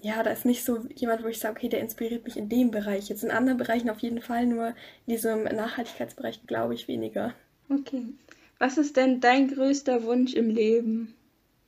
ja, 0.00 0.22
da 0.22 0.30
ist 0.30 0.44
nicht 0.44 0.64
so 0.64 0.86
jemand, 0.94 1.24
wo 1.24 1.28
ich 1.28 1.38
sage, 1.38 1.56
okay, 1.56 1.68
der 1.68 1.80
inspiriert 1.80 2.24
mich 2.24 2.36
in 2.36 2.48
dem 2.48 2.70
Bereich. 2.70 3.08
Jetzt 3.08 3.24
in 3.24 3.30
anderen 3.30 3.58
Bereichen 3.58 3.90
auf 3.90 3.98
jeden 3.98 4.20
Fall, 4.20 4.46
nur 4.46 4.68
in 5.06 5.14
diesem 5.14 5.44
Nachhaltigkeitsbereich 5.44 6.46
glaube 6.46 6.74
ich 6.74 6.88
weniger. 6.88 7.34
Okay. 7.68 8.04
Was 8.58 8.76
ist 8.76 8.96
denn 8.96 9.20
dein 9.20 9.48
größter 9.48 10.04
Wunsch 10.04 10.34
im 10.34 10.50
Leben? 10.50 11.14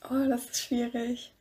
Oh, 0.04 0.28
das 0.28 0.46
ist 0.46 0.60
schwierig. 0.60 1.32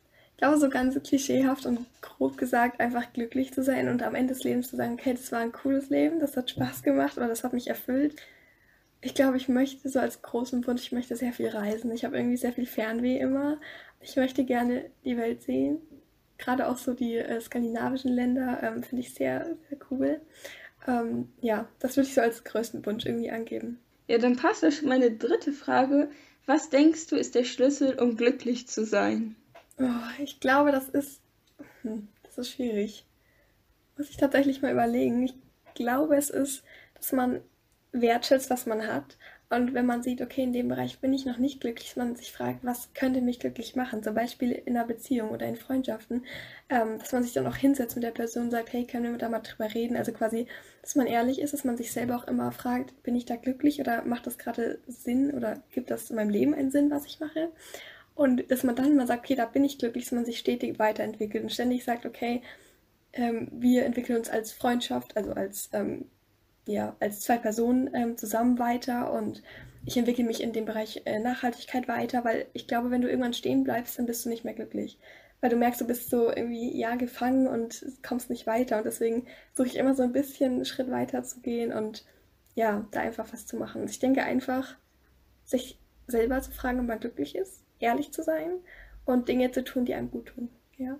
Ich 0.42 0.48
glaube, 0.48 0.58
so 0.58 0.70
ganz 0.70 1.00
klischeehaft 1.00 1.66
und 1.66 1.86
grob 2.00 2.36
gesagt, 2.36 2.80
einfach 2.80 3.12
glücklich 3.12 3.52
zu 3.52 3.62
sein 3.62 3.88
und 3.88 4.02
am 4.02 4.16
Ende 4.16 4.34
des 4.34 4.42
Lebens 4.42 4.70
zu 4.70 4.74
sagen, 4.74 4.94
okay, 4.94 5.12
das 5.12 5.30
war 5.30 5.38
ein 5.38 5.52
cooles 5.52 5.88
Leben, 5.88 6.18
das 6.18 6.36
hat 6.36 6.50
Spaß 6.50 6.82
gemacht 6.82 7.16
oder 7.16 7.28
das 7.28 7.44
hat 7.44 7.52
mich 7.52 7.68
erfüllt. 7.68 8.16
Ich 9.02 9.14
glaube, 9.14 9.36
ich 9.36 9.48
möchte 9.48 9.88
so 9.88 10.00
als 10.00 10.20
großen 10.20 10.66
Wunsch, 10.66 10.82
ich 10.82 10.90
möchte 10.90 11.14
sehr 11.14 11.32
viel 11.32 11.46
reisen. 11.46 11.92
Ich 11.92 12.04
habe 12.04 12.16
irgendwie 12.16 12.36
sehr 12.36 12.52
viel 12.52 12.66
Fernweh 12.66 13.20
immer. 13.20 13.60
Ich 14.00 14.16
möchte 14.16 14.44
gerne 14.44 14.90
die 15.04 15.16
Welt 15.16 15.42
sehen. 15.42 15.78
Gerade 16.38 16.66
auch 16.66 16.78
so 16.78 16.92
die 16.92 17.18
äh, 17.18 17.40
skandinavischen 17.40 18.10
Länder 18.10 18.58
ähm, 18.64 18.82
finde 18.82 19.02
ich 19.02 19.14
sehr, 19.14 19.46
sehr 19.68 19.78
cool. 19.92 20.20
Ähm, 20.88 21.28
ja, 21.40 21.68
das 21.78 21.96
würde 21.96 22.08
ich 22.08 22.14
so 22.14 22.20
als 22.20 22.42
größten 22.42 22.84
Wunsch 22.84 23.06
irgendwie 23.06 23.30
angeben. 23.30 23.78
Ja, 24.08 24.18
dann 24.18 24.34
passt 24.34 24.64
das 24.64 24.74
schon 24.74 24.88
meine 24.88 25.12
dritte 25.12 25.52
Frage. 25.52 26.10
Was 26.46 26.68
denkst 26.68 27.06
du 27.06 27.14
ist 27.14 27.36
der 27.36 27.44
Schlüssel, 27.44 27.96
um 28.00 28.16
glücklich 28.16 28.66
zu 28.66 28.84
sein? 28.84 29.36
Ich 30.18 30.40
glaube, 30.40 30.72
das 30.72 30.88
ist. 30.88 31.20
Hm, 31.82 32.08
das 32.22 32.38
ist 32.38 32.50
schwierig. 32.50 33.04
Muss 33.96 34.10
ich 34.10 34.16
tatsächlich 34.16 34.62
mal 34.62 34.72
überlegen. 34.72 35.22
Ich 35.24 35.34
glaube, 35.74 36.16
es 36.16 36.30
ist, 36.30 36.64
dass 36.94 37.12
man 37.12 37.40
wertschätzt, 37.92 38.50
was 38.50 38.66
man 38.66 38.86
hat 38.86 39.16
und 39.52 39.74
wenn 39.74 39.84
man 39.84 40.02
sieht, 40.02 40.22
okay, 40.22 40.44
in 40.44 40.54
dem 40.54 40.68
Bereich 40.68 40.98
bin 41.00 41.12
ich 41.12 41.26
noch 41.26 41.36
nicht 41.36 41.60
glücklich, 41.60 41.88
dass 41.88 41.96
man 41.96 42.16
sich 42.16 42.32
fragt, 42.32 42.64
was 42.64 42.94
könnte 42.94 43.20
mich 43.20 43.38
glücklich 43.38 43.76
machen? 43.76 44.02
Zum 44.02 44.14
Beispiel 44.14 44.50
in 44.52 44.74
einer 44.74 44.86
Beziehung 44.86 45.28
oder 45.28 45.46
in 45.46 45.56
Freundschaften, 45.56 46.24
ähm, 46.70 46.98
dass 46.98 47.12
man 47.12 47.22
sich 47.22 47.34
dann 47.34 47.46
auch 47.46 47.56
hinsetzt 47.56 47.94
mit 47.94 48.02
der 48.02 48.12
Person 48.12 48.44
und 48.44 48.50
sagt, 48.50 48.72
hey, 48.72 48.86
können 48.86 49.12
wir 49.12 49.18
da 49.18 49.28
mal 49.28 49.40
drüber 49.40 49.74
reden? 49.74 49.98
Also 49.98 50.12
quasi, 50.12 50.46
dass 50.80 50.96
man 50.96 51.06
ehrlich 51.06 51.38
ist, 51.38 51.52
dass 51.52 51.64
man 51.64 51.76
sich 51.76 51.92
selber 51.92 52.16
auch 52.16 52.26
immer 52.28 52.50
fragt, 52.50 53.02
bin 53.02 53.14
ich 53.14 53.26
da 53.26 53.36
glücklich 53.36 53.78
oder 53.78 54.02
macht 54.06 54.26
das 54.26 54.38
gerade 54.38 54.78
Sinn 54.86 55.32
oder 55.32 55.62
gibt 55.72 55.90
das 55.90 56.08
in 56.08 56.16
meinem 56.16 56.30
Leben 56.30 56.54
einen 56.54 56.70
Sinn, 56.70 56.90
was 56.90 57.04
ich 57.04 57.20
mache? 57.20 57.50
Und 58.14 58.50
dass 58.50 58.62
man 58.62 58.76
dann 58.76 58.96
mal 58.96 59.06
sagt, 59.06 59.24
okay, 59.24 59.34
da 59.34 59.46
bin 59.46 59.64
ich 59.64 59.78
glücklich, 59.78 60.04
dass 60.04 60.12
man 60.12 60.24
sich 60.24 60.38
stetig 60.38 60.78
weiterentwickelt 60.78 61.42
und 61.42 61.50
ständig 61.50 61.84
sagt, 61.84 62.06
okay, 62.06 62.42
ähm, 63.12 63.48
wir 63.52 63.84
entwickeln 63.84 64.18
uns 64.18 64.28
als 64.30 64.52
Freundschaft, 64.52 65.16
also 65.16 65.32
als 65.32 65.70
ähm, 65.72 66.06
ja, 66.66 66.96
als 67.00 67.20
zwei 67.20 67.38
Personen 67.38 67.90
ähm, 67.94 68.16
zusammen 68.16 68.58
weiter 68.58 69.12
und 69.12 69.42
ich 69.84 69.96
entwickle 69.96 70.24
mich 70.24 70.40
in 70.42 70.52
dem 70.52 70.64
Bereich 70.64 71.02
äh, 71.06 71.18
Nachhaltigkeit 71.18 71.88
weiter, 71.88 72.24
weil 72.24 72.46
ich 72.52 72.68
glaube, 72.68 72.90
wenn 72.90 73.02
du 73.02 73.08
irgendwann 73.08 73.34
stehen 73.34 73.64
bleibst, 73.64 73.98
dann 73.98 74.06
bist 74.06 74.24
du 74.24 74.28
nicht 74.28 74.44
mehr 74.44 74.54
glücklich. 74.54 74.98
Weil 75.40 75.50
du 75.50 75.56
merkst, 75.56 75.80
du 75.80 75.86
bist 75.86 76.08
so 76.08 76.28
irgendwie, 76.30 76.76
ja, 76.78 76.94
gefangen 76.94 77.48
und 77.48 77.84
kommst 78.06 78.30
nicht 78.30 78.46
weiter. 78.46 78.78
Und 78.78 78.86
deswegen 78.86 79.26
suche 79.54 79.66
ich 79.66 79.76
immer 79.76 79.94
so 79.96 80.04
ein 80.04 80.12
bisschen 80.12 80.52
einen 80.54 80.64
Schritt 80.64 80.88
weiter 80.88 81.24
zu 81.24 81.40
gehen 81.40 81.72
und 81.72 82.04
ja, 82.54 82.86
da 82.92 83.00
einfach 83.00 83.32
was 83.32 83.46
zu 83.46 83.56
machen. 83.56 83.82
Und 83.82 83.90
ich 83.90 83.98
denke 83.98 84.22
einfach, 84.22 84.76
sich 85.44 85.80
selber 86.06 86.40
zu 86.42 86.52
fragen, 86.52 86.78
ob 86.78 86.86
man 86.86 87.00
glücklich 87.00 87.34
ist, 87.34 87.61
ehrlich 87.82 88.12
zu 88.12 88.22
sein 88.22 88.60
und 89.04 89.28
Dinge 89.28 89.50
zu 89.50 89.64
tun, 89.64 89.84
die 89.84 89.94
einem 89.94 90.10
gut 90.10 90.26
tun. 90.26 90.48
Ja. 90.78 90.98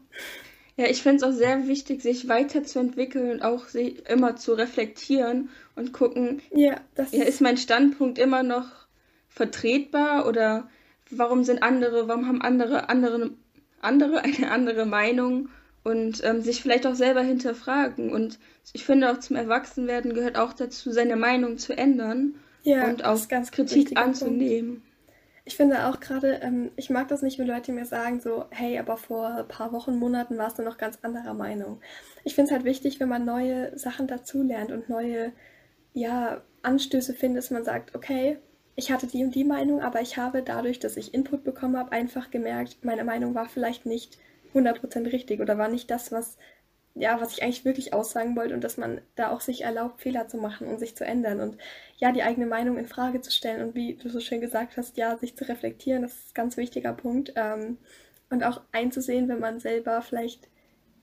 Ja, 0.76 0.86
ich 0.86 1.02
finde 1.02 1.16
es 1.16 1.22
auch 1.22 1.36
sehr 1.36 1.68
wichtig, 1.68 2.02
sich 2.02 2.28
weiterzuentwickeln 2.28 3.30
und 3.30 3.42
auch 3.42 3.66
immer 3.74 4.36
zu 4.36 4.54
reflektieren 4.54 5.50
und 5.76 5.92
gucken, 5.92 6.40
ja, 6.50 6.80
das 6.94 7.12
ja, 7.12 7.24
ist 7.24 7.42
mein 7.42 7.58
Standpunkt 7.58 8.18
immer 8.18 8.42
noch 8.42 8.66
vertretbar 9.28 10.26
oder 10.26 10.70
warum 11.10 11.44
sind 11.44 11.62
andere, 11.62 12.08
warum 12.08 12.26
haben 12.26 12.40
andere 12.40 12.88
andere, 12.88 13.32
andere 13.82 14.24
eine 14.24 14.50
andere 14.50 14.86
Meinung 14.86 15.50
und 15.84 16.24
ähm, 16.24 16.40
sich 16.40 16.62
vielleicht 16.62 16.86
auch 16.86 16.94
selber 16.94 17.22
hinterfragen. 17.22 18.10
Und 18.10 18.38
ich 18.72 18.84
finde 18.84 19.10
auch 19.10 19.18
zum 19.18 19.36
Erwachsenwerden 19.36 20.14
gehört 20.14 20.36
auch 20.36 20.54
dazu, 20.54 20.90
seine 20.90 21.16
Meinung 21.16 21.58
zu 21.58 21.76
ändern 21.76 22.36
ja, 22.62 22.88
und 22.88 23.04
auch 23.04 23.28
Kritik 23.28 23.98
anzunehmen. 23.98 24.76
Punkt. 24.76 24.91
Ich 25.44 25.56
finde 25.56 25.86
auch 25.88 25.98
gerade, 25.98 26.34
ähm, 26.42 26.70
ich 26.76 26.88
mag 26.88 27.08
das 27.08 27.22
nicht, 27.22 27.38
wenn 27.38 27.48
Leute 27.48 27.72
mir 27.72 27.84
sagen, 27.84 28.20
so, 28.20 28.44
hey, 28.50 28.78
aber 28.78 28.96
vor 28.96 29.26
ein 29.28 29.48
paar 29.48 29.72
Wochen, 29.72 29.96
Monaten 29.96 30.38
warst 30.38 30.58
du 30.58 30.62
noch 30.62 30.78
ganz 30.78 30.98
anderer 31.02 31.34
Meinung. 31.34 31.80
Ich 32.24 32.34
finde 32.34 32.50
es 32.50 32.52
halt 32.52 32.64
wichtig, 32.64 33.00
wenn 33.00 33.08
man 33.08 33.24
neue 33.24 33.76
Sachen 33.76 34.06
dazulernt 34.06 34.70
und 34.70 34.88
neue, 34.88 35.32
ja, 35.94 36.42
Anstöße 36.62 37.14
findet, 37.14 37.42
dass 37.42 37.50
man 37.50 37.64
sagt, 37.64 37.94
okay, 37.96 38.38
ich 38.76 38.90
hatte 38.92 39.06
die 39.06 39.24
und 39.24 39.34
die 39.34 39.44
Meinung, 39.44 39.80
aber 39.80 40.00
ich 40.00 40.16
habe 40.16 40.42
dadurch, 40.42 40.78
dass 40.78 40.96
ich 40.96 41.12
Input 41.12 41.44
bekommen 41.44 41.76
habe, 41.76 41.92
einfach 41.92 42.30
gemerkt, 42.30 42.84
meine 42.84 43.04
Meinung 43.04 43.34
war 43.34 43.48
vielleicht 43.48 43.84
nicht 43.84 44.18
100% 44.54 45.12
richtig 45.12 45.40
oder 45.40 45.58
war 45.58 45.68
nicht 45.68 45.90
das, 45.90 46.12
was 46.12 46.38
ja, 46.94 47.20
was 47.20 47.32
ich 47.32 47.42
eigentlich 47.42 47.64
wirklich 47.64 47.94
aussagen 47.94 48.36
wollte 48.36 48.54
und 48.54 48.62
dass 48.62 48.76
man 48.76 49.00
da 49.14 49.30
auch 49.30 49.40
sich 49.40 49.62
erlaubt, 49.62 50.02
Fehler 50.02 50.28
zu 50.28 50.36
machen 50.36 50.66
und 50.66 50.78
sich 50.78 50.94
zu 50.96 51.04
ändern 51.04 51.40
und 51.40 51.56
ja, 51.96 52.12
die 52.12 52.22
eigene 52.22 52.46
Meinung 52.46 52.76
in 52.76 52.86
Frage 52.86 53.20
zu 53.20 53.30
stellen 53.30 53.62
und 53.62 53.74
wie 53.74 53.94
du 53.94 54.08
so 54.10 54.20
schön 54.20 54.40
gesagt 54.40 54.76
hast, 54.76 54.96
ja, 54.96 55.16
sich 55.16 55.36
zu 55.36 55.48
reflektieren, 55.48 56.02
das 56.02 56.12
ist 56.12 56.30
ein 56.30 56.34
ganz 56.34 56.56
wichtiger 56.56 56.92
Punkt 56.92 57.32
ähm, 57.36 57.78
und 58.30 58.44
auch 58.44 58.60
einzusehen, 58.72 59.28
wenn 59.28 59.40
man 59.40 59.60
selber 59.60 60.02
vielleicht 60.02 60.48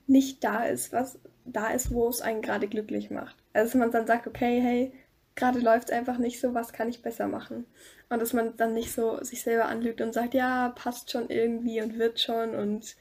nicht 0.06 0.44
da 0.44 0.64
ist, 0.64 0.92
was 0.92 1.18
da 1.44 1.70
ist, 1.70 1.92
wo 1.92 2.08
es 2.08 2.20
einen 2.20 2.42
gerade 2.42 2.68
glücklich 2.68 3.10
macht. 3.10 3.36
Also 3.52 3.72
dass 3.72 3.78
man 3.78 3.90
dann 3.90 4.06
sagt, 4.06 4.26
okay, 4.26 4.60
hey, 4.60 4.92
gerade 5.34 5.58
läuft 5.58 5.90
es 5.90 5.96
einfach 5.96 6.18
nicht 6.18 6.40
so, 6.40 6.54
was 6.54 6.72
kann 6.72 6.88
ich 6.88 7.02
besser 7.02 7.26
machen? 7.26 7.66
Und 8.08 8.20
dass 8.20 8.32
man 8.32 8.56
dann 8.56 8.74
nicht 8.74 8.92
so 8.92 9.22
sich 9.22 9.42
selber 9.42 9.66
anlügt 9.66 10.00
und 10.00 10.12
sagt, 10.12 10.34
ja, 10.34 10.70
passt 10.70 11.10
schon 11.10 11.30
irgendwie 11.30 11.80
und 11.80 11.98
wird 11.98 12.20
schon 12.20 12.54
und 12.54 12.96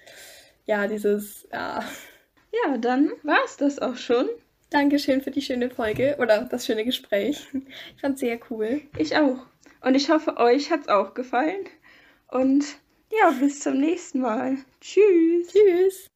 ja, 0.66 0.88
dieses, 0.88 1.48
ja, 1.52 1.84
ja, 2.52 2.78
dann 2.78 3.12
war 3.24 3.40
es 3.46 3.58
das 3.58 3.80
auch 3.80 3.96
schon. 3.96 4.28
Dankeschön 4.70 5.22
für 5.22 5.32
die 5.32 5.42
schöne 5.42 5.70
Folge 5.70 6.18
oder 6.20 6.46
das 6.46 6.66
schöne 6.66 6.86
Gespräch. 6.86 7.48
Ich 7.96 8.02
fand 8.02 8.16
es 8.16 8.20
sehr 8.20 8.40
cool. 8.50 8.82
Ich 8.98 9.16
auch. 9.16 9.46
Und 9.82 9.96
ich 9.96 10.10
hoffe, 10.10 10.38
euch 10.38 10.72
hat 10.72 10.82
es 10.82 10.88
auch 10.88 11.14
gefallen. 11.14 11.66
Und 12.28 12.66
ja, 13.12 13.32
bis 13.32 13.62
zum 13.62 13.80
nächsten 13.80 14.22
Mal. 14.22 14.58
Tschüss. 14.82 15.48
Tschüss. 15.48 16.08